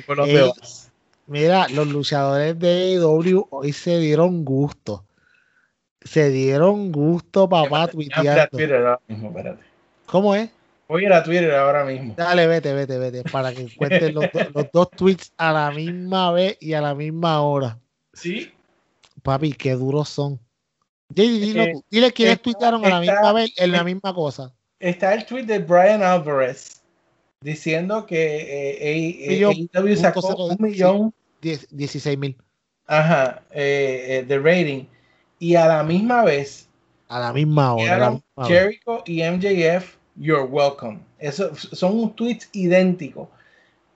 [1.28, 5.06] mira, los luchadores de AEW hoy se dieron gusto.
[6.06, 8.58] Se dieron gusto, papá, tuiteando.
[10.06, 10.50] ¿Cómo es?
[10.88, 12.14] Voy a ir a Twitter ahora mismo.
[12.16, 16.58] Dale, vete, vete, vete, para que encuentres los, los, dos tweets a la misma vez
[16.60, 17.80] y a la misma hora.
[18.14, 18.52] Sí.
[19.24, 20.40] Papi, qué duros son.
[21.10, 24.54] Dile, eh, dile quiénes tuitearon a la misma vez en la misma cosa.
[24.80, 26.84] Está el tweet de Brian Alvarez
[27.44, 31.14] diciendo que eh, AEW sacó un millón.
[31.42, 32.38] 16 mil.
[32.88, 34.86] Ajá, eh, eh, de rating.
[35.44, 36.70] Y a la misma vez.
[37.10, 38.18] A la misma hora.
[38.48, 41.02] Jericho y MJF You're welcome.
[41.20, 43.28] Eso, son tweets idénticos.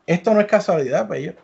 [0.06, 1.36] Esto no es casualidad, Pello.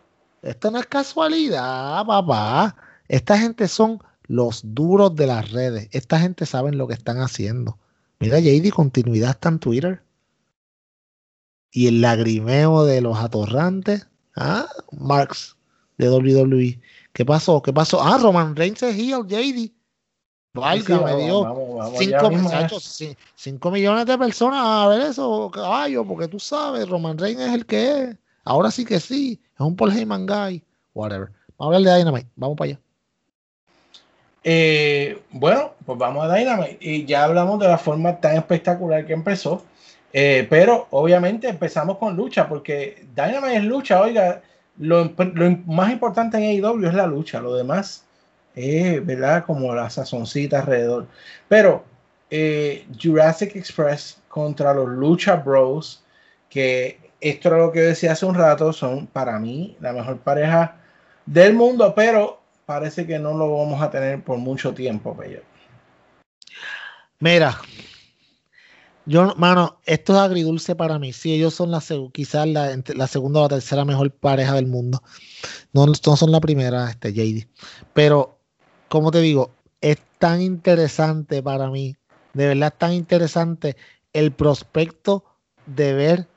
[0.42, 2.76] Esto no es casualidad, papá.
[3.08, 5.88] Esta gente son los duros de las redes.
[5.92, 7.78] Esta gente sabe lo que están haciendo.
[8.20, 10.02] Mira, JD, continuidad está en Twitter.
[11.70, 14.06] Y el lagrimeo de los atorrantes.
[14.36, 15.56] Ah, Marks
[15.96, 16.78] de WWE.
[17.14, 17.62] ¿Qué pasó?
[17.62, 18.02] ¿Qué pasó?
[18.02, 19.73] Ah, Roman Reigns es heel, JD.
[20.54, 21.42] Válgame Sí, Dios.
[21.42, 26.04] vamos, vamos, ya Cinco, mismo muchachos, sí, cinco millones de personas a ver eso, caballo,
[26.04, 28.16] porque tú sabes, Roman Reigns es el que es.
[28.44, 30.62] Ahora sí que sí, es un Paul Heyman guy.
[30.94, 31.30] Whatever.
[31.58, 32.28] Vamos a hablar de Dynamite.
[32.36, 32.80] Vamos para allá.
[34.44, 36.78] Eh, bueno, pues vamos a Dynamite.
[36.80, 39.64] Y ya hablamos de la forma tan espectacular que empezó.
[40.12, 44.00] Eh, pero obviamente empezamos con lucha, porque Dynamite es lucha.
[44.00, 44.42] Oiga,
[44.78, 47.40] lo, lo más importante en AEW es la lucha.
[47.40, 48.03] Lo demás
[48.54, 49.44] es, ¿verdad?
[49.44, 51.06] Como la sazoncita alrededor.
[51.48, 51.84] Pero
[52.30, 56.04] eh, Jurassic Express contra los Lucha Bros,
[56.48, 60.76] que esto era lo que decía hace un rato, son para mí la mejor pareja
[61.26, 65.40] del mundo, pero parece que no lo vamos a tener por mucho tiempo, Pello.
[67.20, 67.58] Mira,
[69.06, 71.12] yo, mano, esto es agridulce para mí.
[71.12, 71.82] Sí, ellos son la,
[72.12, 75.02] quizás la segunda o la tercera mejor pareja del mundo.
[75.72, 77.46] No, no son la primera, este, JD.
[77.92, 78.33] Pero,
[78.94, 81.96] como te digo, es tan interesante para mí,
[82.32, 83.76] de verdad es tan interesante
[84.12, 85.24] el prospecto
[85.66, 86.28] de ver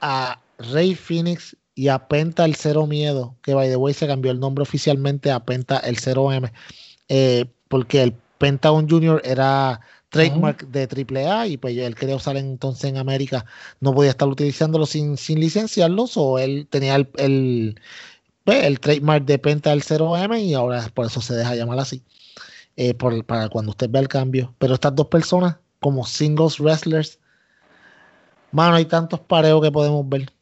[0.00, 4.32] a Rey Phoenix y a Penta el Cero Miedo, que by the way se cambió
[4.32, 6.50] el nombre oficialmente a Penta el Cero M,
[7.10, 12.84] eh, porque el Pentagon Junior era trademark de AAA y pues él quería usar entonces
[12.84, 13.44] en América,
[13.80, 17.80] no podía estar utilizándolo sin, sin licenciarlos o él tenía el, el,
[18.50, 22.02] pues, el trademark de Penta el 0M y ahora por eso se deja llamar así,
[22.76, 24.54] eh, para cuando usted vea el cambio.
[24.58, 27.20] Pero estas dos personas como singles wrestlers,
[28.50, 30.32] mano, hay tantos pareos que podemos ver.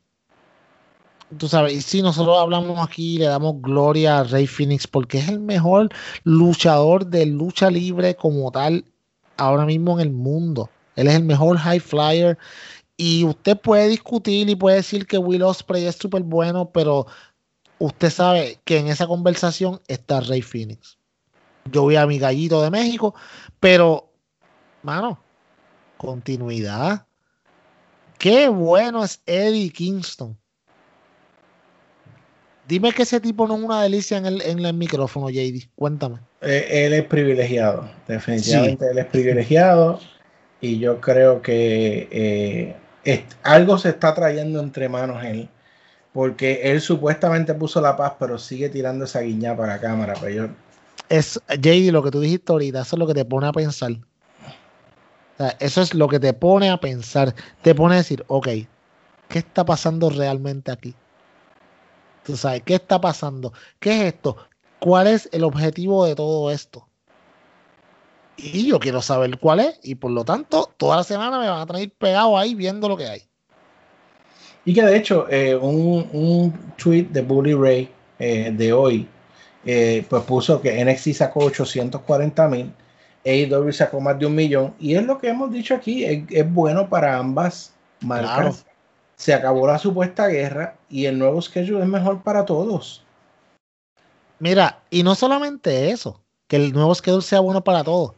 [1.36, 5.28] Tú sabes, y si nosotros hablamos aquí le damos gloria a Rey Phoenix porque es
[5.28, 5.90] el mejor
[6.24, 8.86] luchador de lucha libre como tal
[9.36, 10.70] ahora mismo en el mundo.
[10.96, 12.38] Él es el mejor high flyer.
[12.96, 17.06] Y usted puede discutir y puede decir que Will Ospreay es súper bueno, pero
[17.78, 20.98] usted sabe que en esa conversación está Rey Phoenix.
[21.70, 23.14] Yo vi a mi gallito de México,
[23.60, 24.10] pero,
[24.82, 25.20] mano,
[25.96, 27.06] continuidad.
[28.18, 30.36] Qué bueno es Eddie Kingston.
[32.66, 35.70] Dime que ese tipo no es una delicia en el, en el micrófono, JD.
[35.74, 36.18] Cuéntame.
[36.42, 40.00] Eh, él es privilegiado, definitivamente él es privilegiado
[40.60, 45.48] y yo creo que eh, es- algo se está trayendo entre manos él,
[46.18, 50.14] porque él supuestamente puso la paz, pero sigue tirando esa guiña para la cámara.
[50.20, 50.54] Pero yo,
[51.08, 53.92] es JD, lo que tú dijiste ahorita, eso es lo que te pone a pensar.
[55.60, 57.36] Eso es lo que te pone a pensar.
[57.62, 58.48] Te pone a decir, ok,
[59.28, 60.92] ¿qué está pasando realmente aquí?
[62.24, 63.52] Tú sabes, ¿qué está pasando?
[63.78, 64.38] ¿Qué es esto?
[64.80, 66.88] ¿Cuál es el objetivo de todo esto?
[68.36, 71.60] Y yo quiero saber cuál es, y por lo tanto, toda la semana me van
[71.60, 73.27] a tener pegado ahí viendo lo que hay.
[74.68, 79.08] Y que de hecho, eh, un, un tweet de Bully Ray eh, de hoy,
[79.64, 82.74] eh, pues puso que NXT sacó 840 mil,
[83.24, 86.52] AEW sacó más de un millón, y es lo que hemos dicho aquí, es, es
[86.52, 88.34] bueno para ambas marcas.
[88.34, 88.54] Claro.
[89.16, 93.02] Se acabó la supuesta guerra y el nuevo schedule es mejor para todos.
[94.38, 98.17] Mira, y no solamente eso, que el nuevo schedule sea bueno para todos.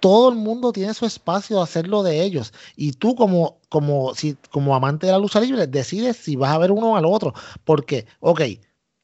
[0.00, 2.52] Todo el mundo tiene su espacio de hacerlo de ellos.
[2.76, 6.58] Y tú como, como, si, como amante de la lucha libre, decides si vas a
[6.58, 7.34] ver uno al otro.
[7.64, 8.42] Porque, ok,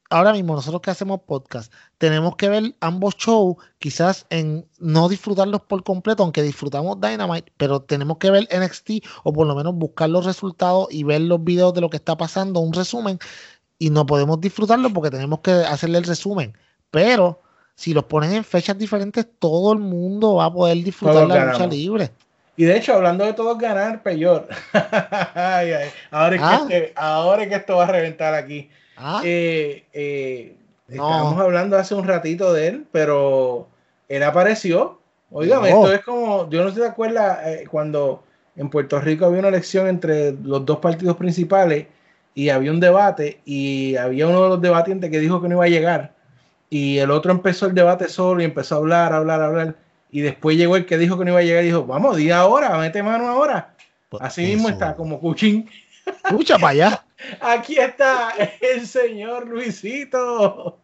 [0.09, 5.61] ahora mismo nosotros que hacemos podcast, tenemos que ver ambos shows, quizás en no disfrutarlos
[5.61, 10.09] por completo, aunque disfrutamos Dynamite, pero tenemos que ver NXT o por lo menos buscar
[10.09, 13.19] los resultados y ver los videos de lo que está pasando, un resumen,
[13.77, 16.57] y no podemos disfrutarlo porque tenemos que hacerle el resumen.
[16.91, 17.41] Pero
[17.75, 21.45] si los ponen en fechas diferentes, todo el mundo va a poder disfrutar Todos la
[21.51, 22.09] lucha libre.
[22.57, 24.47] Y de hecho, hablando de todos ganar, peor.
[25.35, 26.65] Ay, ay, ahora, es Ah.
[26.67, 28.69] que este- ahora es que esto va a reventar aquí.
[28.97, 30.55] Ah, Eh, eh,
[30.87, 30.93] No.
[30.93, 33.67] Estábamos hablando hace un ratito de él, pero
[34.07, 34.99] él apareció.
[35.31, 38.23] Oigan, esto es como, yo no sé si te acuerdas eh, cuando
[38.55, 41.87] en Puerto Rico había una elección entre los dos partidos principales
[42.35, 45.65] y había un debate y había uno de los debatientes que dijo que no iba
[45.65, 46.13] a llegar
[46.69, 49.75] y el otro empezó el debate solo y empezó a hablar, hablar, hablar
[50.15, 52.31] y después llegó el que dijo que no iba a llegar y dijo, vamos, di
[52.31, 53.75] ahora, mete mano ahora.
[54.07, 55.69] pues Así mismo está, como Cuchín.
[56.23, 57.05] Escucha para allá.
[57.41, 60.79] Aquí está el señor Luisito.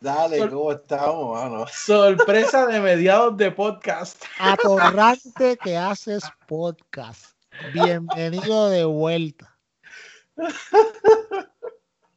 [0.00, 1.66] Dale, ¿cómo estamos, mano?
[1.66, 4.22] Sorpresa de mediados de podcast.
[4.38, 7.34] Atorrante que haces podcast.
[7.72, 9.56] Bienvenido de vuelta.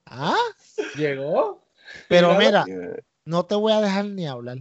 [0.05, 0.35] Ah,
[0.95, 1.66] Llegó.
[2.07, 2.65] Pero mira,
[3.25, 4.57] no te voy a dejar ni hablar.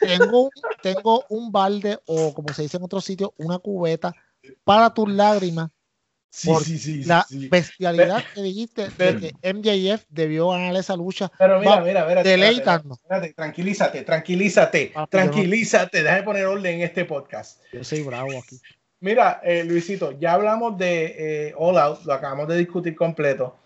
[0.00, 0.50] tengo, un-
[0.82, 4.12] tengo un balde o como se dice en otros sitios, una cubeta
[4.64, 5.70] para tus lágrimas
[6.28, 7.48] Sí, por sí, sí, la sí.
[7.48, 11.30] bestialidad que dijiste Pero- de que MJF debió ganar esa lucha.
[11.38, 12.22] Pero mira, mira, mira.
[12.22, 12.98] Deleitarnos.
[12.98, 16.02] Espérate, tranquilízate, tranquilízate, Papi, yo no- tranquilízate.
[16.02, 17.62] Déjame poner orden en este podcast.
[17.72, 18.60] Yo soy bravo aquí.
[19.00, 21.14] Mira, eh, Luisito, ya hablamos de
[21.48, 23.56] eh, All Out, lo acabamos de discutir completo.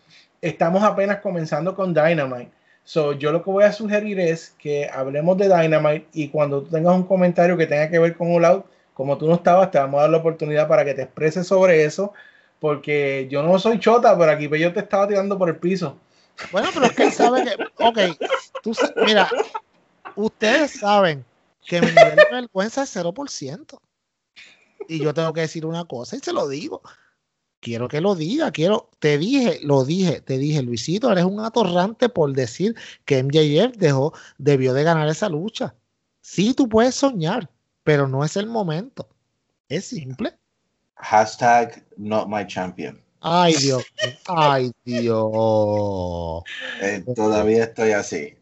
[0.43, 2.51] Estamos apenas comenzando con Dynamite.
[2.84, 6.70] So, yo lo que voy a sugerir es que hablemos de Dynamite y cuando tú
[6.70, 9.78] tengas un comentario que tenga que ver con All Out, como tú no estabas, te
[9.78, 12.12] vamos a dar la oportunidad para que te expreses sobre eso,
[12.59, 15.99] porque yo no soy chota, pero aquí yo te estaba tirando por el piso.
[16.53, 17.99] Bueno, pero es que él sabe que, ok,
[18.62, 18.72] tú
[19.05, 19.28] mira,
[20.16, 21.24] ustedes saben
[21.66, 23.78] que mi nivel vergüenza es 0%.
[24.88, 26.82] Y yo tengo que decir una cosa y se lo digo.
[27.61, 32.09] Quiero que lo diga, quiero, te dije, lo dije, te dije, Luisito, eres un atorrante
[32.09, 35.75] por decir que MJF dejó, debió de ganar esa lucha.
[36.23, 37.51] Sí, tú puedes soñar,
[37.85, 39.07] pero no es el momento.
[39.69, 40.33] Es simple.
[40.97, 42.99] Hashtag not my champion.
[43.21, 43.85] Ay, Dios.
[44.27, 46.45] Ay, Dios.
[46.81, 48.35] Eh, todavía estoy así.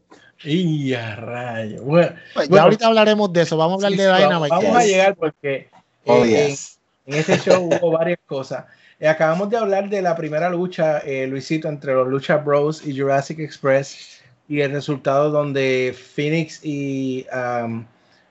[0.45, 1.83] Y a rayo.
[1.83, 3.57] Bueno, Pues ya Bueno, ahorita hablaremos de eso.
[3.57, 4.55] Vamos a hablar sí, de vamos- Dynamite.
[4.67, 5.69] Vamos a llegar porque
[6.05, 6.79] Oh, eh, yes.
[7.07, 8.65] en, en este show hubo varias cosas.
[9.01, 12.99] Eh, acabamos de hablar de la primera lucha, eh, Luisito, entre los Lucha Bros y
[12.99, 17.87] Jurassic Express y el resultado donde Phoenix y um,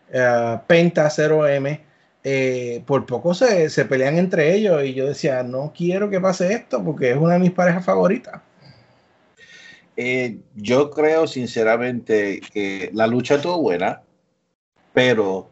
[0.09, 1.79] uh, Penta 0M
[2.23, 6.51] eh, por poco se, se pelean entre ellos y yo decía, no quiero que pase
[6.51, 8.41] esto porque es una de mis parejas favoritas.
[10.55, 14.01] Yo creo sinceramente que la lucha estuvo buena,
[14.93, 15.49] pero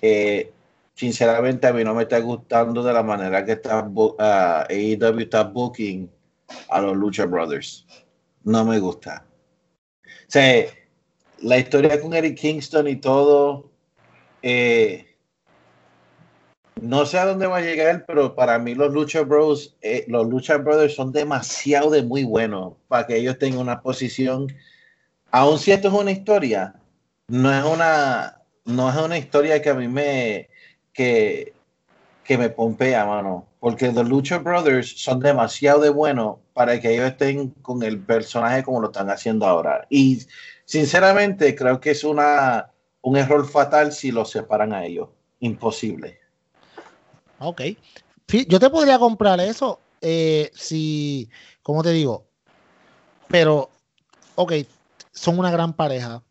[0.00, 0.53] eh,
[0.94, 5.20] sinceramente a mí no me está gustando de la manera que está bu- ah, AEW
[5.20, 6.10] está booking
[6.70, 7.86] a los Lucha Brothers.
[8.44, 9.24] No me gusta.
[10.04, 10.66] O sea,
[11.42, 13.70] la historia con Eric Kingston y todo,
[14.42, 15.06] eh,
[16.80, 20.26] no sé a dónde va a llegar, pero para mí los Lucha Bros, eh, los
[20.28, 24.52] Lucha Brothers son demasiado de muy buenos para que ellos tengan una posición.
[25.30, 26.74] Aun si esto es una historia,
[27.28, 30.50] no es una, no es una historia que a mí me,
[30.94, 31.52] que,
[32.24, 33.46] que me pompea, mano.
[33.60, 38.62] Porque los Lucha Brothers son demasiado de buenos para que ellos estén con el personaje
[38.62, 39.86] como lo están haciendo ahora.
[39.90, 40.22] Y
[40.64, 42.70] sinceramente creo que es una,
[43.02, 45.08] un error fatal si los separan a ellos.
[45.40, 46.20] Imposible.
[47.38, 47.62] Ok.
[48.48, 51.30] Yo te podría comprar eso eh, si,
[51.62, 52.26] ¿cómo te digo?
[53.28, 53.70] Pero,
[54.34, 54.52] ok,
[55.12, 56.22] son una gran pareja,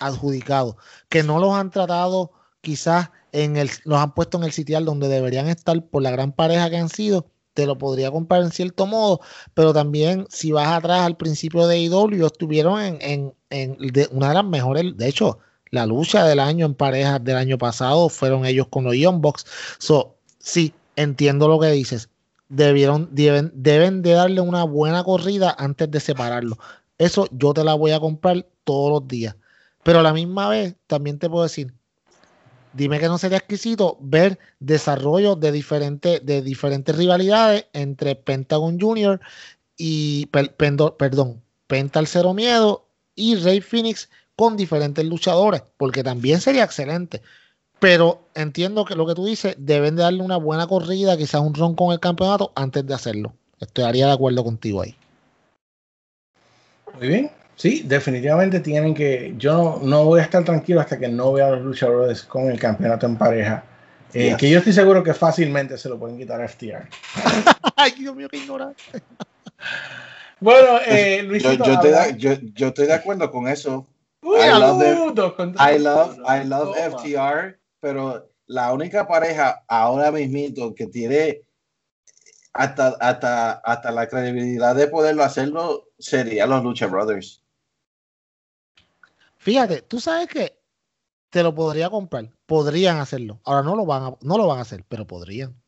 [0.00, 0.74] adjudicados,
[1.08, 5.08] que no los han tratado quizás en el, los han puesto en el sitial donde
[5.08, 8.86] deberían estar por la gran pareja que han sido, te lo podría comprar en cierto
[8.86, 9.20] modo,
[9.54, 13.76] pero también si vas atrás al principio de IW, estuvieron en, en, en
[14.10, 15.38] una de las mejores, de hecho,
[15.72, 19.46] la lucha del año en parejas del año pasado fueron ellos con los Bucks.
[19.78, 22.10] So, sí, entiendo lo que dices.
[22.50, 26.58] Debieron, deben, deben de darle una buena corrida antes de separarlo.
[26.98, 29.34] Eso yo te la voy a comprar todos los días.
[29.82, 31.72] Pero a la misma vez, también te puedo decir,
[32.72, 39.20] dime que no sería exquisito ver desarrollo de diferentes, de diferentes rivalidades entre Pentagon Junior
[39.76, 46.64] y, per- perdón, Penta Cero Miedo y Rey Phoenix con diferentes luchadores, porque también sería
[46.64, 47.22] excelente.
[47.78, 51.54] Pero entiendo que lo que tú dices, deben de darle una buena corrida, quizás un
[51.54, 53.34] ron con el campeonato antes de hacerlo.
[53.60, 54.96] Estaría de acuerdo contigo ahí.
[56.94, 57.30] Muy bien.
[57.56, 59.34] Sí, definitivamente tienen que.
[59.36, 62.50] Yo no, no voy a estar tranquilo hasta que no vea a los luchadores con
[62.50, 63.64] el campeonato en pareja.
[64.14, 64.36] Eh, Yes.
[64.36, 66.86] Que yo estoy seguro que fácilmente se lo pueden quitar a FTR.
[67.76, 68.82] Ay, Dios mío, qué ignorante.
[70.40, 71.64] Bueno, eh, Yo, Luisito.
[71.64, 73.86] yo, habla- de, yo, yo estoy de acuerdo con eso.
[74.22, 76.76] Uy, I love contra- I love, I love.
[76.76, 81.42] FTR, pero la única pareja ahora mismito que tiene
[82.52, 87.41] hasta, hasta, hasta la credibilidad de poderlo hacerlo sería los Lucha Brothers.
[89.42, 90.56] Fíjate, tú sabes que
[91.28, 92.30] te lo podría comprar.
[92.46, 93.40] Podrían hacerlo.
[93.44, 95.60] Ahora no lo van a, no lo van a hacer, pero podrían.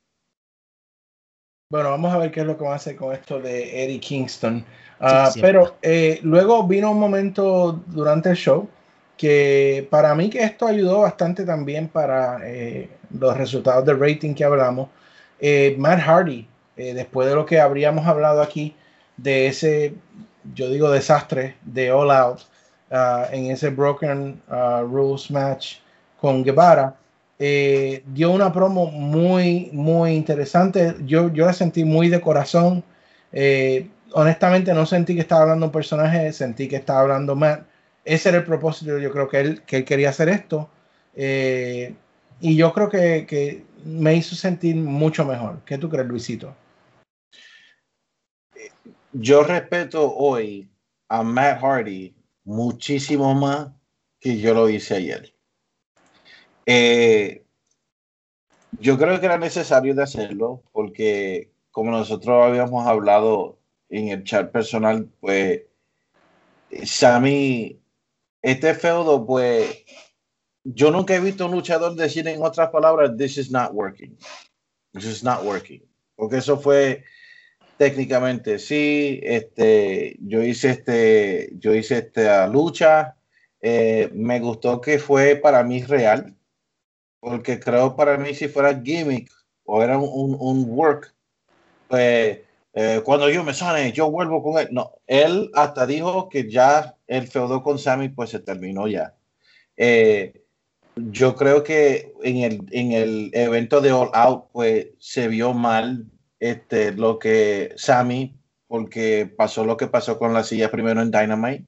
[1.73, 3.99] Bueno, vamos a ver qué es lo que van a hacer con esto de Eddie
[3.99, 4.65] Kingston.
[5.01, 8.69] Ah, pero eh, luego vino un momento durante el show
[9.17, 14.45] que para mí que esto ayudó bastante también para eh, los resultados del rating que
[14.45, 14.89] hablamos.
[15.41, 16.47] Eh, Matt Hardy,
[16.77, 18.77] después de lo que habríamos hablado aquí,
[19.17, 19.95] de ese,
[20.55, 22.41] yo digo, desastre de All Out,
[22.91, 25.79] ah, en ese Broken ah, Rules match
[26.21, 26.97] con Guevara,
[27.39, 30.97] eh, dio una promo muy, muy interesante.
[31.05, 32.85] Yo, yo la sentí muy de corazón.
[33.33, 37.67] Eh, honestamente no sentí que estaba hablando un personaje, sentí que estaba hablando Matt.
[38.05, 40.69] Ese era el propósito, yo creo que él, que él quería hacer esto.
[41.15, 41.95] Eh,
[42.41, 45.61] y yo creo que, que me hizo sentir mucho mejor.
[45.65, 46.55] ¿Qué tú crees, Luisito?
[49.13, 50.69] Yo respeto hoy
[51.09, 52.15] a Matt Hardy
[52.45, 53.71] muchísimo más
[54.21, 55.35] que yo lo hice ayer.
[56.67, 57.45] Eh,
[58.79, 64.51] yo creo que era necesario de hacerlo porque como nosotros habíamos hablado en el chat
[64.51, 65.63] personal, pues
[66.85, 67.81] Sammy,
[68.43, 69.85] este feudo, pues
[70.65, 74.17] yo nunca he visto un luchador decir en otras palabras, this is not working.
[74.93, 75.83] This is not working.
[76.17, 77.05] Porque eso fue
[77.85, 83.17] técnicamente, sí, este, yo hice este, yo hice esta lucha,
[83.61, 86.35] eh, me gustó que fue para mí real,
[87.21, 89.31] porque creo para mí si fuera gimmick
[89.65, 91.15] o era un, un work,
[91.89, 92.39] pues
[92.73, 94.69] eh, cuando yo me sane, yo vuelvo con él.
[94.71, 99.15] No, él hasta dijo que ya el feudo con Sammy pues se terminó ya.
[99.77, 100.43] Eh,
[100.97, 106.07] yo creo que en el, en el evento de All Out pues se vio mal
[106.45, 111.65] este, lo que Sammy, porque pasó lo que pasó con la silla primero en Dynamite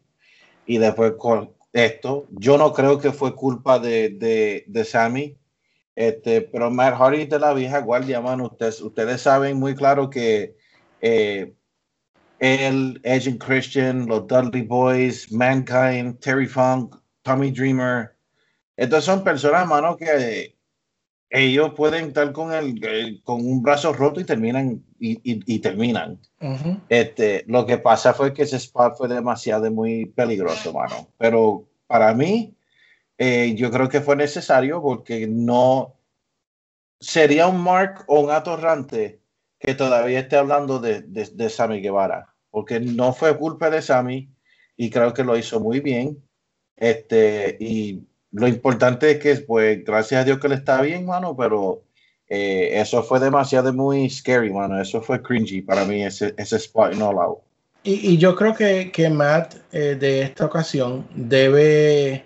[0.66, 2.27] y después con esto.
[2.31, 5.39] Yo no creo que fue culpa de, de, de Sammy.
[5.95, 10.55] Este, pero Matt Hardy de la vieja guardia, mano, ustedes, ustedes saben muy claro que
[11.01, 11.55] eh,
[12.39, 18.14] él, Agent Christian, los Dudley Boys, Mankind, Terry Funk, Tommy Dreamer.
[18.77, 20.56] Estos son personas, mano, que
[21.31, 26.20] ellos pueden estar con, el, con un brazo roto y terminan y, terminan.
[26.89, 31.09] este, lo que pasa fue que ese spot fue demasiado muy peligroso, mano.
[31.18, 32.57] Pero para mí,
[33.18, 35.97] eh, yo creo que fue necesario porque no
[37.01, 39.20] sería un mark o un atorrante
[39.59, 44.31] que todavía esté hablando de, de, Sammy Guevara, porque no fue culpa de Sammy
[44.77, 46.22] y creo que lo hizo muy bien.
[46.77, 48.07] Este, y
[48.37, 51.82] lo importante es que, pues, gracias a Dios que le está bien, mano, pero
[52.28, 54.78] eh, eso fue demasiado muy scary, mano.
[54.78, 57.39] Eso fue cringy para mí, ese, ese spot no All
[57.82, 62.24] Y, y, yo creo que, que Matt eh, de esta ocasión debe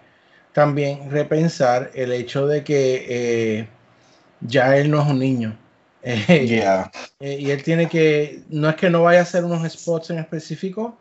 [0.52, 3.68] también repensar el hecho de que eh,
[4.40, 5.56] ya él no es un niño.
[6.02, 10.18] Eh, y él tiene que, no es que no vaya a hacer unos spots en
[10.18, 10.98] específico,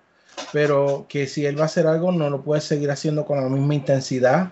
[0.51, 3.47] pero que si él va a hacer algo, no lo puede seguir haciendo con la
[3.47, 4.51] misma intensidad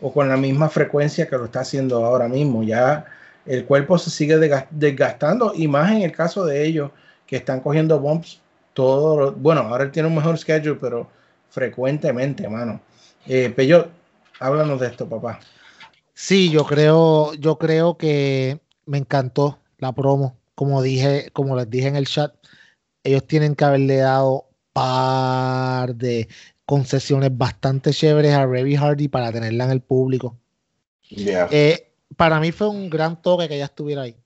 [0.00, 2.62] o con la misma frecuencia que lo está haciendo ahora mismo.
[2.62, 3.06] Ya
[3.44, 4.36] el cuerpo se sigue
[4.70, 6.90] desgastando y más en el caso de ellos
[7.26, 8.40] que están cogiendo bumps
[8.74, 9.32] todo.
[9.32, 11.08] Bueno, ahora él tiene un mejor schedule, pero
[11.48, 12.80] frecuentemente, mano.
[13.26, 13.88] Eh, Peyo,
[14.38, 15.40] háblanos de esto, papá.
[16.12, 20.36] Sí, yo creo, yo creo que me encantó la promo.
[20.54, 22.34] Como dije, como les dije en el chat,
[23.02, 26.28] ellos tienen que haberle dado par de
[26.66, 30.36] concesiones bastante chéveres a Revy Hardy para tenerla en el público.
[31.10, 34.16] Eh, para mí fue un gran toque que ella estuviera ahí.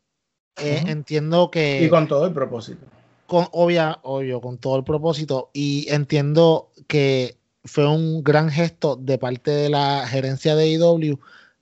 [0.56, 1.84] Eh, entiendo que.
[1.84, 2.86] Y con todo el propósito.
[3.26, 5.50] Con, obvia, obvio, con todo el propósito.
[5.52, 11.18] Y entiendo que fue un gran gesto de parte de la gerencia de IW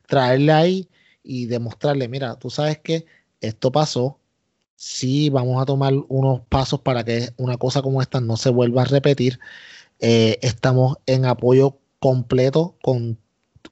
[0.08, 0.88] traerla ahí
[1.22, 3.04] y demostrarle, mira, tú sabes que
[3.40, 4.18] esto pasó,
[4.74, 8.82] sí vamos a tomar unos pasos para que una cosa como esta no se vuelva
[8.82, 9.38] a repetir.
[10.00, 13.18] Eh, estamos en apoyo completo con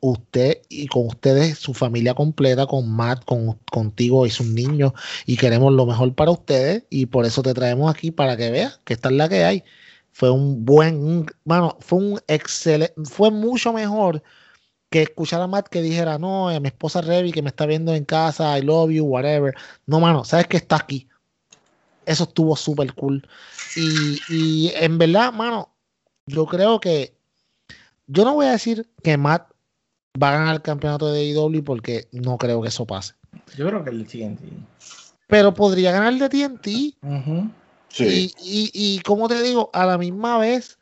[0.01, 4.93] usted y con ustedes, su familia completa, con Matt, con, contigo y sus niños,
[5.27, 8.81] y queremos lo mejor para ustedes, y por eso te traemos aquí para que veas
[8.85, 9.65] que esta es la que hay.
[10.13, 14.23] Fue un buen, bueno, fue un excelente, fue mucho mejor
[14.91, 17.95] que escuchar a Matt que dijera, no, eh, mi esposa Revi que me está viendo
[17.95, 19.55] en casa, I love you, whatever.
[19.87, 21.09] No, mano, sabes que está aquí.
[22.07, 23.27] Eso estuvo súper cool.
[23.77, 25.76] Y en verdad, mano,
[26.27, 27.15] yo creo que.
[28.09, 29.51] Yo no voy a decir que Matt
[30.23, 33.15] va a ganar el campeonato de IW porque no creo que eso pase.
[33.57, 34.41] Yo creo que el TNT.
[35.27, 36.67] Pero podría ganar el de TNT.
[37.89, 38.33] Sí.
[38.41, 40.79] Y, y, y como te digo, a la misma vez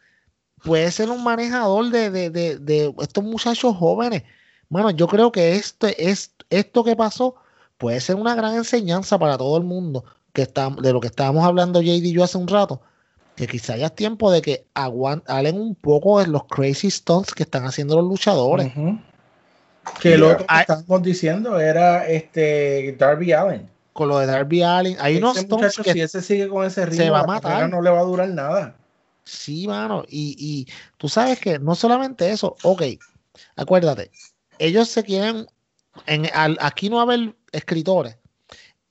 [0.64, 4.24] puede ser un manejador de, estos muchachos jóvenes.
[4.68, 7.36] Bueno, yo creo que este, es, esto que pasó
[7.78, 11.44] puede ser una gran enseñanza para todo el mundo, que está, de lo que estábamos
[11.44, 12.80] hablando JD y yo hace un rato,
[13.36, 17.43] que quizá ya es tiempo de que aguanten un poco de los crazy stunts que
[17.43, 18.73] están haciendo los luchadores.
[20.01, 23.69] Que lo que estábamos diciendo era este Darby Allen.
[23.93, 27.05] Con lo de Darby Allen, hay unos stunts que si ese sigue con ese ritmo,
[27.05, 27.69] se va a matar.
[27.69, 28.77] no le va a durar nada.
[29.24, 30.05] Sí, mano.
[30.09, 32.82] Y, y tú sabes que no solamente eso, ok,
[33.56, 34.11] acuérdate,
[34.59, 35.47] ellos se quieren,
[36.06, 36.28] en,
[36.61, 38.16] aquí no va a haber escritores,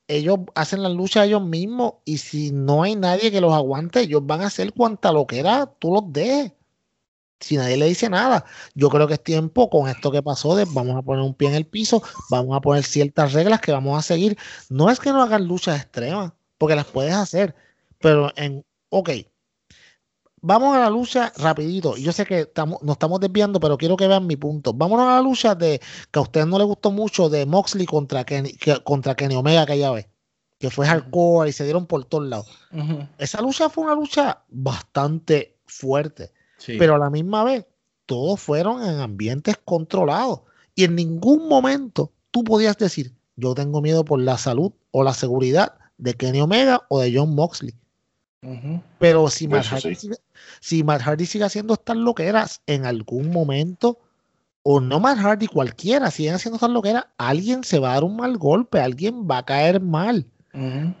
[0.08, 4.22] ellos hacen la lucha ellos mismos y si no hay nadie que los aguante, ellos
[4.26, 6.52] van a hacer cuanta lo que era, tú los dejes.
[7.40, 8.44] si nadie le dice nada.
[8.74, 11.48] Yo creo que es tiempo con esto que pasó de vamos a poner un pie
[11.48, 14.38] en el piso, vamos a poner ciertas reglas que vamos a seguir.
[14.70, 17.54] No es que no hagan luchas extremas, porque las puedes hacer,
[17.98, 19.10] pero en, ok,
[20.46, 21.96] vamos a la lucha rapidito.
[21.96, 24.72] Yo sé que estamos, nos estamos desviando, pero quiero que vean mi punto.
[24.74, 25.80] Vámonos a la lucha de
[26.10, 29.62] que a ustedes no les gustó mucho de Moxley contra Kenny, que- contra Kenny Omega
[29.62, 30.06] aquella vez,
[30.58, 32.46] que fue hardcore y se dieron por todos lados.
[33.18, 36.76] Esa lucha fue una lucha bastante fuerte Sí.
[36.78, 37.66] pero a la misma vez
[38.06, 40.40] todos fueron en ambientes controlados
[40.74, 45.14] y en ningún momento tú podías decir yo tengo miedo por la salud o la
[45.14, 47.74] seguridad de Kenny Omega o de John Moxley
[48.98, 50.00] Pero si Matt, Hardy sí.
[50.02, 50.16] sigue,
[50.60, 53.98] si Matt Hardy sigue haciendo estas loqueras en algún momento
[54.62, 58.16] o no Matt Hardy cualquiera siguen haciendo estas loqueras alguien se va a dar un
[58.16, 60.26] mal golpe alguien va a caer mal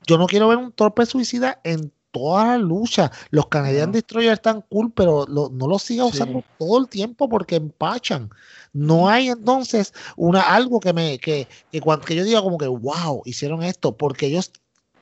[0.06, 3.10] yo no quiero ver un torpe suicida en toda la lucha.
[3.30, 3.92] Los Canadian No.
[3.92, 6.10] Destroyer están cool, pero lo- no los siga Sí.
[6.14, 8.30] usando todo el tiempo porque empachan.
[8.72, 12.66] No hay entonces una algo que me que, que cuando que yo diga como que
[12.68, 14.50] wow, hicieron esto, porque ellos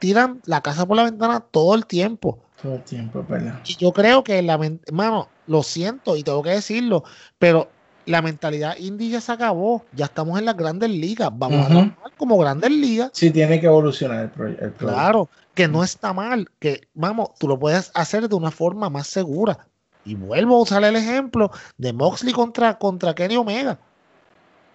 [0.03, 2.41] tiran la casa por la ventana todo el tiempo.
[2.61, 3.61] Todo el tiempo, ¿verdad?
[3.65, 4.59] Y yo creo que la
[4.93, 7.05] mano, lo siento y tengo que decirlo,
[7.39, 7.71] pero
[8.05, 9.85] la mentalidad indie ya se acabó.
[9.93, 11.31] Ya estamos en las grandes ligas.
[11.33, 13.11] Vamos a trabajar como grandes ligas.
[13.15, 14.87] Sí, tiene que evolucionar el, pro- el producto.
[14.87, 19.07] Claro, que no está mal, que vamos, tú lo puedes hacer de una forma más
[19.07, 19.69] segura.
[20.05, 23.79] Y vuelvo a usar el ejemplo de Moxley contra, contra Kenny Omega.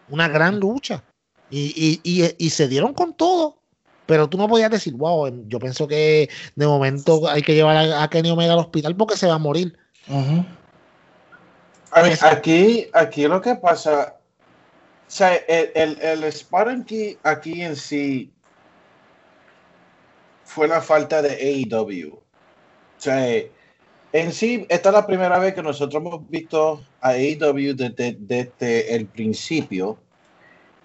[0.07, 1.03] Una gran lucha.
[1.49, 3.56] Y, y, y, y se dieron con todo.
[4.07, 7.77] Pero tú no podías decir, wow, em, yo pienso que de momento hay que llevar
[7.77, 9.77] a, a Kenny Omega al hospital porque se va a morir.
[10.07, 10.43] Ujú.
[11.91, 14.17] A ver, aquí, aquí lo que pasa,
[15.07, 18.31] o sea, el, el, el spot aquí, aquí en sí
[20.43, 22.13] fue la falta de AEW.
[22.13, 22.21] O
[22.99, 23.25] sea,
[24.13, 28.95] en sí, esta es la primera vez que nosotros hemos visto a AEW desde, desde
[28.95, 29.97] el principio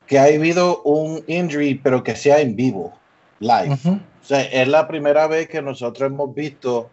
[0.07, 2.99] que ha habido un injury, pero que sea en vivo,
[3.43, 3.75] live.
[3.75, 3.91] Ujú.
[3.93, 6.91] O sea, es la primera vez que nosotros hemos visto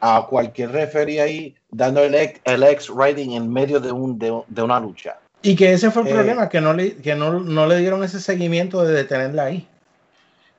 [0.00, 4.62] a cualquier referee ahí dando el, ex- el X-Riding en medio de, un, de, de
[4.62, 5.18] una lucha.
[5.42, 8.02] Y que ese fue el Eh, problema, que, no le, que no, no le dieron
[8.02, 9.66] ese seguimiento de detenerla ahí.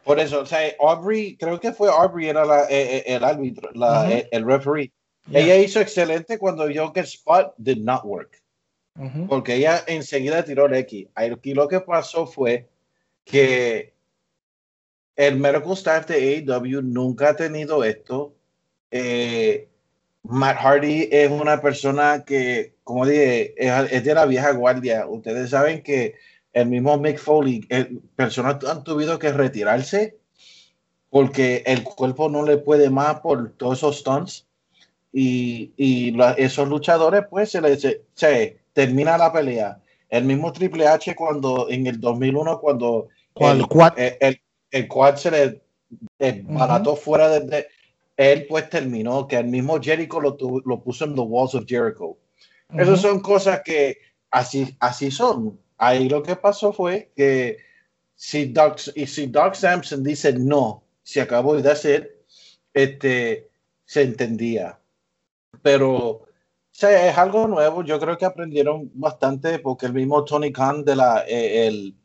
[0.03, 3.69] Por eso, o sea, Aubrey, creo que fue Aubrey, era la- eh, eh, el árbitro,
[3.73, 4.11] la- Ujú.
[4.11, 4.91] eh, el referee.
[5.27, 5.39] Ya.
[5.39, 8.41] Ella hizo excelente cuando vio que el spot did not work,
[8.99, 9.27] Ujú.
[9.27, 11.07] porque ella enseguida tiró el X.
[11.13, 12.67] Aquí lo que pasó fue
[13.23, 13.93] que
[15.15, 18.33] el medical staff de AEW nunca ha tenido esto.
[18.91, 19.67] Eh,
[20.23, 25.07] Matt Hardy es una persona que, como dije, es, es de la vieja guardia.
[25.07, 26.15] Ustedes saben que
[26.53, 30.17] el mismo Mick Foley, eh, personas han tenido que retirarse
[31.09, 34.47] porque el cuerpo no le puede más por todos esos stunts.
[35.13, 39.79] Y, y la- esos luchadores, pues, se les se, se termina la pelea.
[40.09, 43.93] El mismo Triple H, cuando en el 2001, cuando el, Quad?
[43.99, 45.61] el, el- el quad se le
[46.19, 47.67] eh, barató fuera de, de-
[48.17, 49.27] él, pues terminó.
[49.27, 52.17] Que el mismo Jericho lo, tu- lo puso en The Walls of Jericho.
[52.73, 53.07] Esas Ujú.
[53.09, 53.97] son cosas que
[54.29, 55.59] así, así son.
[55.77, 57.57] Ahí lo que pasó fue que
[58.15, 62.23] si Doc, y si Doc Sampson dice no, se acabó de hacer,
[62.73, 63.49] este,
[63.85, 64.79] se entendía.
[65.61, 66.21] Pero
[66.79, 67.83] es algo nuevo.
[67.83, 71.95] Yo creo que aprendieron bastante porque el mismo Tony Khan de la, eh, el-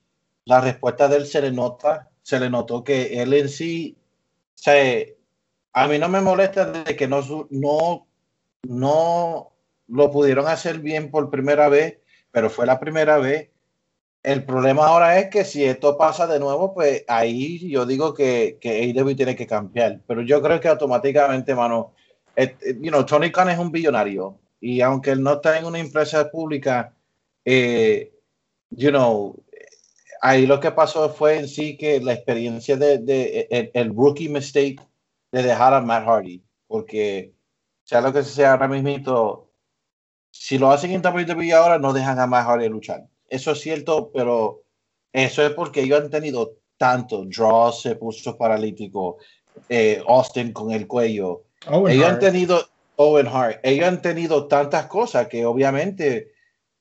[0.46, 4.58] la respuesta de él se le nota, se le notó que él en sí, o
[4.58, 5.04] sea,
[5.72, 8.08] a mí no me molesta de que no, no,
[8.64, 9.52] no
[9.86, 12.00] lo pudieron hacer bien por primera vez,
[12.32, 13.50] pero fue la primera vez.
[14.24, 18.58] El problema ahora es que si esto pasa de nuevo, pues ahí yo digo que,
[18.60, 20.00] que AEW tiene que cambiar.
[20.08, 21.92] Pero yo creo que automáticamente, mano,
[22.34, 25.66] eh, eh, you know, Tony Khan es un billonario y aunque él no está en
[25.66, 26.92] una empresa pública,
[27.44, 28.10] eh,
[28.70, 29.36] you know,
[30.20, 34.28] ahí lo que pasó fue en sí que la experiencia de, de- el, el rookie
[34.28, 34.80] mistake
[35.32, 37.32] de dejar a Matt Hardy, porque
[37.84, 39.48] sea lo que sea ahora mismo,
[40.30, 43.06] si lo hacen en WWE ahora, no dejan a Matt Hardy luchar.
[43.28, 44.62] Eso es cierto, pero
[45.12, 47.24] eso es porque ellos han tenido tanto.
[47.24, 49.18] Draw se puso paralítico,
[49.68, 51.44] eh, Austin con el cuello.
[51.68, 52.20] Owen ellos han Hart.
[52.20, 56.32] tenido Owen Hart, ellos han tenido tantas cosas que obviamente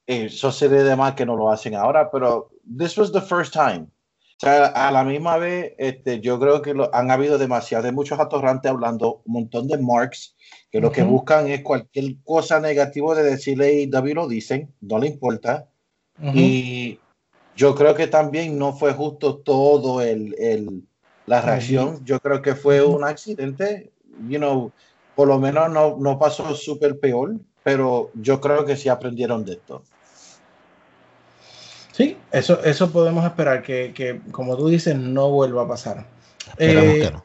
[0.08, 3.54] eh, eso sería de más que no lo hacen ahora, pero this was the first
[3.54, 3.88] time.
[4.38, 8.20] O sea, a la misma vez, este, yo creo que lo- han habido demasiados, muchos
[8.20, 10.36] atorrantes hablando, un montón de marks,
[10.72, 15.00] que lo que buscan es cualquier cosa negativa de decirle y David lo dicen, no
[15.00, 15.70] le importa.
[16.20, 16.32] Ujú.
[16.38, 17.00] Y
[17.56, 20.84] yo creo que también no fue justo todo el, el-
[21.28, 22.04] la reacción.
[22.04, 23.94] Yo creo que fue un accidente,
[24.28, 24.72] you know,
[25.16, 27.36] por lo menos no, no pasó súper peor.
[27.64, 29.82] pero yo creo que sí aprendieron de esto.
[31.96, 36.06] Sí, eso, eso podemos esperar, que, que como tú dices, no vuelva a pasar.
[36.58, 37.24] Eh, que no.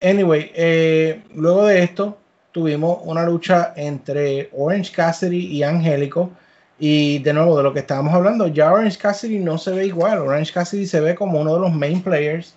[0.00, 2.16] Anyway, eh, luego de esto
[2.52, 6.30] tuvimos una lucha entre Orange Cassidy y Angélico.
[6.78, 10.18] Y de nuevo, de lo que estábamos hablando, ya Orange Cassidy no se ve igual.
[10.18, 12.54] Orange Cassidy se ve como uno de los main players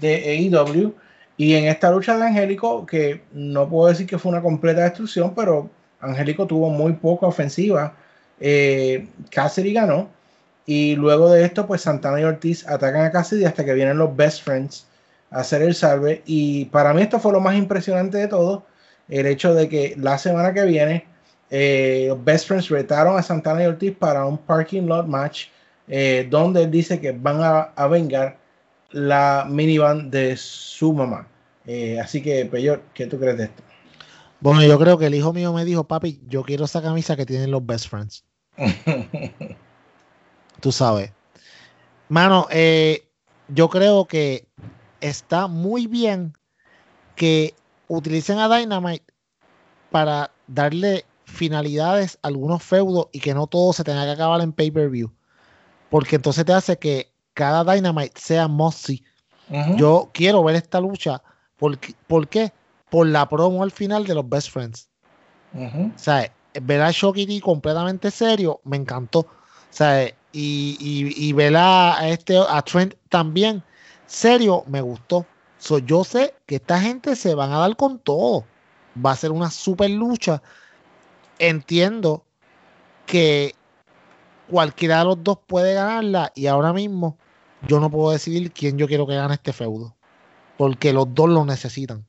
[0.00, 0.94] de AEW.
[1.36, 5.34] Y en esta lucha de Angélico, que no puedo decir que fue una completa destrucción,
[5.34, 5.68] pero
[6.00, 7.92] Angélico tuvo muy poca ofensiva.
[8.38, 10.21] Eh, Cassidy ganó.
[10.66, 14.14] Y luego de esto, pues Santana y Ortiz atacan a Cassidy hasta que vienen los
[14.14, 14.86] Best Friends
[15.30, 16.22] a hacer el salve.
[16.26, 18.64] Y para mí esto fue lo más impresionante de todo.
[19.08, 21.06] El hecho de que la semana que viene
[21.50, 25.48] eh, los Best Friends retaron a Santana y Ortiz para un parking lot match
[25.88, 28.38] eh, donde él dice que van a, a vengar
[28.90, 31.26] la minivan de su mamá.
[31.66, 33.62] Eh, así que, Peyor, ¿qué tú crees de esto?
[34.40, 37.26] Bueno, yo creo que el hijo mío me dijo, papi, yo quiero esa camisa que
[37.26, 38.24] tienen los best friends.
[40.62, 41.10] Tú sabes.
[42.08, 43.04] Mano, eh,
[43.48, 44.46] yo creo que
[45.00, 46.34] está muy bien
[47.16, 47.54] que
[47.88, 49.04] utilicen a Dynamite
[49.90, 54.52] para darle finalidades a algunos feudos y que no todo se tenga que acabar en
[54.52, 55.10] pay-per-view.
[55.90, 59.02] Porque entonces te hace que cada Dynamite sea must-see.
[59.50, 59.76] Ujú.
[59.76, 61.20] Yo quiero ver esta lucha.
[61.56, 62.52] ¿Por, qué- ¿Por qué?
[62.88, 64.88] Por la promo al final de los Best Friends.
[65.96, 66.32] O sea,
[66.62, 69.18] ver a Shocky D completamente serio me encantó.
[69.20, 69.26] O
[69.70, 73.62] sea, y, y, y ver a, este, a Trent también
[74.12, 75.26] serio me gustó.
[75.58, 78.44] So, yo sé que esta gente se van a dar con todo.
[79.04, 80.42] Va a ser una super lucha.
[81.38, 82.24] Entiendo
[83.06, 83.54] que
[84.50, 87.16] cualquiera de los dos puede ganarla y ahora mismo
[87.66, 89.94] yo no puedo decidir quién yo quiero que gane este feudo.
[90.58, 92.04] Porque los dos lo necesitan.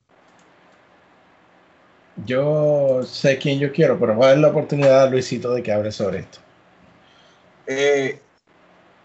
[2.26, 5.72] Yo sé quién yo quiero, pero voy a dar la oportunidad a Luisito de que
[5.72, 6.43] hable sobre esto.
[7.66, 8.20] Eh,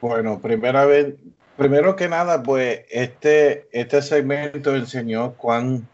[0.01, 1.15] bueno, primera vez,
[1.57, 5.87] primero que nada, pues este, este segmento enseñó cuán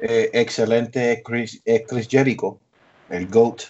[0.00, 2.58] eh, excelente es Chris, es Chris Jericho,
[3.08, 3.62] el GOAT.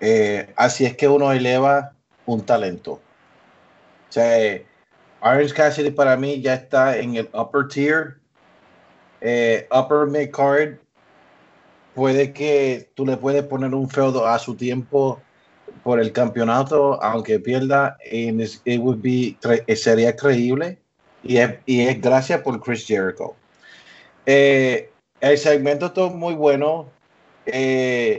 [0.00, 1.92] Eh, así es que uno eleva
[2.26, 2.92] un talento.
[2.92, 4.66] O sea, eh,
[5.20, 8.16] Orange Cassidy para mí ya está en el upper tier,
[9.20, 10.76] eh, upper mid card.
[11.94, 15.22] Puede que tú le puedes poner un feudo a su tiempo
[15.84, 19.36] por el campeonato, aunque pierda, it would be,
[19.66, 20.78] eh, sería creíble.
[21.22, 23.36] Y es, gracias por Chris Jericho.
[24.26, 24.90] Eh,
[25.20, 26.88] el segmento estuvo muy bueno.
[27.44, 28.18] Eh,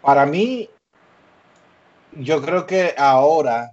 [0.00, 0.68] para mí,
[2.12, 3.72] yo creo que ahora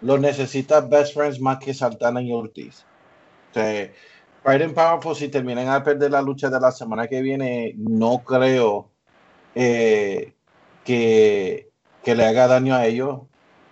[0.00, 2.84] lo necesita Best Friends más que Santana y Ortiz.
[3.50, 3.90] O sea,
[4.44, 8.88] and Powerful, si terminan a perder la lucha de la semana que viene, no creo
[9.54, 10.32] que,
[12.02, 13.20] que le haga daño a ellos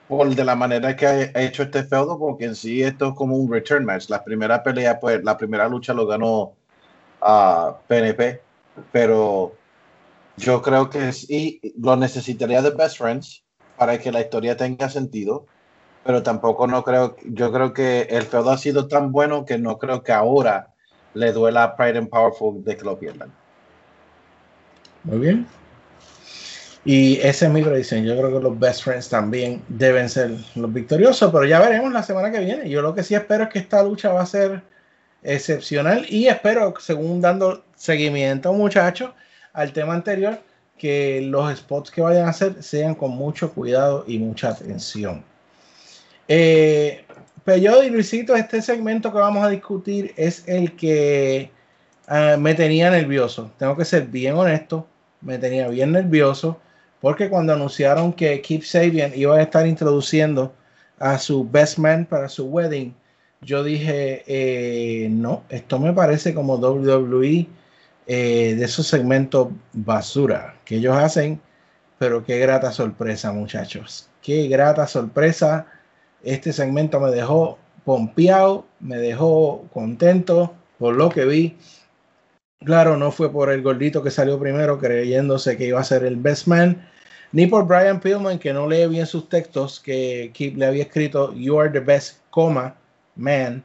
[0.08, 3.36] por de la manera que ha hecho este feudo, porque en sí esto es como
[3.36, 4.08] un return match.
[4.08, 6.52] La primera pelea, pues la primera lucha lo ganó
[7.20, 8.40] a PNP,
[8.92, 9.54] pero
[10.36, 13.42] yo creo que sí lo necesitaría de Best Friends
[13.76, 15.46] para que la historia tenga sentido,
[16.04, 19.78] pero tampoco no creo, yo creo que el feudo ha sido tan bueno que no
[19.78, 20.72] creo que ahora
[21.14, 23.32] le duela a Pride and Powerful de que lo pierdan.
[25.02, 25.46] Muy bien.
[26.86, 28.04] Y esa es mi predicción.
[28.04, 32.04] Yo creo que los best friends también deben ser los victoriosos, pero ya veremos la
[32.04, 32.70] semana que viene.
[32.70, 34.62] Yo lo que sí espero es que esta lucha va a ser
[35.24, 39.10] excepcional y espero, según dando seguimiento, muchachos,
[39.52, 40.38] al tema anterior,
[40.78, 45.24] que los spots que vayan a hacer sean con mucho cuidado y mucha atención.
[46.28, 47.04] Eh,
[47.44, 51.50] Peyo y Luisito, este segmento que vamos a discutir es el que
[52.06, 53.50] ah, me tenía nervioso.
[53.58, 54.86] Tengo que ser bien honesto,
[55.20, 56.60] me tenía bien nervioso
[57.06, 60.52] porque cuando anunciaron que Keith Sabian iba a estar introduciendo
[60.98, 62.96] a su best man para su wedding,
[63.40, 67.46] yo dije, eh, no, esto me parece como WWE
[68.08, 71.40] eh, de esos segmentos basura que ellos hacen,
[71.96, 74.10] pero qué grata sorpresa, muchachos.
[74.20, 75.68] Qué grata sorpresa.
[76.24, 81.56] Este segmento me dejó pompeado, me dejó contento por lo que vi.
[82.64, 86.16] Claro, no fue por el gordito que salió primero creyéndose que iba a ser el
[86.16, 86.84] best man,
[87.36, 91.34] ni por Brian Pillman que no lee bien sus textos, que Keith le había escrito
[91.34, 92.16] You are the best,
[93.14, 93.62] man.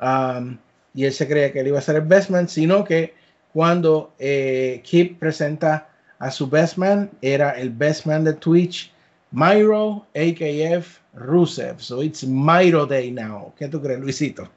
[0.00, 0.58] Um,
[0.92, 3.14] y él se creía que él iba a ser el best man, sino que
[3.52, 5.88] cuando eh, Keith presenta
[6.18, 8.92] a su best man, era el best man de Twitch,
[9.30, 11.78] Myro, AKF Rusev.
[11.78, 13.54] So it's Myro Day now.
[13.56, 14.48] ¿Qué tú crees, Luisito?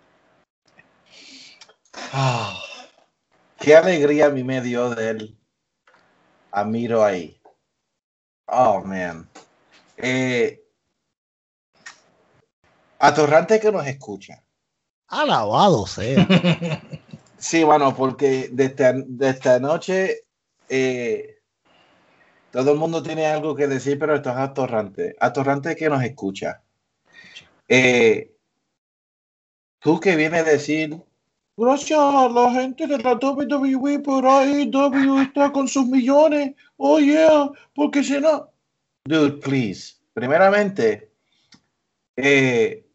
[2.11, 2.59] Ah,
[3.59, 5.37] qué alegría a mí me dio de él
[6.51, 7.39] a Miro ahí.
[8.47, 9.30] Oh, man.
[9.97, 10.61] Eh,
[12.99, 14.43] atorrante que nos escucha.
[15.07, 16.27] Alabado sea.
[17.38, 20.23] Sí, bueno, porque desde, desde anoche
[20.67, 21.35] eh,
[22.49, 25.15] todo el mundo tiene algo que decir, pero esto es atorrante.
[25.19, 26.63] Atorrante que nos escucha.
[27.67, 28.34] Eh,
[29.80, 31.03] tú que vienes a decir,
[31.57, 36.56] gracias a la gente de la WWE por AEW está con sus millones.
[36.77, 38.49] Oh, yeah, porque si no.
[39.06, 39.95] Dude, please.
[40.14, 41.11] Primeramente,
[42.18, 42.86] eh,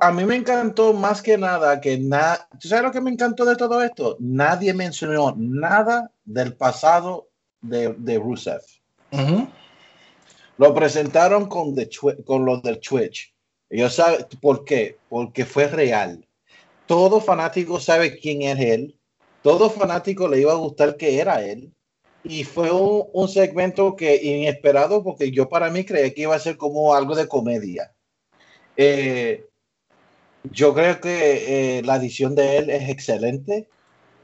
[0.00, 2.48] a mí me encantó más que nada que nada.
[2.58, 4.16] ¿Tú sabes lo que me encantó de todo esto?
[4.20, 7.28] Nadie mencionó nada del pasado
[7.60, 8.60] de, de Rusev.
[9.12, 9.48] Ujú.
[10.58, 13.29] Lo presentaron con, the Twi- con lo del Twitch.
[13.70, 16.26] Ellos saben por qué, porque fue real.
[16.86, 18.98] Todo fanático sabe quién es él.
[19.42, 21.72] Todo fanático le iba a gustar que era él.
[22.24, 26.40] Y fue un, un segmento que inesperado porque yo para mí creía que iba a
[26.40, 27.94] ser como algo de comedia.
[28.76, 29.46] Eh,
[30.44, 33.68] yo creo que eh, la edición de él es excelente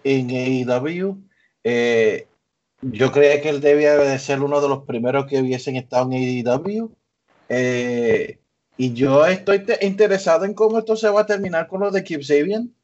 [0.03, 1.23] en AEW.
[1.65, 2.27] Eh,
[2.83, 6.47] yo creía que él debía de ser uno de los primeros que hubiesen estado en
[6.47, 6.91] AEW.
[8.77, 12.05] Y yo estoy te- interesado en cómo esto se va a terminar con lo de
[12.05, 12.75] Kip Sabian.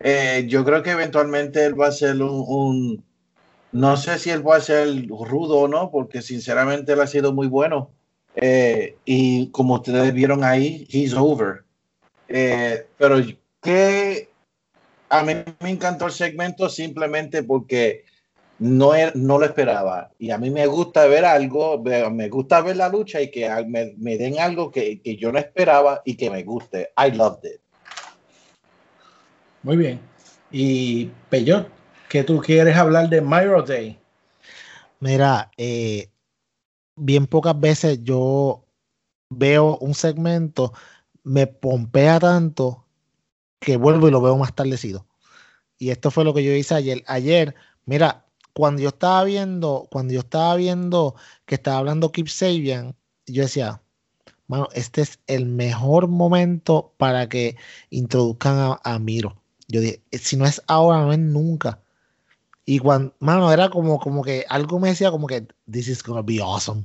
[0.00, 3.04] Eh, yo creo que eventualmente él va a ser un, un-
[3.72, 7.32] no sé si él va a ser rudo o no, porque sinceramente él ha sido
[7.32, 7.92] muy bueno.
[8.36, 11.64] Eh, y como ustedes vieron ahí, he's over.
[12.28, 13.16] Eh, pero
[13.62, 14.28] que
[15.08, 18.04] a mí me encantó el segmento simplemente porque
[18.58, 20.10] no, er- no lo esperaba.
[20.18, 23.94] Y a mí me gusta ver algo, me gusta ver la lucha y que me,
[23.98, 26.90] me den algo que, que yo no esperaba y que me guste.
[26.96, 27.60] I loved it.
[29.62, 30.00] Muy bien.
[30.50, 31.68] Y Peyot,
[32.08, 33.98] que tú quieres hablar de Myro Day.
[35.00, 36.10] Mira, eh,
[36.96, 38.64] bien pocas veces yo
[39.30, 40.72] veo un segmento,
[41.22, 42.86] me pompea tanto
[43.58, 45.06] que vuelvo y lo veo más tardecido.
[45.78, 47.02] Y esto fue lo que yo hice ayer.
[47.06, 47.54] Ayer,
[47.84, 48.23] mira,
[48.54, 53.82] cuando yo estaba viendo, cuando yo estaba viendo que estaba hablando Keep Sabian, yo decía,
[54.46, 57.56] mano, este es el mejor momento para que
[57.90, 59.36] introduzcan a, a Miro.
[59.68, 61.80] Yo dije, si no es ahora, no es nunca.
[62.64, 66.22] Y cuando, mano, era como, como que algo me decía como que this is gonna
[66.22, 66.84] be awesome.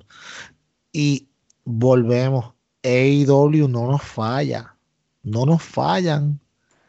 [0.92, 1.30] Y
[1.66, 2.54] volvemos.
[2.84, 4.76] AEW no nos falla.
[5.24, 6.40] No nos fallan.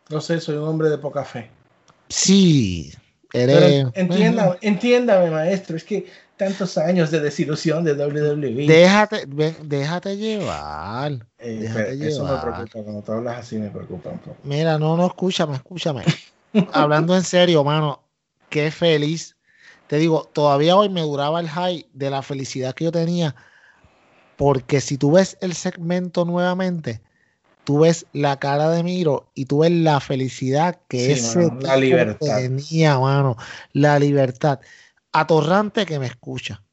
[0.09, 1.51] No sé, soy un hombre de poca fe.
[2.09, 2.93] Sí,
[3.33, 3.87] eres.
[3.95, 5.77] entiéndame, entiéndame, maestro.
[5.77, 8.67] Es que tantos años de desilusión de WWE.
[8.67, 11.27] Déjate, llevar.
[11.39, 12.41] Eh, déjate pero eso me llevar.
[12.41, 12.83] preocupa.
[12.83, 14.37] Cuando tú hablas así, me preocupa un poco.
[14.43, 16.03] Mira, no, no, escúchame, escúchame.
[16.73, 18.03] Hablando en serio, mano,
[18.49, 19.37] qué feliz.
[19.87, 23.35] Te digo, todavía hoy me duraba el high de la felicidad que yo tenía,
[24.37, 27.03] porque si tú ves el segmento nuevamente,
[27.71, 31.61] tú ves la cara de Miro y tú ves la felicidad que Sí, ese mano,
[31.61, 32.41] la libertad.
[32.41, 33.37] tenía, mano,
[33.73, 34.59] la libertad.
[35.13, 36.65] Atorrante que me escucha.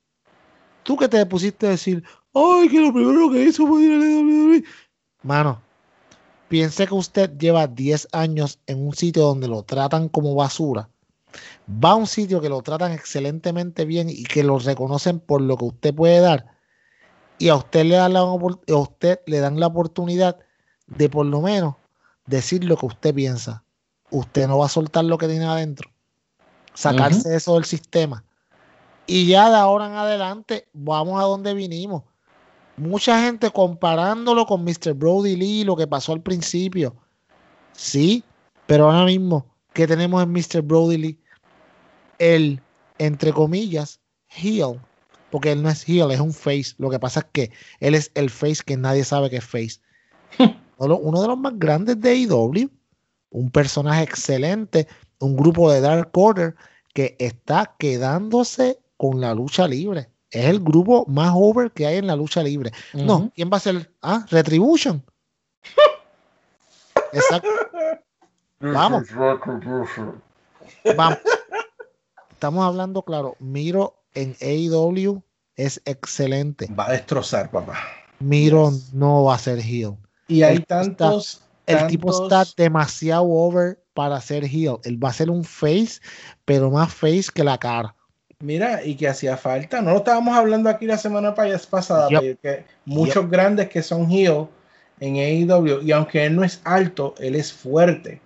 [0.82, 2.04] Tú que te pusiste a decir,
[2.34, 4.64] ay, que lo primero que hizo fue ir a la WWE".
[5.22, 5.62] Mano,
[6.48, 10.90] piense que usted lleva 10 años en un sitio donde lo tratan como basura.
[11.70, 15.58] Va a un sitio que lo tratan excelentemente bien y que lo reconocen por lo
[15.58, 16.48] que usted puede dar.
[17.38, 18.34] Y a usted le dan la, a
[18.78, 20.40] usted le dan la oportunidad
[20.88, 21.76] de por lo menos
[22.26, 23.64] decir lo que usted piensa.
[24.10, 25.90] Usted no va a soltar lo que tiene adentro.
[26.74, 28.24] Sacarse eso del sistema.
[29.06, 32.04] Y ya de ahora en adelante vamos a donde vinimos.
[32.76, 34.94] Mucha gente comparándolo con Mr.
[34.94, 36.96] Brody Lee, lo que pasó al principio.
[37.74, 38.24] Sí,
[38.68, 40.62] pero ahora mismo, ¿qué tenemos en Mr.
[40.62, 41.20] Brody Lee?
[42.20, 42.62] El,
[43.00, 44.80] entre comillas, heel.
[45.32, 46.76] Porque él no es heel, es un face.
[46.78, 49.80] Lo que pasa es que él es el face que nadie sabe que es face.
[50.78, 52.70] Uno uno de los más grandes de AEW.
[53.30, 54.88] Un personaje excelente.
[55.20, 56.56] Un grupo de Dark Order
[56.94, 60.10] que está quedándose con la lucha libre.
[60.32, 62.72] Es el grupo más over que hay en la lucha libre.
[62.94, 63.32] No.
[63.36, 63.92] ¿quién va a ser?
[64.02, 65.04] Ah, Retribution.
[67.14, 67.50] Exacto.
[68.60, 69.04] Vamos.
[70.96, 71.20] Vamos.
[72.32, 73.36] Estamos hablando, claro.
[73.40, 75.24] Miro en AEW
[75.56, 76.68] es excelente.
[76.74, 77.78] Va a destrozar, papá.
[78.20, 79.98] Miro no va a ser heel.
[80.28, 81.42] Y hay El tipo está- tantos.
[81.66, 84.78] El tipo está demasiado over para ser heel.
[84.86, 86.00] Él va a ser un face,
[86.46, 87.94] pero más face que la cara.
[88.40, 89.82] Mira, y que hacía falta.
[89.82, 94.10] No lo estábamos hablando aquí la semana pa- pasada, pero que muchos grandes que son
[94.10, 94.48] heel
[95.00, 98.22] en AEW, y aunque él no es alto, él es fuerte.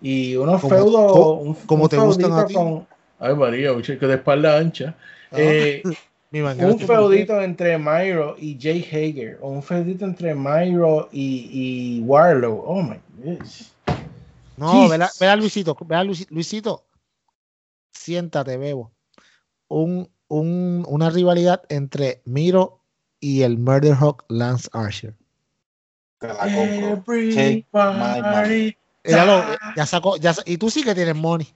[0.00, 1.38] Y unos Como- feudos.
[1.40, 2.54] un- como un te gustan a ti.
[2.54, 2.86] Con,
[3.18, 4.94] Ay, María, un chico de espalda ancha.
[5.32, 5.98] Eh, Mi manga
[6.64, 9.38] un feudito entre Myro y Jay Hager.
[9.40, 12.62] O un feudito entre Myro y, y Warlow.
[12.66, 13.72] Oh my goodness.
[14.56, 14.88] No,
[15.18, 15.76] vela Luisito,
[16.30, 16.84] Luisito,
[17.92, 18.92] siéntate, bebo.
[19.68, 22.80] Un, un- una rivalidad entre Miro
[23.20, 25.14] y el Murder Hawk Lance Archer.
[29.04, 29.44] Míralo,
[29.76, 31.46] ya sacó, ya, y tú sí que tienes money.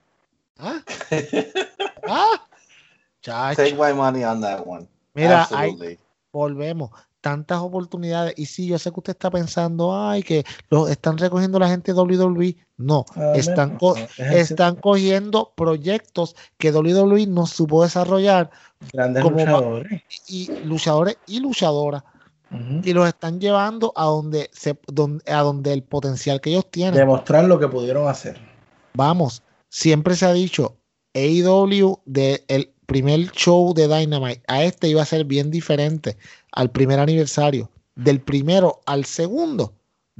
[0.58, 0.82] ¿Ah?
[2.08, 2.47] ¿Ah?
[3.28, 3.62] Chacho.
[3.62, 4.86] Take my money on that one.
[5.14, 5.98] Mira, hay,
[6.32, 6.90] volvemos.
[7.20, 8.34] Tantas oportunidades.
[8.36, 11.92] Y sí, yo sé que usted está pensando, ay, que lo están recogiendo la gente
[11.92, 12.56] de WWE.
[12.76, 18.50] No, Ah, están, co- déjense- están cogiendo proyectos que WWE no supo desarrollar
[18.92, 20.02] Grandes como luchadores.
[20.28, 22.04] y luchadores y luchadoras
[22.84, 26.94] y los están llevando a donde se donde, a donde el potencial que ellos tienen.
[26.94, 28.38] Demostrar lo que pudieron hacer.
[28.94, 30.76] Vamos, siempre se ha dicho
[31.14, 36.16] AEW de el primer show de Dynamite a este iba a ser bien diferente
[36.52, 37.70] al primer aniversario.
[37.94, 39.74] Del primero al segundo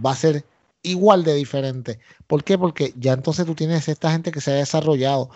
[0.05, 0.45] va a ser
[0.83, 1.99] igual de diferente.
[2.27, 2.59] ¿Por qué?
[2.59, 5.31] Porque ya entonces tú tienes esta gente que se ha desarrollado.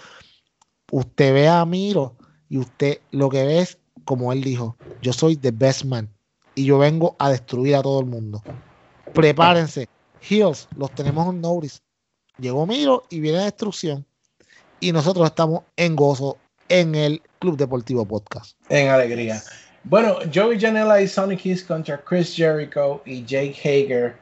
[0.90, 2.14] Usted ve a Miro
[2.50, 6.10] y usted lo que ve es, como él dijo, yo soy the best man
[6.54, 8.42] y yo vengo a destruir a todo el mundo.
[9.14, 9.88] Prepárense.
[10.20, 11.80] Heels, los tenemos en notice.
[12.38, 14.04] Llegó Miro y viene destrucción.
[14.80, 16.36] Y nosotros estamos en gozo
[16.80, 18.56] en el Club Deportivo Podcast.
[18.68, 19.42] En alegría.
[19.84, 24.14] Bueno, Joey Janela y Sonic Kiss contra Chris Jericho y Jake Hager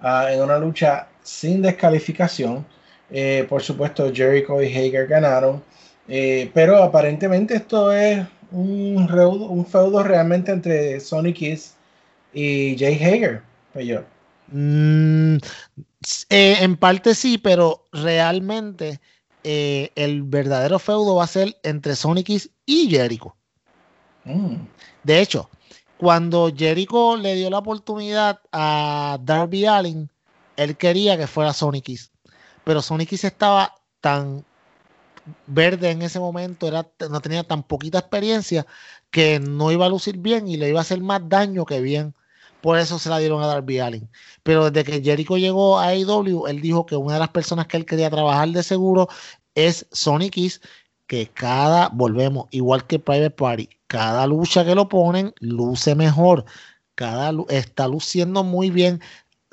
[0.00, 2.64] ah, en una lucha sin descalificación.
[3.10, 5.62] Eh, por supuesto, Jericho y Hager ganaron.
[6.08, 11.74] Eh, pero aparentemente esto es un, reudo- un feudo realmente entre Sonic Kiss
[12.32, 13.42] y Jake Hager.
[13.72, 14.04] Peyor.
[14.48, 15.36] Mm,
[16.30, 19.00] eh, en parte sí, pero realmente
[19.48, 23.36] eh, el verdadero feudo va a ser entre Sonic y Jericho.
[24.24, 24.56] Mm.
[25.04, 25.48] De hecho,
[25.98, 30.10] cuando Jericho le dio la oportunidad a Darby Allin,
[30.56, 32.10] él quería que fuera Sonic.
[32.64, 34.44] Pero Sonic estaba tan
[35.46, 38.66] verde en ese momento, era, no tenía tan poquita experiencia
[39.12, 42.16] que no iba a lucir bien y le iba a hacer más daño que bien.
[42.60, 44.10] Por eso se la dieron a Darby Allin.
[44.42, 47.76] Pero desde que Jericho llegó a AEW, él dijo que una de las personas que
[47.76, 49.08] él quería trabajar de seguro
[49.54, 50.36] es Sonic
[51.06, 56.44] que cada, volvemos, igual que Private Party, cada lucha que lo ponen luce mejor.
[56.94, 59.00] Cada está luciendo muy bien.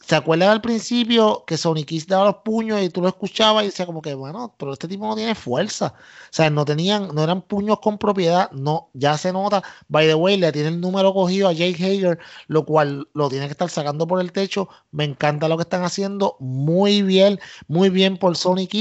[0.06, 3.68] ¿Se acuerdan al principio que Sonic Kiss daba los puños y tú lo escuchabas y
[3.68, 5.94] decía como que, bueno, pero este tipo no tiene fuerza?
[5.96, 9.64] O sea, no tenían, no eran puños con propiedad, no, ya se nota.
[9.88, 13.46] By the way, le tiene el número cogido a Jake Hager, lo cual lo tiene
[13.46, 14.68] que estar sacando por el techo.
[14.92, 18.74] Me encanta lo que están haciendo, muy bien, muy bien por Sonic.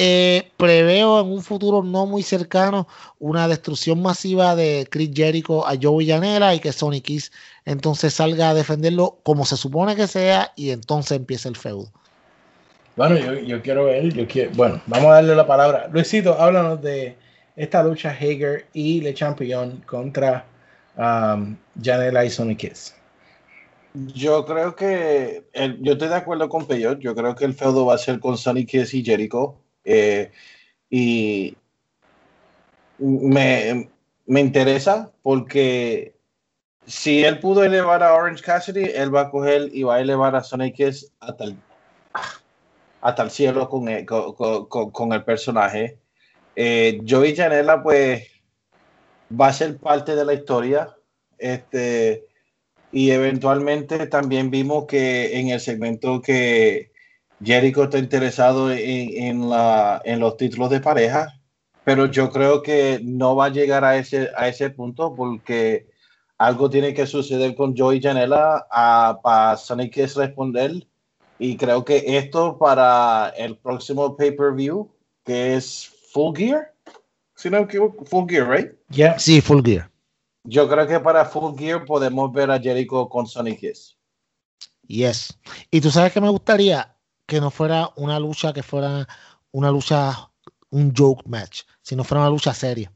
[0.00, 2.86] Eh, preveo en un futuro no muy cercano
[3.18, 7.32] una destrucción masiva de Chris Jericho a Joey Janela y que Sonic Kiss
[7.64, 11.90] entonces salga a defenderlo como se supone que sea y entonces empieza el feudo.
[12.94, 15.88] Bueno, yo, yo quiero ver, yo quiero, bueno, vamos a darle la palabra.
[15.92, 17.16] Luisito, háblanos de
[17.56, 20.44] esta lucha Hager y Le Champion contra
[20.96, 22.94] um, Janela y Sonic Kiss.
[24.14, 27.00] Yo creo que el- yo estoy de acuerdo con Peyot.
[27.00, 29.56] Yo creo que el feudo va a ser con Sonic Kiss y Jericho.
[29.88, 30.30] Eh,
[30.90, 31.56] y
[32.98, 33.88] me,
[34.26, 36.14] me interesa porque
[36.86, 40.34] si él pudo elevar a Orange Cassidy, él va a coger y va a elevar
[40.36, 41.56] a Sonic Kiss hasta el,
[43.00, 45.98] hasta el cielo con el, con, con- con- el personaje.
[46.56, 48.26] Eh, Joey Janela, pues,
[49.30, 50.94] va a ser parte de la historia.
[51.38, 52.24] Este,
[52.90, 56.90] y eventualmente también vimos que en el segmento que
[57.42, 61.40] Jericho está interesado en, en la, en los títulos de pareja,
[61.84, 65.88] pero yo creo que no va a llegar a ese, a ese punto porque
[66.36, 70.86] algo tiene que suceder con Joey Janela a, para Sonic Kiss responder.
[71.38, 74.90] Y creo que esto para el próximo pay-per-view,
[75.24, 76.74] que es Full Gear,
[77.36, 78.72] si no me equivoco, Full Gear, right?
[78.88, 79.88] Ya, Sí, Full Gear.
[80.42, 83.96] Yo creo que para Full Gear podemos ver a Jericho con Sonic Kiss.
[84.88, 85.38] Yes.
[85.70, 86.97] Y tú sabes que me gustaría
[87.28, 89.06] que no fuera una lucha que fuera
[89.52, 90.30] una lucha,
[90.70, 92.90] un joke match, sino fuera una lucha seria.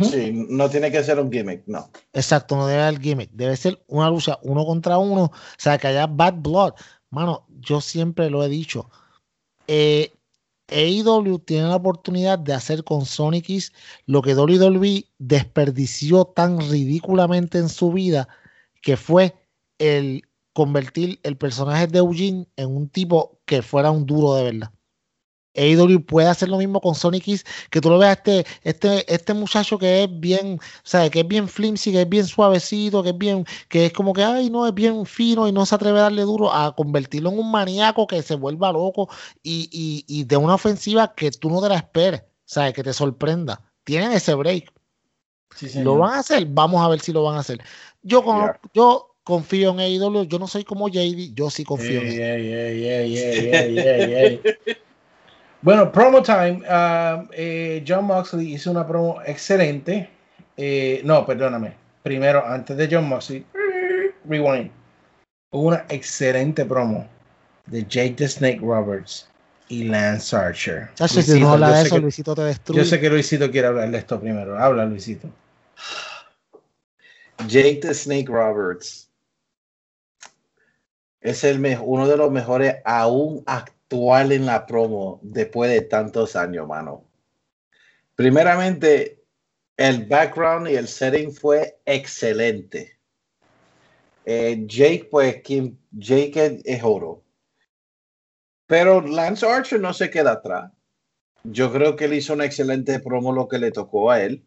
[0.00, 1.90] Sí, no tiene que ser un gimmick, no.
[2.14, 5.88] Exacto, no debe haber gimmick, debe ser una lucha uno contra uno, o sea, que
[5.88, 6.72] haya bad blood.
[7.10, 8.88] Mano, yo siempre lo he dicho.
[9.68, 10.10] Eh,
[10.68, 13.72] AEW tiene la oportunidad de hacer con Sonic Kiss
[14.06, 18.26] lo que WWE desperdició tan ridículamente en su vida,
[18.80, 19.34] que fue
[19.78, 20.22] el
[20.56, 24.72] convertir el personaje de Eugene en un tipo que fuera un duro de verdad.
[25.54, 29.34] AEW puede hacer lo mismo con Sonic Kiss, que tú lo veas este, este, este
[29.34, 33.10] muchacho que es bien, o sea, que es bien flimsy, que es bien suavecito, que
[33.10, 35.98] es bien, que es como que, ay, no, es bien fino y no se atreve
[35.98, 39.10] a darle duro, a convertirlo en un maníaco que se vuelva loco
[39.42, 42.82] y, y, y de una ofensiva que tú no te la esperes, o sea, que
[42.82, 43.60] te sorprenda.
[43.84, 44.72] Tienen ese break.
[45.54, 46.46] Sí, ¿Lo van a hacer?
[46.46, 47.62] Vamos a ver si lo van a hacer.
[48.02, 48.60] Yo, con- Yeah.
[48.74, 52.20] yo confío en AEW, yo no soy como JD, yo sí confío en Ey, él.
[52.22, 54.42] ey, ey, ey, ey, ey, ey, ey.
[55.62, 56.62] Bueno, promo time.
[56.68, 60.08] ah, eh, John Moxley hizo una promo excelente.
[60.56, 61.74] Eh, no, perdóname.
[62.04, 63.44] Primero, antes de John Moxley,
[64.28, 64.70] rewind.
[65.50, 67.08] Hubo una excelente promo
[67.66, 69.28] de Jake the Snake Roberts
[69.68, 70.90] y Lance Archer.
[70.94, 72.78] Chacho, si Luisito, no habla de eso, que- Luisito te destruye.
[72.78, 74.56] Yo sé que Luisito quiere hablar de esto primero.
[74.56, 75.28] Habla, Luisito.
[77.48, 79.05] Jake the Snake Roberts
[81.26, 86.68] es el uno de los mejores aún actual en la promo después de tantos años,
[86.68, 87.04] mano.
[88.14, 89.24] Primeramente,
[89.76, 93.00] el background y el setting fue excelente.
[94.24, 97.24] Eh, Jake, pues, quien, Jake es, es oro.
[98.68, 100.70] Pero Lance Archer no se queda atrás.
[101.42, 104.46] Yo creo que él hizo una excelente promo lo que le tocó a él.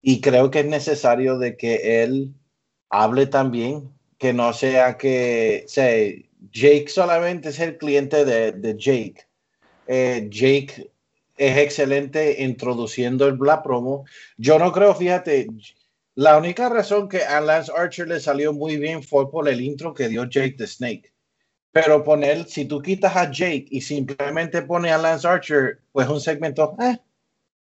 [0.00, 2.34] Y creo que es necesario de que él
[2.88, 9.26] hable también, que no sea que o Jake solamente es el cliente de, de Jake.
[9.86, 10.90] Eh, Jake
[11.36, 14.04] es excelente introduciendo el Black Promo.
[14.36, 15.46] Yo no creo, fíjate,
[16.14, 19.94] la única razón que a Lance Archer le salió muy bien fue por el intro
[19.94, 21.12] que dio Jake the Snake.
[21.70, 26.20] Pero poner, si tú quitas a Jake y simplemente pone a Lance Archer, pues un
[26.20, 26.98] segmento, eh.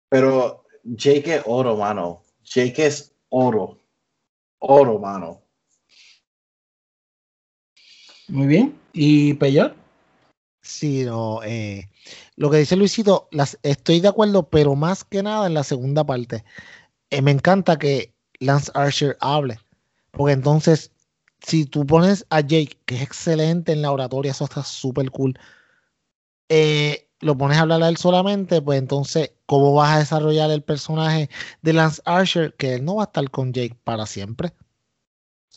[0.10, 2.24] Pero Jake es oro, mano.
[2.44, 3.80] Jake es oro.
[4.60, 5.47] Oro, mano.
[8.28, 8.78] Muy bien.
[8.94, 9.76] ¿Y Peyot?
[10.62, 11.90] Sí, no, eh,
[12.36, 16.06] lo que dice Luisito, las, estoy de acuerdo, pero más que nada en la segunda
[16.06, 16.44] parte.
[17.10, 19.60] Eh, me encanta que Lance Archer hable,
[20.12, 20.92] porque entonces,
[21.42, 25.40] si tú pones a Jake, que es excelente en la oratoria, eso está súper cool,
[26.50, 30.64] eh, lo pones a hablar a él solamente, pues entonces, ¿cómo vas a desarrollar el
[30.64, 31.30] personaje
[31.62, 32.56] de Lance Archer?
[32.56, 34.54] Que él no va a estar con Jake para siempre.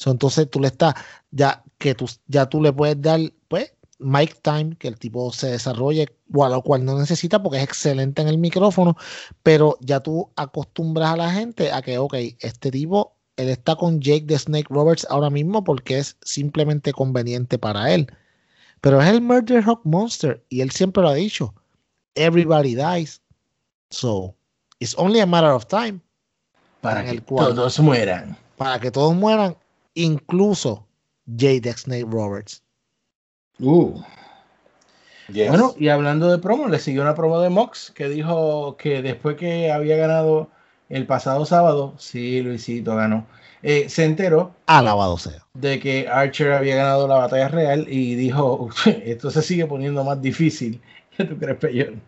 [0.01, 0.95] So, entonces tú le estás,
[1.31, 5.49] ya que tú, ya tú le puedes dar, pues, mic time, que el tipo se
[5.49, 8.97] desarrolle, o a lo cual no necesita porque es excelente en el micrófono,
[9.43, 14.01] pero ya tú acostumbras a la gente a que, ok, este tipo, él está con
[14.01, 18.07] Jake the Snake Roberts ahora mismo porque es simplemente conveniente para él.
[18.81, 21.53] Pero es el Murder Hawk Monster y él siempre lo ha dicho.
[22.15, 23.21] Everybody dies.
[23.91, 24.35] So,
[24.79, 26.01] it's only a matter of time
[26.81, 28.39] Para que el cual- todos mueran.
[28.57, 29.57] para que todos mueran,
[29.95, 30.87] incluso
[31.27, 32.63] Jake the Snake Roberts.
[33.59, 34.01] Uh.
[35.33, 35.49] Yes.
[35.49, 39.37] Bueno, y hablando de promo, le siguió una promo de Mox que dijo que después
[39.37, 40.51] que había ganado
[40.89, 43.27] el pasado sábado, sí, Luisito ganó,
[43.63, 45.47] eh, se enteró Alabado sea.
[45.55, 50.21] de que Archer había ganado la batalla real y dijo, esto se sigue poniendo más
[50.21, 50.81] difícil.
[51.17, 52.03] ¿Qué tú crees, Peyón?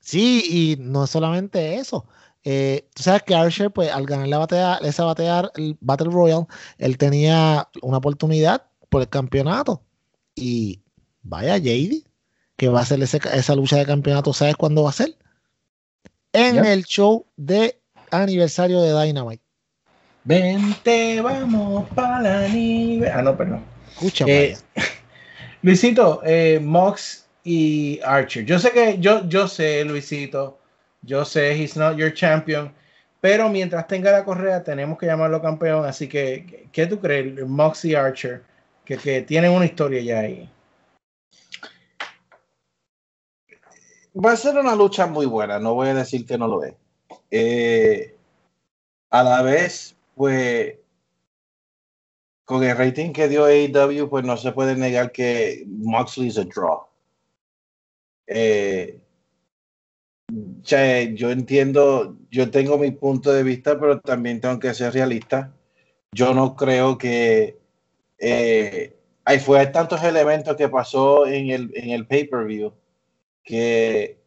[0.00, 2.06] Sí, y no es solamente eso.
[2.48, 6.46] Eh, tú sabes que Archer, pues, al ganar la batalla, esa batalla, el Battle Royale,
[6.78, 9.82] él tenía una oportunidad por el campeonato.
[10.36, 10.80] Y
[11.22, 12.04] vaya, JD,
[12.56, 15.16] que va a hacer ese- esa lucha de campeonato, ¿sabes cuándo va a ser?
[16.32, 17.80] En el show de
[18.12, 19.42] aniversario de Dynamite.
[20.22, 23.10] Vente, vamos para la nieve.
[23.10, 23.64] Ah, no, perdón.
[23.94, 24.56] Escucha, Eh.
[25.62, 28.44] Luisito, eh, Mox y Archer.
[28.44, 30.58] Yo sé que, yo, yo sé, Luisito,
[31.06, 32.72] yo sé, he's not your champion,
[33.20, 35.86] pero mientras tenga la correa tenemos que llamarlo campeón.
[35.86, 38.42] Así que, ¿qué tú crees, Mox y Archer?
[38.84, 40.50] Que, que tienen una historia ya ahí.
[44.24, 46.74] va a ser una lucha muy buena, no voy a decir que no lo es.
[47.30, 48.16] Eh,
[49.10, 50.76] a la vez, pues,
[52.44, 56.44] con el rating que dio AEW, pues no se puede negar que Moxley es a
[56.44, 56.86] draw.
[58.26, 59.00] Eh,
[61.14, 65.52] yo entiendo, yo tengo mi punto de vista, pero también tengo que ser realista.
[66.12, 67.58] Yo no creo que
[68.18, 72.72] eh, hay fue tantos elementos que pasó en el, en el pay-per-view
[73.44, 74.18] que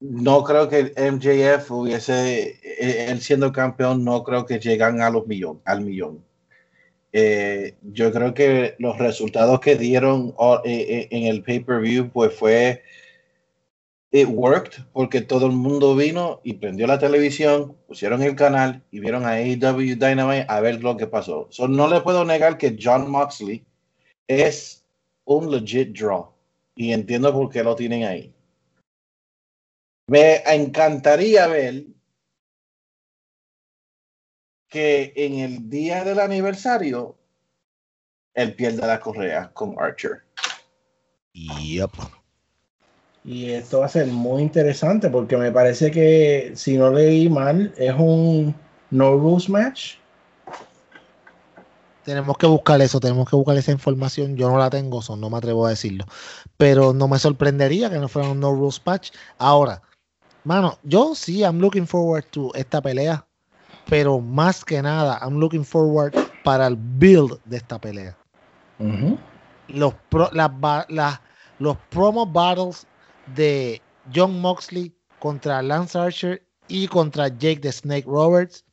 [0.00, 5.26] no creo que MJF hubiese, eh, él siendo campeón, no creo que llegan a los
[5.26, 6.24] millón, al millón.
[7.12, 10.34] Eh, yo creo que los resultados que dieron
[10.64, 12.82] eh, en el pay-per-view, pues fue,
[14.10, 19.00] it worked, porque todo el mundo vino y prendió la televisión, pusieron el canal y
[19.00, 21.48] vieron a AEW Dynamite a ver lo que pasó.
[21.50, 23.64] So, no le puedo negar que John Moxley
[24.26, 24.84] es
[25.24, 26.32] un legit draw
[26.74, 28.32] y entiendo por qué lo tienen ahí.
[30.06, 31.84] Me encantaría ver
[34.68, 37.18] que en el día del aniversario
[38.32, 40.22] él pierda la correa con Archer.
[41.34, 42.17] Yep.
[43.28, 47.74] Y esto va a ser muy interesante porque me parece que, si no leí mal,
[47.76, 48.54] es un
[48.90, 49.96] no rules match.
[52.06, 54.34] Tenemos que buscar eso, tenemos que buscar esa información.
[54.34, 56.06] Yo no la tengo, so no me atrevo a decirlo.
[56.56, 59.10] Pero no me sorprendería que no fuera un no rules match.
[59.36, 59.82] Ahora,
[60.44, 63.26] mano, yo sí, I'm looking forward to esta pelea.
[63.90, 66.14] Pero más que nada, I'm looking forward
[66.44, 68.16] para el build de esta pelea.
[69.68, 70.50] Los, pro- las
[70.88, 71.20] las-
[71.58, 72.86] los promo battles
[73.34, 73.80] de
[74.14, 78.64] John Moxley contra Lance Archer y contra Jake the Snake Roberts.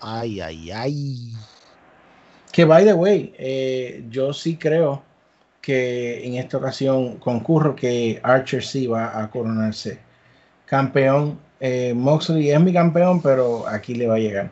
[0.00, 1.32] Ay, ay, ay.
[2.52, 5.02] Que by the way, eh, yo sí creo
[5.60, 10.00] que en esta ocasión concurro que Archer sí va a coronarse
[10.66, 11.38] campeón.
[11.60, 14.50] Eh, Moxley es mi campeón, pero aquí le va a llegar.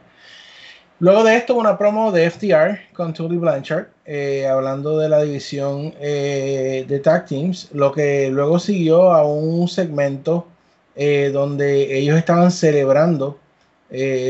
[1.00, 5.94] Luego de esto, una promo de FTR con Tully Blanchard, eh, hablando de la división
[5.98, 10.46] eh, de Tag Teams, lo que luego siguió a un segmento
[10.94, 13.38] eh, donde ellos estaban celebrando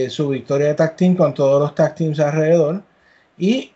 [0.08, 2.82] su victoria de Tag Team con todos los Tag Teams alrededor.
[3.36, 3.72] Y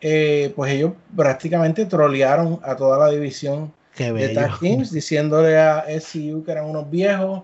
[0.55, 4.29] pues ellos prácticamente trolearon a toda la división de.
[4.29, 7.43] Tag Teams, diciéndole a SCU que eran unos viejos,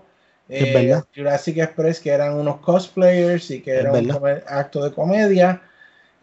[0.59, 1.05] eh, verdad.
[1.15, 4.11] Jurassic Express que eran unos cosplayers y que era un
[4.47, 5.61] acto de comedia.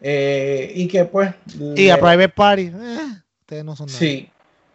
[0.01, 1.33] eh, y que pues...
[1.75, 2.71] Y a Private Party.
[2.73, 3.99] eh, ustedes no son nada.
[3.99, 4.29] Sí,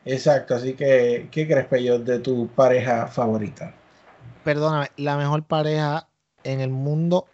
[0.04, 0.54] exacto.
[0.54, 3.72] Así que, ¿qué crees, Peyo, de tu pareja favorita?
[4.42, 6.08] Perdóname, la mejor pareja
[6.42, 7.26] en el mundo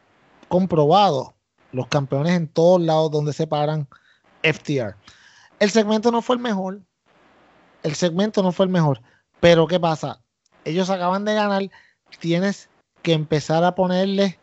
[0.49, 1.35] comprobado.
[1.73, 3.89] Los campeones en todos lados donde se paran
[4.43, 4.95] FTR.
[5.59, 6.81] El segmento no fue el mejor.
[7.83, 9.01] El segmento no fue el mejor.
[9.41, 10.21] Pero ¿qué pasa?
[10.65, 11.63] Ellos acaban de ganar.
[12.19, 12.69] Tienes
[13.03, 14.39] que empezar a ponerle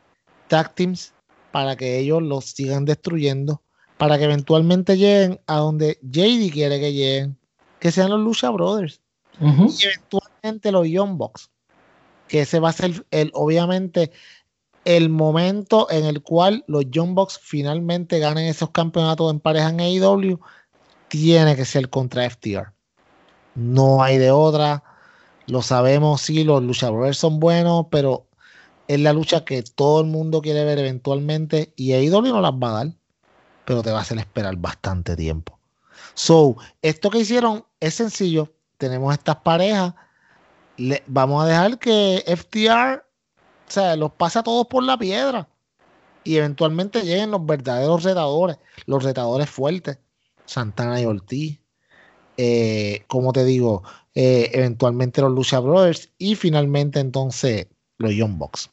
[0.48, 1.14] tag teams
[1.52, 3.61] para que ellos los sigan destruyendo.
[3.98, 7.38] Para que eventualmente lleguen a donde JD quiere que lleguen.
[7.80, 9.02] Que sean los Lucha Brothers
[9.39, 11.52] y eventualmente los Young Bucks,
[12.27, 14.11] que ese va a ser el, obviamente
[14.85, 19.81] el momento en el cual los Young Bucks finalmente ganen esos campeonatos en pareja en
[19.81, 20.39] AEW,
[21.07, 22.73] tiene que ser contra FTR.
[23.56, 24.84] No hay de otra.
[25.48, 28.28] Lo sabemos, sí, los luchadores son buenos, pero
[28.88, 32.69] es la lucha que todo el mundo quiere ver eventualmente y AEW no las va
[32.69, 32.94] a dar,
[33.65, 35.57] pero te va a hacer esperar bastante tiempo.
[36.14, 38.53] So, esto que hicieron es sencillo.
[38.78, 39.94] Tenemos estas parejas.
[40.78, 45.48] le- vamos a dejar que FTR, o sea, los pase a todos por la piedra.
[46.24, 49.98] Y eventualmente lleguen los verdaderos retadores, los retadores fuertes.
[50.45, 51.60] Santana y Ortiz.
[52.38, 53.82] Eh, como te digo,
[54.19, 56.11] eh, eventualmente los Lucha Brothers.
[56.18, 57.68] Y finalmente entonces
[57.99, 58.72] los Young Bucks.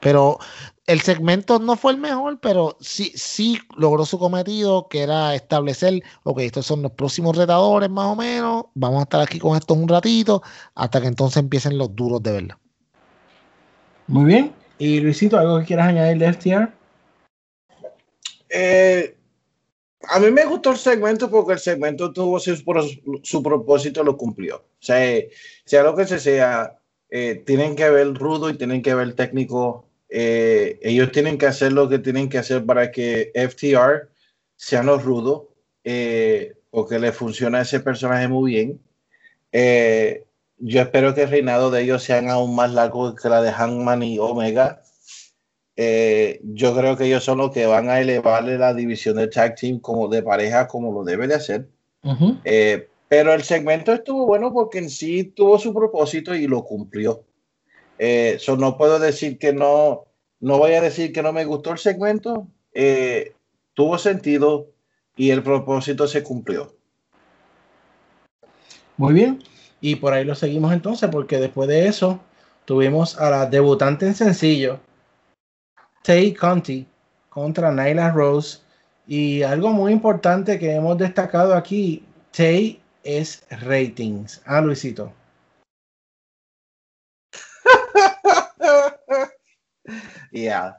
[0.00, 0.38] Pero
[0.86, 6.02] el segmento no fue el mejor, pero sí, sí logró su cometido, que era establecer,
[6.24, 9.76] ok, estos son los próximos retadores más o menos, vamos a estar aquí con estos
[9.76, 10.42] un ratito,
[10.74, 12.56] hasta que entonces empiecen los duros de verdad.
[14.08, 14.52] Muy bien.
[14.78, 16.72] Y Luisito, ¿algo que quieras añadir de FTR?
[18.50, 19.16] Eh,
[20.08, 22.56] a mí me gustó el segmento porque el segmento tuvo su,
[23.22, 24.56] su propósito, lo cumplió.
[24.56, 24.98] O sea,
[25.64, 26.78] sea lo que se sea,
[27.10, 29.86] eh, tienen que ver rudo y tienen que ver técnico.
[30.08, 34.10] eh, ellos tienen que hacer lo que tienen que hacer para que FTR
[34.56, 35.44] sean los rudos,
[35.84, 38.80] eh, porque le funciona a ese personaje muy bien.
[39.52, 40.24] Eh,
[40.58, 44.02] yo espero que el reinado de ellos sean aún más largo que la de Hangman
[44.02, 44.82] y Omega.
[45.76, 49.54] Eh, yo creo que ellos son los que van a elevarle la división de tag
[49.56, 51.68] team como de pareja como lo debe de hacer.
[52.44, 57.24] Eh, pero el segmento estuvo bueno porque en sí tuvo su propósito y lo cumplió.
[57.98, 60.04] Eh, so no puedo decir que no,
[60.40, 62.46] no voy a decir que no me gustó el segmento.
[62.72, 63.34] Eh,
[63.74, 64.68] tuvo sentido
[65.16, 66.74] y el propósito se cumplió.
[68.96, 69.42] Muy bien.
[69.80, 72.20] Y por ahí lo seguimos entonces, porque después de eso
[72.64, 74.80] tuvimos a la debutante en sencillo,
[76.02, 76.86] Tay Conti,
[77.28, 78.60] contra Nyla Rose.
[79.06, 82.04] Y algo muy importante que hemos destacado aquí,
[82.36, 84.42] Tay es ratings.
[84.44, 85.12] Ah, Luisito.
[90.32, 90.78] Yeah.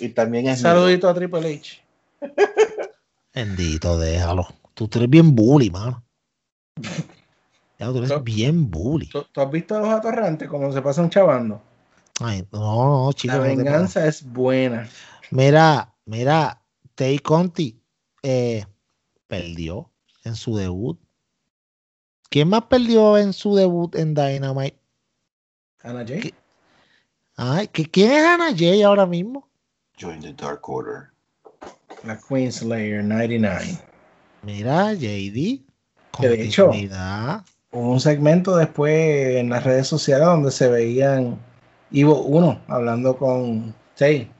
[0.00, 1.80] Y también es Saludito a Triple H.
[3.34, 4.48] Bendito, déjalo.
[4.74, 6.04] Tú, tú eres bien bully, mano.
[7.78, 9.08] Ya, tú eres bien bully.
[9.08, 11.60] ¿Tú, tú has visto a los atorrantes como se pasan chavando?
[12.20, 13.36] Ay, no, no, chicos.
[13.38, 14.88] La no te venganza es buena.
[15.30, 16.60] Mira, mira,
[16.94, 17.80] Tay Conti
[18.22, 18.64] eh,
[19.26, 19.90] perdió
[20.24, 20.98] en su debut.
[22.28, 24.78] ¿Quién más perdió en su debut en Dynamite?
[25.82, 26.20] Ana Jay.
[26.20, 26.34] ¿Qué?
[27.36, 29.48] Ay, ¿qué- ¿quién es Ana Jay ahora mismo?
[30.00, 31.10] Join the Dark Order.
[32.04, 33.78] La Queen Slayer 99.
[34.42, 35.62] Mira, JD.
[36.20, 36.70] Que de hecho-.
[37.70, 41.38] Hubo un segmento después en las redes sociales donde se veían
[41.92, 44.30] Ivo 1 hablando con Tay.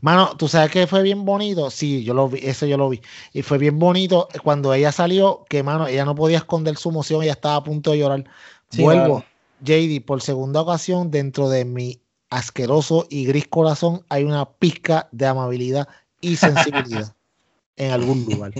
[0.00, 1.70] Mano, ¿tú sabes que fue bien bonito?
[1.70, 3.02] Sí, yo lo vi, eso yo lo vi.
[3.32, 7.22] Y fue bien bonito cuando ella salió, que, mano, ella no podía esconder su emoción,
[7.22, 8.24] ella estaba a punto de llorar.
[8.70, 9.24] Sí, Vuelvo, claro.
[9.60, 12.00] JD, por segunda ocasión, dentro de mi
[12.30, 15.88] asqueroso y gris corazón, hay una pizca de amabilidad
[16.20, 17.14] y sensibilidad
[17.76, 18.52] en algún lugar.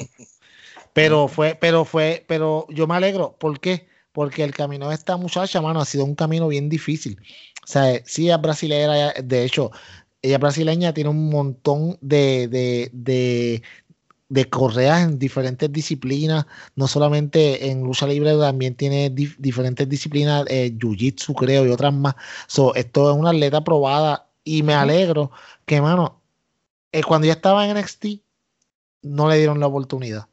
[0.92, 3.36] Pero fue, pero fue, pero yo me alegro.
[3.38, 3.86] ¿Por qué?
[4.12, 7.20] Porque el camino de esta muchacha, mano, ha sido un camino bien difícil.
[7.66, 9.70] O sea, sí es brasileña, de hecho,
[10.22, 13.62] ella brasileña, tiene un montón de, de, de,
[14.28, 20.44] de correas en diferentes disciplinas, no solamente en lucha libre, también tiene dif- diferentes disciplinas,
[20.48, 22.16] eh, jiu-jitsu creo y otras más.
[22.48, 25.30] So, esto es una atleta probada y me alegro
[25.66, 26.22] que, mano,
[26.92, 28.24] eh, cuando ella estaba en NXT,
[29.02, 30.28] no le dieron la oportunidad.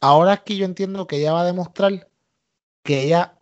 [0.00, 2.08] Ahora aquí yo entiendo que ella va a demostrar
[2.84, 3.38] que ella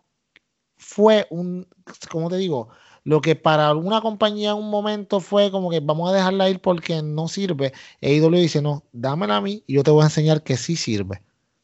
[0.79, 1.69] fue un,
[2.11, 2.71] ¿cómo te digo?
[3.05, 6.61] Lo que para alguna compañía en un momento fue como que vamos a dejarla ir
[6.61, 7.73] porque no sirve.
[8.03, 11.23] AEW dice, no, dámela a mí y yo te voy a enseñar que sí sirve.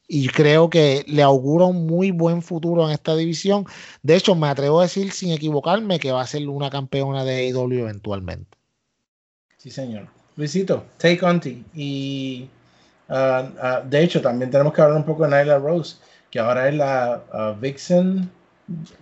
[0.08, 3.66] Y creo que le augura un muy buen futuro en esta división.
[4.02, 7.48] De hecho, me atrevo a decir sin equivocarme que va a ser una campeona de
[7.48, 8.56] AEW eventualmente.
[9.56, 10.08] Sí, señor.
[10.36, 11.64] Luisito, Tay Conti.
[11.74, 12.48] Y
[13.08, 15.96] ah, de hecho, también tenemos que hablar un poco de Nyla Rose,
[16.30, 18.30] que ahora es la ah, Vixen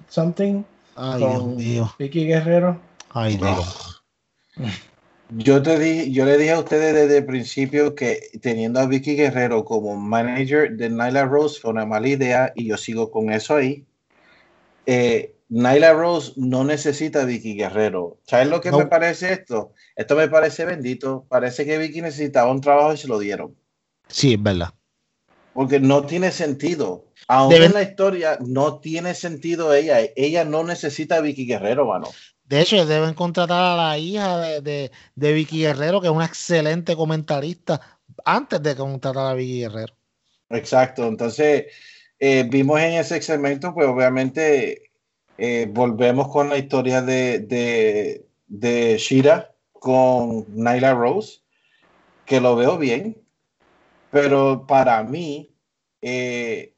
[0.09, 0.62] something
[0.97, 1.95] Ay, Dios mío.
[1.99, 2.81] Vicky Guerrero.
[3.11, 4.03] Ay, Dios.
[5.31, 9.16] Yo te di, yo le dije a ustedes desde el principio que teniendo a Vicky
[9.16, 13.57] Guerrero como manager de Nyla Rose fue una mala idea y yo sigo con eso
[13.57, 13.85] ahí.
[14.87, 18.19] Eh, Nyla Rose no necesita a Vicky Guerrero.
[18.25, 18.79] ¿Sabes lo que No.
[18.79, 19.73] me parece esto?
[19.97, 21.25] Esto me parece bendito.
[21.29, 23.57] Parece que Vicky necesitaba un trabajo y se lo dieron.
[24.09, 24.71] Sí, es verdad.
[25.55, 27.06] Porque no tiene sentido.
[27.28, 30.01] Aún en la historia no tiene sentido ella.
[30.16, 32.09] Ella no necesita a Vicky Guerrero, mano.
[32.44, 36.26] De hecho, deben contratar a la hija de, de, de Vicky Guerrero, que es una
[36.26, 37.81] excelente comentarista,
[38.24, 39.94] antes de contratar a Vicky Guerrero.
[40.51, 41.66] Exacto, entonces
[42.18, 44.90] eh, vimos en ese segmento, pues obviamente
[45.39, 51.40] eh, volvemos con la historia de, de, de Shira con Nyla Rose,
[52.24, 53.23] que lo veo bien,
[54.15, 55.53] pero para mí,
[56.01, 56.77] eh,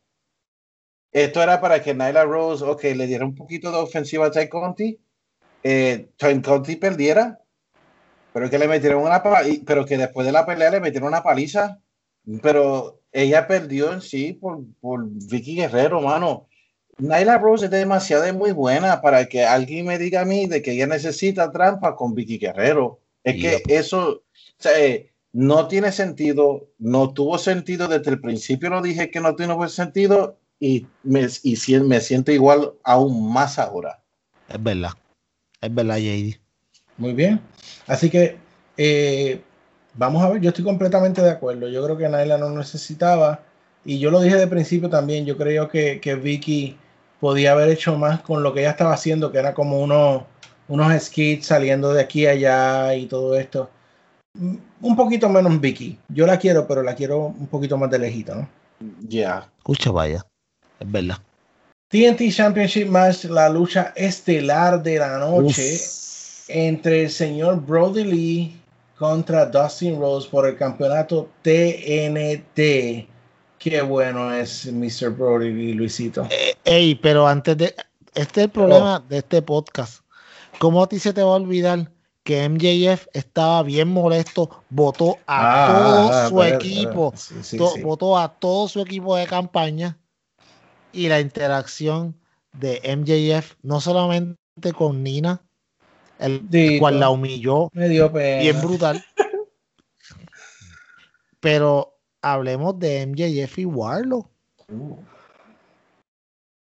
[1.12, 4.48] esto era para que Nyla Rose, ok, le diera un poquito de ofensiva a Ty
[4.48, 4.98] Conti,
[5.62, 7.38] eh, Ty Conti perdiera,
[8.32, 9.22] pero que le metieron una
[9.66, 11.78] pero que después de la pelea le metieron una paliza
[12.42, 16.48] pero ella perdió en sí por, por Vicky Guerrero, mano.
[16.96, 20.62] Nyla Rose es demasiado es muy buena para que alguien me diga a mí de
[20.62, 23.00] que ella necesita trampa con Vicky Guerrero.
[23.22, 24.22] Es que eso
[24.58, 29.20] o sea, eh, no tiene sentido, no tuvo sentido desde el principio, lo dije que
[29.20, 34.02] no tiene sentido y me, y si- me siento igual aún más ahora.
[34.48, 34.92] Es verdad.
[35.60, 36.40] Es verdad, JD.
[36.96, 37.38] Muy bien.
[37.86, 38.38] Así que
[38.78, 39.42] eh,
[39.92, 41.68] vamos a ver, yo estoy completamente de acuerdo.
[41.68, 43.42] Yo creo que Naila no necesitaba.
[43.84, 45.26] Y yo lo dije de principio también.
[45.26, 46.78] Yo creo que, que Vicky
[47.20, 50.22] podía haber hecho más con lo que ella estaba haciendo, que era como unos,
[50.68, 53.68] unos skits saliendo de aquí a allá y todo esto.
[54.80, 55.98] Un poquito menos Vicky.
[56.08, 58.48] Yo la quiero, pero la quiero un poquito más de lejito, ¿no?
[59.08, 59.48] Ya.
[59.58, 60.24] Escucha, vaya.
[60.78, 61.16] Es verdad.
[61.88, 66.50] TNT Championship Match, la lucha estelar de la noche Uf.
[66.50, 68.60] entre el señor Brody Lee
[68.98, 73.06] contra Dustin Rose por el campeonato TNT.
[73.58, 75.10] Qué bueno es Mr.
[75.10, 76.26] Brody Lee, Luisito.
[76.30, 77.74] Eh, ey, pero antes de.
[78.14, 80.00] Este es el problema de este podcast.
[80.58, 81.90] ¿Cómo a ti se te va a olvidar
[82.26, 84.64] que MJF estaba bien molesto?
[84.68, 87.12] Votó a todo Ah, su equipo.
[87.16, 87.82] sí, sí, to- sí.
[87.82, 89.98] Votó a todo su equipo de campaña.
[90.92, 92.18] Y la interacción
[92.52, 94.36] de MJF, no solamente
[94.76, 95.40] con Nina,
[96.18, 96.80] el Dito.
[96.80, 98.42] cual la humilló Me dio pena.
[98.42, 99.04] bien brutal.
[101.40, 104.28] Pero hablemos de MJF y Warlow.
[104.68, 104.96] Uh,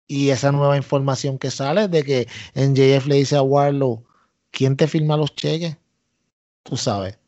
[0.09, 4.06] Y esa nueva información que sale de que MJF le dice a Warlow,
[4.51, 5.77] ¿quién te firma los cheques?
[6.63, 7.19] Tú sabes.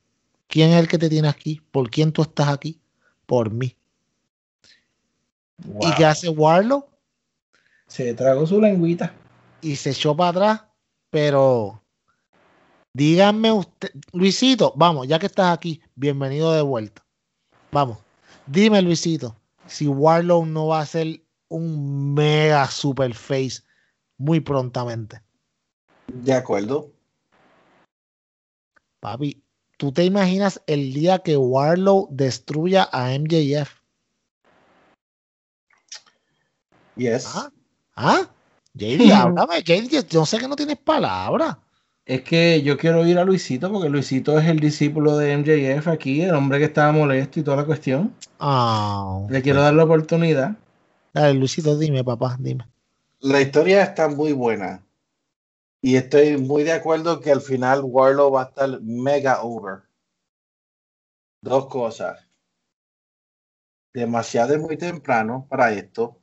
[0.46, 1.60] ¿Quién es el que te tiene aquí?
[1.70, 2.80] ¿Por quién tú estás aquí?
[3.26, 3.76] Por mí.
[5.58, 5.88] wow.
[5.88, 6.86] ¿Y qué hace Warlow?
[7.86, 9.14] Se tragó su lengüita.
[9.60, 10.68] Y se echó para atrás.
[11.10, 11.82] Pero
[12.92, 17.04] díganme usted, Luisito, vamos, ya que estás aquí, bienvenido de vuelta.
[17.72, 17.98] Vamos,
[18.46, 19.36] dime Luisito,
[19.66, 23.62] si Warlow no va a ser un mega super face
[24.18, 25.22] muy prontamente.
[26.08, 26.90] De acuerdo.
[29.00, 29.42] Papi,
[29.76, 33.70] ¿tú te imaginas el día que Warlow destruya a MJF?
[36.96, 37.26] Yes.
[37.34, 37.52] ¿Ah?
[37.94, 38.30] ¿Ah?
[38.74, 41.56] JD, háblame, JD, yo sé que no tienes palabras.
[42.04, 46.22] Es que yo quiero ir a Luisito porque Luisito es el discípulo de MJF aquí,
[46.22, 48.14] el hombre que estaba molesto y toda la cuestión.
[48.40, 50.56] Ah, Le quiero dar la oportunidad.
[51.12, 52.66] dale, Luisito, dime, papá, dime.
[53.20, 54.82] La historia está muy buena.
[55.80, 59.82] Y estoy muy de acuerdo que al final Warlow va a estar mega over.
[61.40, 62.18] Dos cosas.
[63.94, 66.20] Demasiado muy temprano para esto.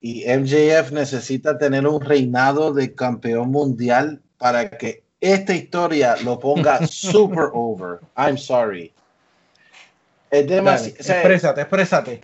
[0.00, 6.86] Y MJF necesita tener un reinado de campeón mundial para que esta historia lo ponga
[6.86, 8.00] super over.
[8.16, 8.94] I'm sorry.
[10.30, 10.96] Es demasiado.
[10.96, 12.20] exprésate, exprésate.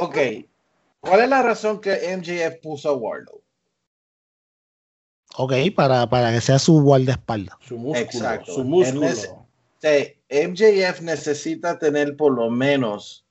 [0.00, 0.16] Ok.
[1.00, 3.42] ¿Cuál es la razón que MJF puso a Warlow?
[5.36, 7.56] Ok, para, para que sea su guardaespaldas.
[7.66, 8.52] Su músculo, Exacto.
[8.54, 9.08] su músculo.
[9.08, 13.24] Sí, MJF necesita tener por lo menos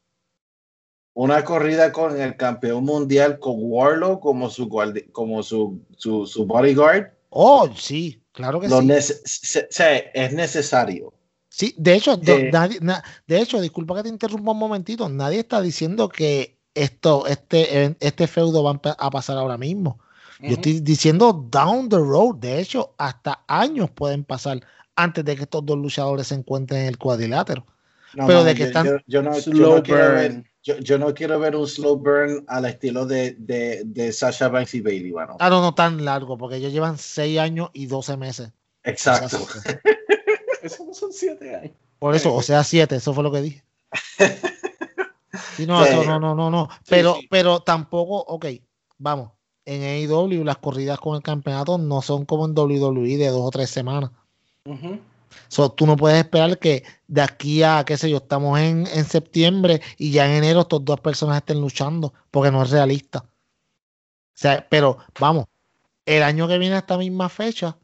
[1.14, 6.46] una corrida con el campeón mundial con Warlow como su guardi- como su, su, su
[6.46, 7.08] bodyguard.
[7.30, 8.88] Oh, sí, claro que Lo sí.
[8.88, 11.14] nece- se- se- es necesario.
[11.50, 15.40] Sí, de hecho, Eh, nadie- na- de hecho, disculpa que te interrumpa un momentito, nadie
[15.40, 20.00] está diciendo que esto, este, este feudo va a pasar ahora mismo.
[20.42, 22.36] Yo estoy diciendo down the road.
[22.38, 24.62] De hecho, hasta años pueden pasar
[24.96, 27.66] antes de que estos dos luchadores se encuentren en el cuadrilátero.
[28.16, 30.32] No, Pero mano, de que yo, están yo- yo no, yo slow no quiero ver,
[30.32, 30.48] burn.
[30.64, 34.74] yo, yo no quiero ver un slow burn al estilo de, de, de Sasha Banks
[34.76, 35.36] y Bailey, mano.
[35.40, 38.52] Ah, no, no tan largo, porque ellos llevan 6 años y 12 meses.
[38.84, 39.38] Exacto.
[39.44, 39.82] O sea,
[40.64, 41.72] Esos no son siete años.
[42.00, 43.64] Por eso, o sea, 7, eso fue lo que dije.
[45.56, 45.92] Sí, no, Sí.
[45.92, 46.70] eso no, no, no, no.
[46.88, 47.28] Pero, sí.
[47.30, 48.46] pero tampoco, ok,
[48.98, 49.32] vamos.
[49.72, 53.52] En AEW las corridas con el campeonato no son como en WWE de dos o
[53.52, 54.10] tres semanas.
[55.48, 59.06] So, tú no puedes esperar que de aquí a, qué sé yo, estamos en, en
[59.06, 63.20] septiembre y ya en enero estas dos personas estén luchando, porque no es realista.
[63.20, 65.46] O sea, pero vamos,
[66.06, 67.78] el año que viene a esta misma fecha,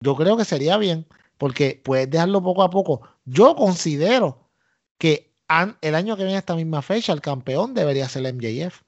[0.00, 1.06] yo creo que sería bien,
[1.36, 3.02] porque puedes dejarlo poco a poco.
[3.26, 4.48] Yo considero
[4.96, 8.34] que an- el año que viene a esta misma fecha, el campeón debería ser el
[8.36, 8.80] MJF.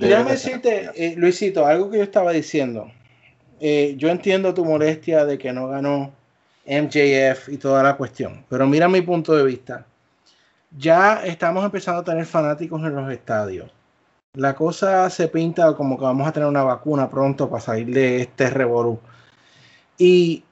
[0.00, 2.90] Y déjame decirte, eh, Luisito, algo que yo estaba diciendo.
[3.60, 6.10] Eh, yo entiendo tu molestia de que no ganó
[6.64, 9.84] MJF y toda la cuestión, pero mira mi punto de vista.
[10.74, 13.70] Ya estamos empezando a tener fanáticos en los estadios.
[14.34, 18.22] La cosa se pinta como que vamos a tener una vacuna pronto para salir de
[18.22, 18.98] este revolú.
[19.98, 20.42] Y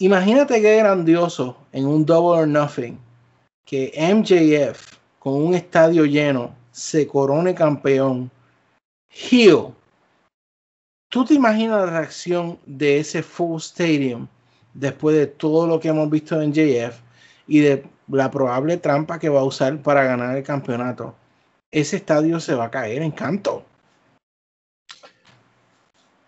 [0.00, 2.98] imagínate qué grandioso en un Double or Nothing
[3.64, 8.30] que MJF con un estadio lleno se corone campeón
[9.08, 9.74] heel.
[11.08, 14.28] ¿Tú te imaginas la reacción de ese full stadium
[14.74, 17.00] después de todo lo que hemos visto en JF
[17.46, 21.14] y de la probable trampa que va a usar para ganar el campeonato?
[21.70, 23.64] Ese estadio se va a caer en canto.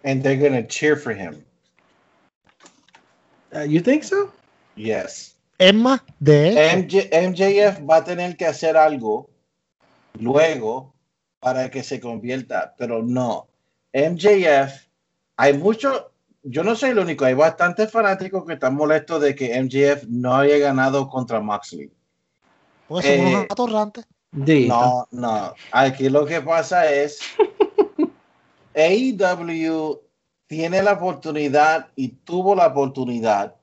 [0.02, 1.44] And they're gonna cheer for him.
[3.54, 4.32] Uh, you think so?
[4.76, 5.36] Yes.
[5.58, 9.28] Es más, de MJ, MJF va a tener que hacer algo
[10.18, 10.94] luego
[11.40, 13.48] para que se convierta, pero no.
[13.92, 14.86] MJF,
[15.36, 16.12] hay mucho,
[16.42, 20.36] yo no soy el único, hay bastantes fanáticos que están molestos de que MJF no
[20.36, 21.90] haya ganado contra Moxley.
[22.88, 24.06] son eh, unos atorrantes.
[24.32, 24.72] Dito.
[24.72, 25.54] No, no.
[25.72, 27.20] Aquí lo que pasa es
[28.74, 30.00] AEW
[30.46, 33.56] tiene la oportunidad y tuvo la oportunidad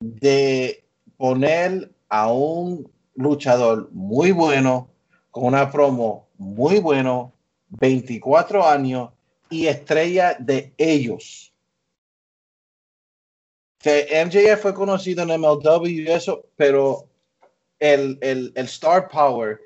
[0.00, 0.84] de
[1.16, 4.88] poner a un luchador muy bueno
[5.30, 7.32] con una promo muy bueno,
[7.68, 9.10] 24 años
[9.50, 11.52] y estrella de ellos.
[13.78, 17.06] Que MJF fue conocido en MLW y eso, pero
[17.78, 19.60] el, el, el star power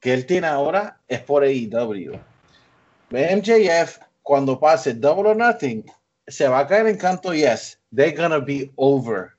[0.00, 2.18] que él tiene ahora es por AEW.
[3.10, 5.84] MJF, cuando pase Double or Nothing,
[6.26, 9.34] se va a caer en canto, yes, they're gonna be over.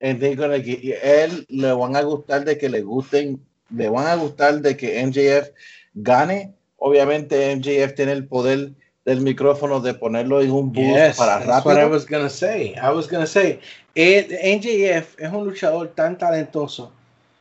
[0.00, 3.38] And they're gonna get, y él le van a gustar de que le gusten,
[3.68, 5.50] le van a gustar de que MJF
[5.94, 6.54] gane.
[6.76, 8.72] Obviamente MJF tiene el poder
[9.04, 11.90] del micrófono de ponerlo en un booth Yes, para that's what I rápido.
[11.90, 12.74] was gonna say.
[12.76, 13.60] I was gonna say,
[13.94, 16.92] eh, NJF es un luchador tan talentoso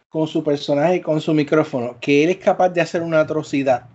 [0.09, 3.85] con su personaje y con su micrófono que él es capaz de hacer una atrocidad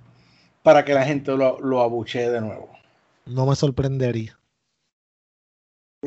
[0.62, 2.70] para que la gente lo, lo abuchee de nuevo.
[3.26, 4.38] No me sorprendería.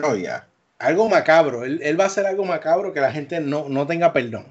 [0.04, 0.48] Oh, yeah.
[0.80, 1.64] Algo macabro.
[1.64, 4.46] Él, él va a hacer algo macabro que la gente no, no tenga perdón.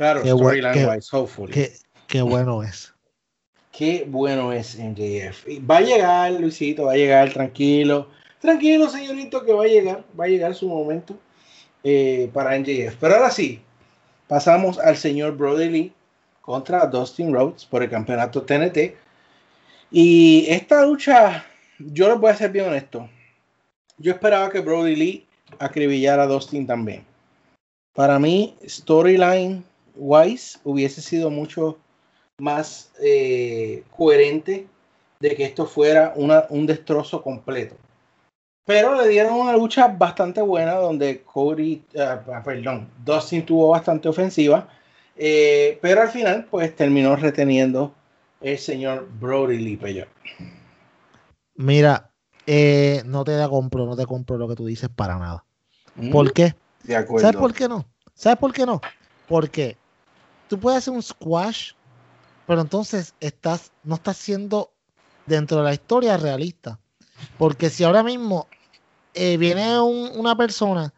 [0.00, 1.52] Claro, Qué bu- storyline qué- wise, hopefully.
[1.52, 1.72] Qué,
[2.06, 2.94] qué bueno es.
[3.70, 5.44] Qué bueno es MJF.
[5.70, 8.08] Va a llegar, Luisito, va a llegar tranquilo.
[8.40, 11.18] Tranquilo, señorito, que va a llegar, va a llegar su momento
[11.84, 12.96] eh, para NJF.
[12.98, 13.60] Pero ahora sí,
[14.26, 15.92] pasamos al señor Brody Lee
[16.40, 18.96] contra Dustin Rhodes por el campeonato TNT.
[19.90, 21.44] Y esta lucha,
[21.78, 23.06] yo les voy a ser bien honesto.
[23.98, 25.26] Yo esperaba que Brody Lee
[25.58, 27.04] acribillara a Dustin también.
[27.94, 29.62] Para mí, storyline
[29.96, 31.78] wise, hubiese sido mucho
[32.38, 34.66] más eh, coherente
[35.20, 37.76] de que esto fuera una, un destrozo completo.
[38.64, 44.68] Pero le dieron una lucha bastante buena donde Cody, uh, perdón, Dustin tuvo bastante ofensiva.
[45.16, 47.92] Eh, pero al final, pues terminó reteniendo
[48.40, 50.06] el señor Brody Lee
[51.56, 52.10] Mira,
[52.46, 55.44] eh, no te da compro, no te compro lo que tú dices para nada.
[55.96, 56.10] Mm.
[56.10, 56.54] ¿Por qué?
[56.84, 57.26] De acuerdo.
[57.26, 57.84] ¿Sabes por qué no?
[58.14, 58.80] ¿Sabes por qué no?
[59.30, 59.76] Porque
[60.48, 61.74] tú puedes hacer un squash,
[62.48, 64.72] pero entonces estás, no estás siendo
[65.24, 66.80] dentro de la historia realista.
[67.38, 68.48] Porque si ahora mismo
[69.14, 70.92] eh, viene un- una persona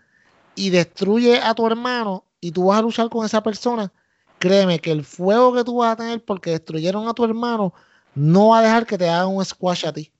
[0.54, 3.92] y destruye a tu hermano y tú vas a luchar con esa persona,
[4.38, 7.74] créeme que el fuego que tú vas a tener porque destruyeron a tu hermano
[8.14, 10.10] no va a dejar que te hagan un squash a ti.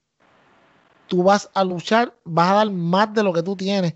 [1.07, 3.95] Tú vas a luchar, vas a dar más de lo que tú tienes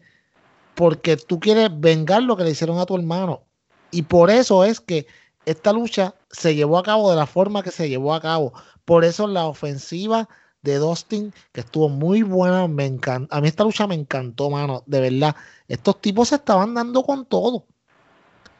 [0.76, 3.47] porque tú quieres vengar lo que le hicieron a tu hermano.
[3.91, 5.07] Y por eso es que
[5.45, 8.53] esta lucha se llevó a cabo de la forma que se llevó a cabo.
[8.85, 10.27] Por eso la ofensiva
[10.61, 13.35] de Dustin, que estuvo muy buena, me encanta.
[13.35, 15.35] A mí esta lucha me encantó, mano, de verdad.
[15.68, 17.65] Estos tipos se estaban dando con todo.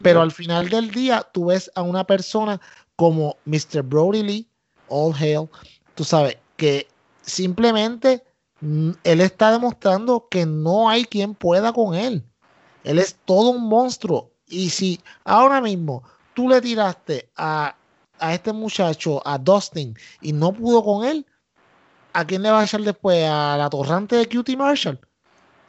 [0.02, 2.62] Pero al final del día, tú ves a una persona
[2.96, 3.82] como Mr.
[3.84, 4.50] Brody Lee,
[4.88, 5.50] All Hail,
[5.96, 6.88] tú sabes, que
[7.22, 8.24] simplemente
[8.62, 12.24] mm, él está demostrando que no hay quien pueda con él.
[12.84, 14.32] Él es todo un monstruo.
[14.48, 16.04] Y si ahora mismo
[16.34, 17.76] tú le tiraste a,
[18.20, 21.26] a este muchacho, a Dustin, y no pudo con él,
[22.14, 23.24] ¿a quién le va a echar después?
[23.30, 25.00] ¿A la torrante de Cutie Marshall?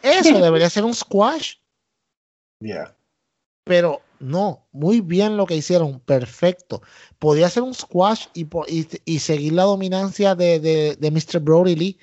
[0.03, 1.55] Eso debería ser un squash.
[2.61, 2.97] Yeah.
[3.65, 6.83] Pero no, muy bien lo que hicieron, perfecto.
[7.19, 8.47] Podía ser un squash y,
[9.05, 11.41] y seguir la dominancia de, de, de Mr.
[11.41, 11.99] Brody Lee,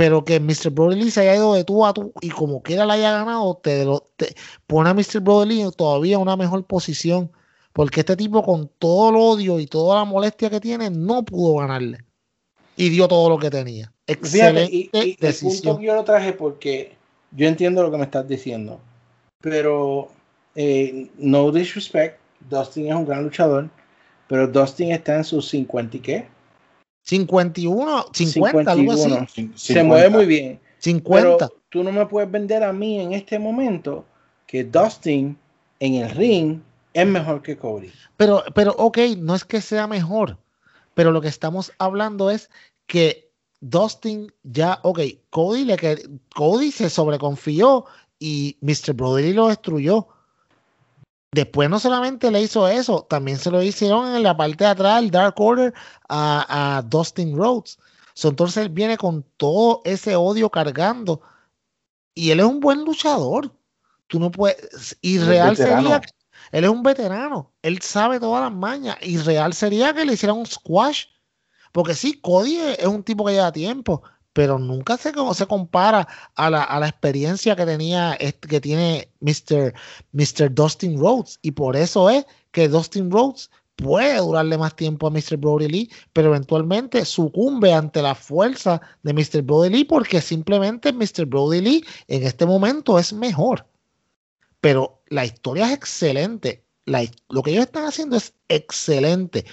[0.00, 0.70] pero que Mr.
[0.70, 3.84] Brody se haya ido de tú a tú y como quiera la haya ganado, te,
[3.84, 4.34] lo, te
[4.66, 5.20] pone a Mr.
[5.20, 7.30] Brody todavía en una mejor posición,
[7.74, 11.56] porque este tipo con todo el odio y toda la molestia que tiene, no pudo
[11.56, 11.98] ganarle.
[12.78, 13.92] Y dio todo lo que tenía.
[14.06, 15.76] Excelente y, y el punto decisión.
[15.76, 16.96] que yo lo traje porque
[17.32, 18.80] yo entiendo lo que me estás diciendo,
[19.42, 20.08] pero
[20.54, 22.18] eh, no disrespect,
[22.48, 23.68] Dustin es un gran luchador,
[24.28, 26.26] pero Dustin está en sus 50 y qué?
[27.14, 29.02] 51, 50, algo así.
[29.02, 29.26] 51.
[29.26, 29.84] Cin- Se 50.
[29.84, 30.60] mueve muy bien.
[30.78, 31.48] 50.
[31.48, 34.04] Pero tú no me puedes vender a mí en este momento
[34.46, 35.36] que Dustin
[35.80, 36.60] en el ring
[36.94, 37.90] es mejor que Cody.
[38.16, 40.38] Pero, pero, ok, no es que sea mejor,
[40.94, 42.48] pero lo que estamos hablando es
[42.86, 43.28] que
[43.60, 45.00] Dustin ya, ok,
[45.30, 47.86] Cody, le, que- Cody se sobreconfió
[48.18, 48.92] y Mr.
[48.94, 50.06] Brody lo destruyó.
[51.32, 55.00] Después no solamente le hizo eso, también se lo hicieron en la parte de atrás,
[55.00, 55.72] el Dark Order,
[56.08, 57.78] a, a Dustin Rhodes.
[58.14, 61.22] So, entonces él viene con todo ese odio cargando.
[62.14, 63.50] Y él es un buen luchador.
[64.08, 64.98] Tú no puedes.
[65.00, 66.02] Y real sería.
[66.52, 67.52] Él es un veterano.
[67.62, 68.96] Él sabe todas las mañas.
[69.00, 71.06] Y real sería que le hicieran un squash.
[71.72, 74.02] Porque sí, Cody es un tipo que lleva tiempo.
[74.40, 79.74] Pero nunca se, se compara a la, a la experiencia que tenía que tiene Mr.
[80.12, 80.54] Mr.
[80.54, 81.38] Dustin Rhodes.
[81.42, 85.36] Y por eso es que Dustin Rhodes puede durarle más tiempo a Mr.
[85.36, 89.42] Brody Lee, pero eventualmente sucumbe ante la fuerza de Mr.
[89.42, 91.26] Brody Lee porque simplemente Mr.
[91.26, 93.66] Brody Lee en este momento es mejor.
[94.62, 96.64] Pero la historia es excelente.
[96.86, 99.44] La lo que ellos están haciendo es excelente.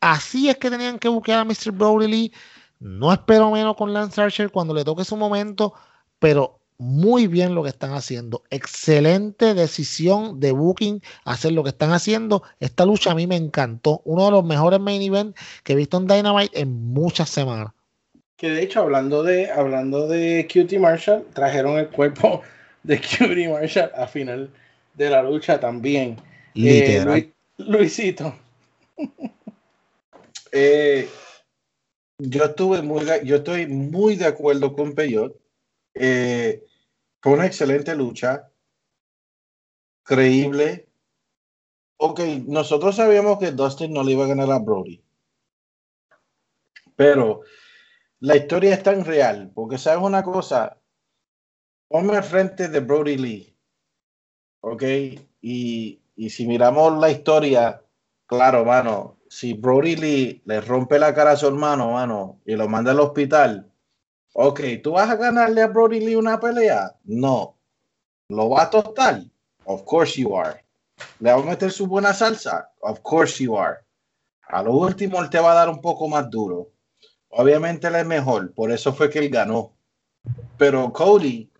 [0.00, 1.72] Así es que tenían que buscar a Mr.
[1.72, 2.32] Brody Lee.
[2.80, 5.74] No espero menos con Lance Archer cuando le toque su momento,
[6.18, 8.44] pero muy bien lo que están haciendo.
[8.50, 12.44] Excelente decisión de Booking hacer lo que están haciendo.
[12.60, 14.00] Esta lucha a mí me encantó.
[14.04, 17.72] Uno de los mejores main event que he visto en Dynamite en muchas semanas.
[18.36, 22.42] Que de hecho, hablando de, hablando de Cutie Marshall, trajeron el cuerpo
[22.84, 24.48] de Cutie Marshall a final
[24.94, 26.16] de la lucha también.
[26.54, 27.02] Eh.
[27.04, 27.26] Luis-
[27.58, 28.34] Luisito.
[30.52, 31.08] Eh,
[32.18, 35.36] yo estuve muy, yo estoy muy de acuerdo con Peyot.
[35.94, 36.64] Eh,
[37.20, 38.50] fue una excelente lucha,
[40.02, 40.88] creíble.
[41.96, 45.02] Ok, nosotros sabíamos que Dustin no le iba a ganar a Brody,
[46.94, 47.42] pero
[48.20, 50.80] la historia es tan real, porque sabes una cosa,
[51.88, 53.56] ponme al frente de Brody Lee,
[54.60, 54.82] ok,
[55.40, 57.82] y, y si miramos la historia,
[58.26, 62.68] claro, mano, si Brody Lee le rompe la cara a su hermano, mano, y lo
[62.68, 63.68] manda al hospital,
[64.40, 66.94] Ok, ¿tú vas a ganarle a Brody Lee una pelea?
[67.02, 67.56] No.
[68.28, 69.24] ¿Lo va a tostar?
[69.64, 70.64] Of course you are.
[71.18, 72.70] ¿Le va a meter su buena salsa?
[72.80, 73.78] Of course you are.
[74.46, 76.70] A lo último, él te va a dar un poco más duro.
[77.30, 79.72] Obviamente él es mejor, por eso fue que él ganó.
[80.56, 81.50] Pero Cody,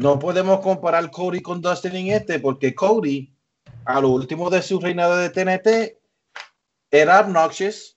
[0.00, 3.34] no podemos comparar Cody con Dustin en este, porque Cody,
[3.84, 5.97] a lo último de su reinado de TNT,
[6.90, 7.96] era obnoxious,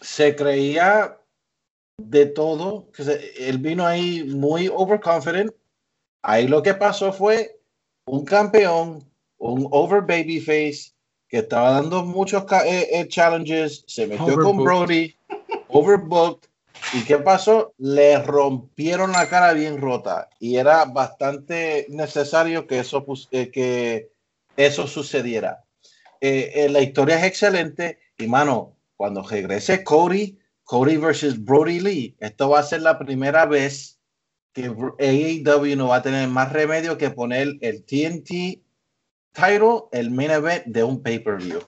[0.00, 1.18] se creía
[1.98, 2.88] de todo,
[3.38, 5.52] él vino ahí muy overconfident.
[6.22, 7.58] Ahí lo que pasó fue
[8.06, 9.08] un campeón,
[9.38, 10.92] un over babyface,
[11.28, 14.64] que estaba dando muchos eh, eh, challenges, se metió con Overbooked.
[14.64, 15.16] Brody,
[15.68, 16.48] overbooked.
[16.92, 17.74] ¿Y qué pasó?
[17.78, 24.12] Le rompieron la cara bien rota y era bastante necesario que eso, eh, que
[24.56, 25.64] eso sucediera.
[26.20, 32.16] Eh, eh, la historia es excelente y mano, cuando regrese Cody, Cody versus Brody Lee,
[32.20, 34.00] esto va a ser la primera vez
[34.52, 34.64] que
[34.98, 38.62] AEW no va a tener más remedio que poner el TNT
[39.36, 41.60] title, el main event de un pay-per-view.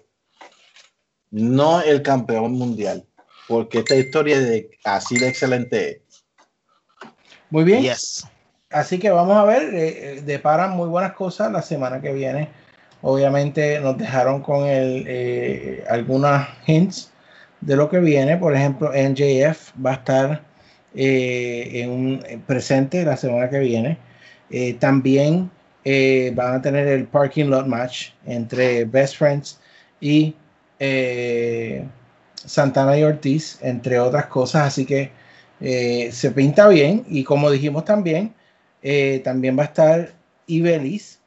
[1.30, 3.06] No el campeón mundial,
[3.46, 6.24] porque esta historia de así de excelente es.
[7.50, 7.82] Muy bien.
[7.82, 8.26] Yes.
[8.70, 12.50] Así que vamos a ver, eh, eh, deparan muy buenas cosas la semana que viene.
[13.02, 17.12] Obviamente nos dejaron con el, eh, algunas hints
[17.60, 18.36] de lo que viene.
[18.36, 20.42] Por ejemplo, NJF va a estar
[20.94, 23.98] eh, en un en presente la semana que viene.
[24.50, 25.50] Eh, también
[25.84, 29.60] eh, van a tener el parking lot match entre Best Friends
[30.00, 30.34] y
[30.78, 31.84] eh,
[32.34, 34.66] Santana y Ortiz, entre otras cosas.
[34.68, 35.10] Así que
[35.60, 37.04] eh, se pinta bien.
[37.08, 38.34] Y como dijimos también,
[38.82, 40.12] eh, también va a estar
[40.46, 41.17] Ibelis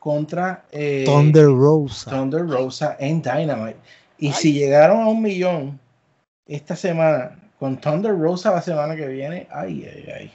[0.00, 2.10] contra eh, Thunder Rosa.
[2.10, 3.76] Thunder Rosa en Dynamite.
[4.18, 5.78] Y si llegaron a un millón
[6.46, 10.32] esta semana con Thunder Rosa la semana que viene, ay, ay, ay.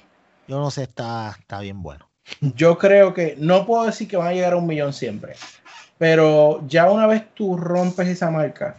[0.47, 2.07] Yo no sé, está, está bien bueno.
[2.55, 5.33] Yo creo que no puedo decir que van a llegar a un millón siempre,
[5.97, 8.77] pero ya una vez tú rompes esa marca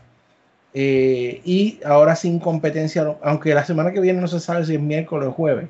[0.75, 4.81] eh, y ahora sin competencia, aunque la semana que viene no se sabe si es
[4.81, 5.69] miércoles o jueves,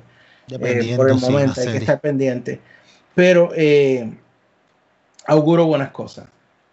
[0.49, 2.59] eh, por el momento hay que estar pendiente,
[3.13, 4.11] pero eh,
[5.27, 6.25] auguro buenas cosas.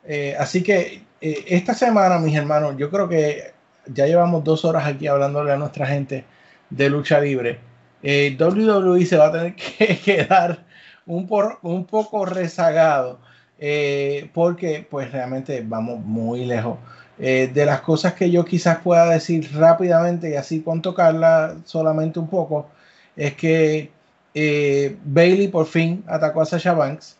[0.04, 3.52] Eh, así que eh, esta semana, mis hermanos, yo creo que
[3.86, 6.24] ya llevamos dos horas aquí hablándole a nuestra gente
[6.70, 7.60] de lucha libre.
[8.02, 10.64] Eh, WWE se va a tener que quedar
[11.06, 13.20] un, por- un poco rezagado
[13.58, 16.78] eh, porque pues realmente vamos muy lejos.
[17.18, 22.18] Eh, de las cosas que yo quizás pueda decir rápidamente y así con tocarla solamente
[22.18, 22.68] un poco,
[23.16, 23.90] es que
[24.34, 27.16] eh, Bailey por fin atacó a Sasha Banks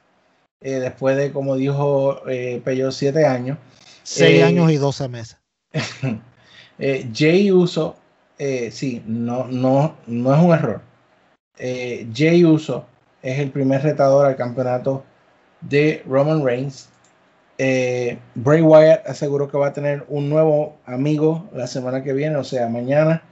[0.65, 3.59] eh, después de, como dijo eh, Peyo, siete años.
[4.03, 5.37] Seis Eh, años y 12 meses.
[6.77, 7.95] Eh, Jay Uso,
[8.37, 10.81] sí, no, no, no es un error.
[11.57, 12.85] Jay Uso
[13.23, 15.05] es el primer retador al campeonato
[15.61, 16.89] de Roman Reigns.
[17.57, 22.43] Bray Wyatt aseguró que va a tener un nuevo amigo la semana que viene, o
[22.43, 23.23] sea, mañana.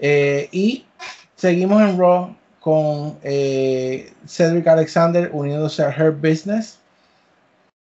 [0.00, 0.86] Y
[1.36, 6.78] seguimos en Raw con eh, Cedric Alexander uniéndose a Her Business.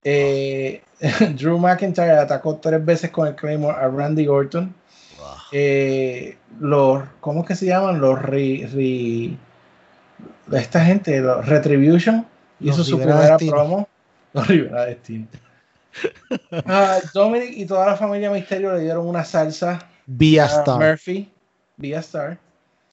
[0.03, 0.83] Eh,
[1.37, 4.75] Drew McIntyre atacó tres veces con el Claymore a Randy Orton.
[5.53, 8.01] Eh, los, ¿cómo es que se llaman?
[8.01, 9.37] Los re, re-
[10.59, 12.27] esta gente, los Retribution,
[12.59, 13.53] hizo Los su Rivera primera Destino.
[13.53, 13.89] promo.
[14.33, 15.27] Los Rivera Destino.
[16.67, 20.81] Ah, Dominic y toda la familia Misterio le dieron una salsa Vía Star.
[20.81, 21.31] Murphy,
[21.77, 22.37] vía Star.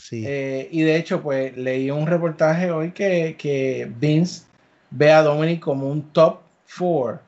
[0.01, 0.23] Sí.
[0.25, 4.45] Eh, y de hecho, pues leí un reportaje hoy que, que Vince
[4.89, 6.39] ve a Dominic como un top
[6.77, 7.19] 4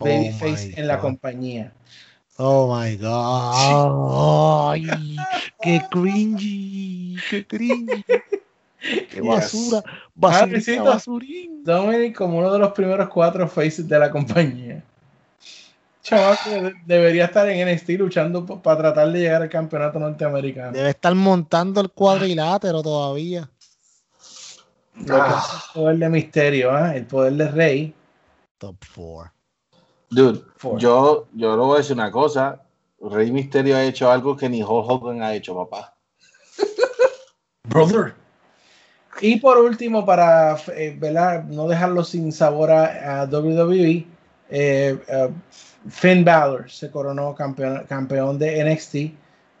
[0.00, 1.72] Oh babyface my en la compañía.
[2.36, 4.72] Oh my god.
[4.72, 5.16] Ay,
[5.62, 7.16] qué cringy.
[7.30, 8.04] Qué cringy.
[9.10, 9.82] Qué basura.
[10.14, 10.84] Basurita, Luisito.
[10.84, 11.64] basurín.
[11.64, 14.84] Dominic como uno de los primeros cuatro faces de la compañía.
[16.02, 20.72] Chaval, que debería estar en NXT luchando para tratar de llegar al campeonato norteamericano.
[20.72, 23.50] Debe estar montando el cuadrilátero todavía.
[24.94, 26.96] Lo que hace el poder de misterio, ¿ah?
[26.96, 27.94] el poder de rey.
[28.58, 29.32] Top 4.
[30.10, 30.80] Dude, Four.
[30.80, 32.62] yo, yo le voy a decir una cosa.
[33.00, 35.94] Rey Misterio ha hecho algo que ni Hulk Hogan ha hecho, papá.
[37.64, 38.14] Brother.
[39.20, 41.44] Y por último, para eh, ¿verdad?
[41.44, 44.06] no dejarlo sin sabor a, a WWE,
[44.50, 45.30] eh, eh,
[45.88, 48.94] Finn Balor se coronó campeón, campeón de NXT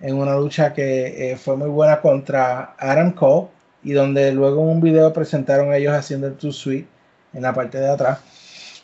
[0.00, 3.48] en una lucha que eh, fue muy buena contra Adam Cole
[3.82, 6.86] y donde luego en un video presentaron a ellos haciendo el Too Sweet
[7.32, 8.18] en la parte de atrás.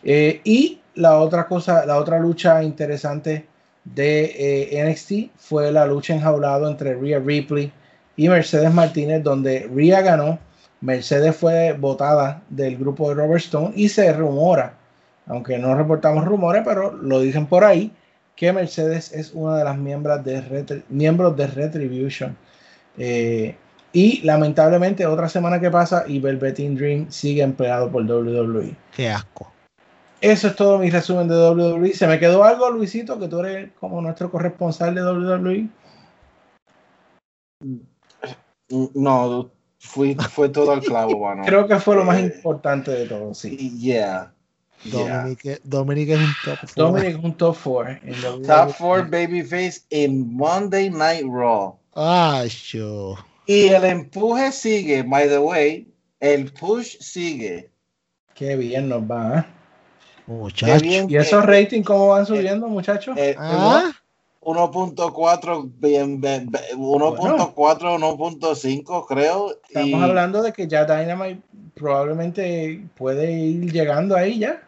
[0.03, 3.47] Eh, y la otra cosa, la otra lucha interesante
[3.85, 7.73] de eh, NXT fue la lucha enjaulado entre Rhea Ripley
[8.17, 10.39] y Mercedes Martínez, donde Rhea ganó.
[10.81, 14.75] Mercedes fue votada del grupo de Robert Stone y se rumora,
[15.27, 17.93] aunque no reportamos rumores, pero lo dicen por ahí,
[18.37, 22.37] que Mercedes es una de las miembros de, miembros de Retribution.
[22.99, 23.57] Eh,
[23.93, 28.75] y lamentablemente otra semana que pasa y Velveteen Dream sigue empleado por WWE.
[28.95, 29.53] Qué asco.
[30.21, 31.93] Eso es todo mi resumen de WWE.
[31.93, 35.69] ¿Se me quedó algo, Luisito, que tú eres como nuestro corresponsal de WWE?
[38.95, 41.43] No, fui, fue todo al clavo, bueno.
[41.47, 43.79] Creo que fue lo más importante de todo, sí.
[43.79, 44.34] Yeah.
[44.85, 46.85] Dominic, Dominic es un top 4.
[46.85, 48.01] Dominic es un top 4.
[48.47, 51.77] Top 4 babyface en Monday Night Raw.
[51.95, 53.23] Ah, sure.
[53.47, 55.87] Y el empuje sigue, by the way.
[56.21, 57.71] El push sigue.
[58.35, 59.41] Qué bien nos va.
[59.41, 59.45] ¿eh?
[60.27, 60.83] Muchachos.
[60.83, 63.17] ¿Y esos ratings cómo van subiendo, muchachos?
[63.19, 63.93] Eh, ¿Ah?
[64.41, 69.59] 1.4, 1.4, 1.5 creo.
[69.69, 69.95] Estamos y...
[69.95, 71.41] hablando de que ya Dynamite
[71.75, 74.63] probablemente puede ir llegando ahí ya.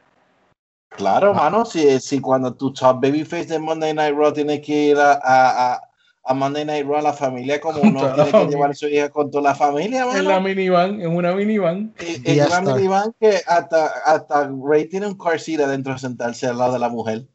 [0.90, 4.98] Claro, mano, si, si cuando tu top babyface de Monday Night Raw tiene que ir
[4.98, 5.80] a, a,
[6.24, 9.10] a Monday Night Raw a la familia como uno tiene que llevar a su hija
[9.10, 10.18] con toda la familia, mano.
[10.18, 11.94] En la minivan, en una minivan.
[11.98, 16.58] En una minivan que hasta, hasta Ray tiene un car seat adentro de sentarse al
[16.58, 17.26] lado de la mujer.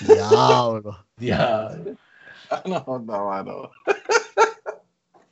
[0.00, 1.04] Diablo.
[1.16, 1.96] Diablo.
[2.66, 3.70] No, no, mano.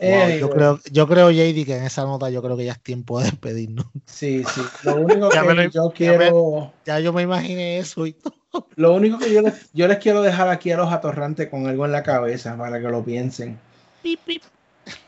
[0.01, 2.81] Wow, yo, creo, yo creo, JD, que en esa nota yo creo que ya es
[2.81, 3.87] tiempo de despedirnos.
[4.07, 4.63] Sí, sí.
[4.85, 6.23] Lo único que lo, yo quiero.
[6.25, 8.35] Ya, me, ya, yo me imaginé eso y todo.
[8.77, 11.85] Lo único que yo les, yo les quiero dejar aquí a los atorrantes con algo
[11.85, 13.59] en la cabeza para que lo piensen.
[14.03, 14.43] Pip, pip.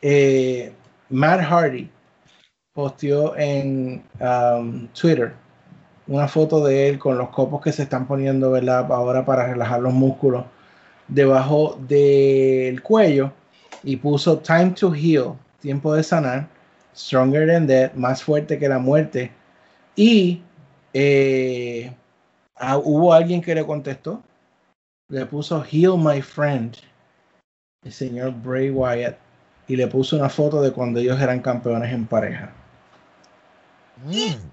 [0.00, 0.72] Eh,
[1.08, 1.90] Matt Hardy
[2.72, 5.34] posteó en um, Twitter
[6.06, 8.90] una foto de él con los copos que se están poniendo, ¿verdad?
[8.92, 10.44] Ahora para relajar los músculos
[11.08, 13.32] debajo del cuello
[13.82, 16.48] y puso Time to Heal, tiempo de sanar,
[16.94, 19.30] Stronger than Death, más fuerte que la muerte.
[19.96, 20.42] Y
[20.92, 21.92] eh,
[22.56, 24.22] ah, hubo alguien que le contestó,
[25.08, 26.76] le puso Heal My Friend,
[27.84, 29.16] el señor Bray Wyatt,
[29.68, 32.52] y le puso una foto de cuando ellos eran campeones en pareja.
[34.04, 34.50] Mm.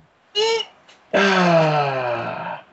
[1.14, 2.64] Ah.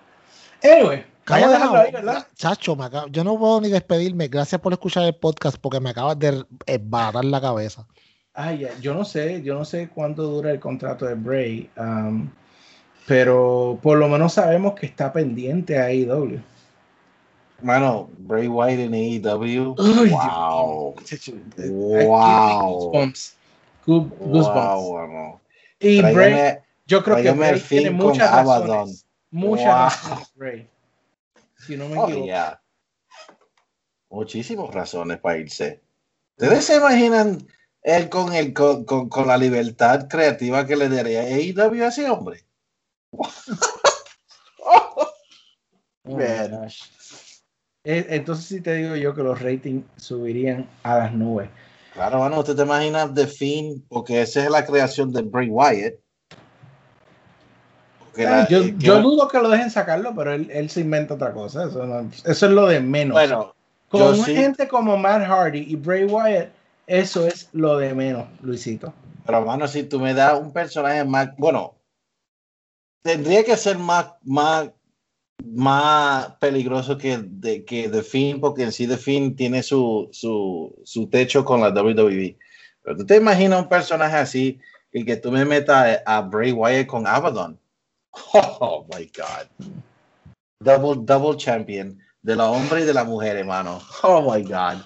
[0.63, 2.27] Anyway, Dejarlo ahí, ¿verdad?
[2.35, 4.29] Chacho, me acabo, yo no puedo ni despedirme.
[4.29, 7.87] Gracias por escuchar el podcast porque me acabas de esbarrar la cabeza.
[8.35, 12.29] Ay, yo no sé, yo no sé cuánto dura el contrato de Bray, um,
[13.07, 16.39] pero por lo menos sabemos que está pendiente a AEW.
[17.63, 19.75] Mano, Bray White en AEW.
[19.79, 20.95] Uy, wow.
[21.09, 22.05] Dios.
[22.05, 22.91] Wow.
[22.93, 23.37] Goosebumps.
[23.87, 24.83] Good- Goosebumps.
[24.83, 25.41] Wow.
[25.81, 28.69] Y Bray, yo creo que Bray tiene muchas Abaddon.
[28.69, 29.07] razones.
[29.31, 29.75] Muchas Wow.
[29.75, 30.69] razones, Bray.
[31.67, 32.27] Si no me Oh, equivoco.
[32.27, 32.63] yeah.
[34.11, 35.83] Muchísimas razones para irse.
[36.39, 37.47] ¿Ustedes se imaginan
[37.83, 42.09] él con, el, con, con, con la libertad creativa que le daría AEW a ese
[42.11, 42.45] hombre?
[46.09, 46.83] Oh gosh.
[47.85, 51.51] Eh, Entonces sí te digo yo que los ratings subirían a las nubes.
[51.95, 55.95] Claro, mano, usted te imagina The Fiend, porque esa es la creación de Bray Wyatt.
[58.25, 61.33] La- yo, eh, yo dudo que lo dejen sacarlo, pero él, él se inventa otra
[61.33, 61.67] cosa.
[61.69, 63.15] Eso, no- eso es lo de menos.
[63.15, 63.55] bueno,
[63.89, 64.35] Con sí.
[64.35, 66.49] gente como Matt Hardy y Bray Wyatt,
[66.87, 68.93] eso es lo de menos, Luisito.
[69.25, 71.75] Pero, mano, si tú me das un personaje más, bueno,
[73.03, 74.71] tendría que ser más, más,
[75.45, 80.75] más peligroso que, de, que The Fiend, porque en sí The Fiend tiene su, su,
[80.85, 82.37] su techo con la WWE.
[82.83, 84.61] Pero tú te imaginas un personaje así
[84.93, 87.59] y que tú me metas a Bray Wyatt con Abaddon.
[88.35, 89.47] Oh my God.
[90.63, 93.81] Double, double champion de la hombre y de la mujer, hermano.
[94.03, 94.83] Oh my God.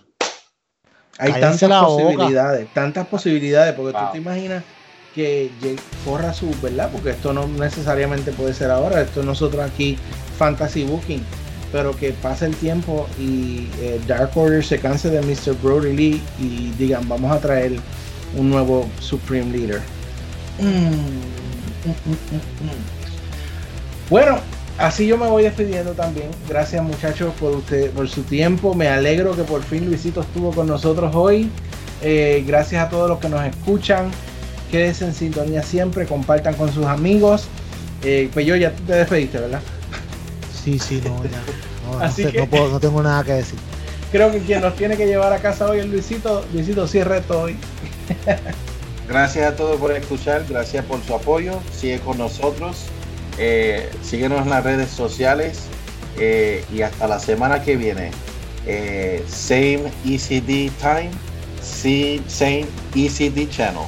[1.18, 1.86] Hay tantas boca.
[1.86, 4.06] posibilidades, tantas posibilidades, porque Wow.
[4.06, 4.64] tú te imaginas
[5.14, 5.50] que
[6.04, 6.88] corra su, ¿verdad?
[6.92, 9.98] Porque esto no necesariamente puede ser ahora, esto nosotros aquí,
[10.38, 11.22] Fantasy Booking,
[11.72, 15.54] pero que pase el tiempo y eh, Dark Order se canse de Mr.
[15.60, 17.72] Brody Lee y digan, vamos a traer
[18.36, 19.80] un nuevo Supreme Leader.
[20.58, 22.99] Mm, mm, mm.
[24.10, 24.38] Bueno,
[24.78, 26.28] así yo me voy despidiendo también.
[26.48, 28.74] Gracias muchachos por usted, por su tiempo.
[28.74, 31.48] Me alegro que por fin Luisito estuvo con nosotros hoy.
[32.02, 34.10] Eh, gracias a todos los que nos escuchan.
[34.70, 37.44] Quédense en sintonía siempre, compartan con sus amigos.
[38.02, 39.60] Eh, pues yo ya tú te despediste, ¿verdad?
[40.64, 41.30] Sí, sí, no, ya.
[41.90, 43.58] No, no Así sé, que- no puedo- no tengo nada que decir.
[44.12, 46.44] Creo que quien nos tiene que llevar a casa hoy es Luisito.
[46.52, 47.56] Luisito, cierre esto hoy.
[49.08, 51.54] Gracias a todos por escuchar, gracias por su apoyo.
[51.76, 52.84] Sigue con nosotros,
[53.42, 55.62] eh, síguenos en las redes sociales
[56.18, 58.10] eh, y hasta la semana que viene.
[58.66, 61.10] Eh, same ECD time,
[61.62, 63.86] Saint ECD Channel.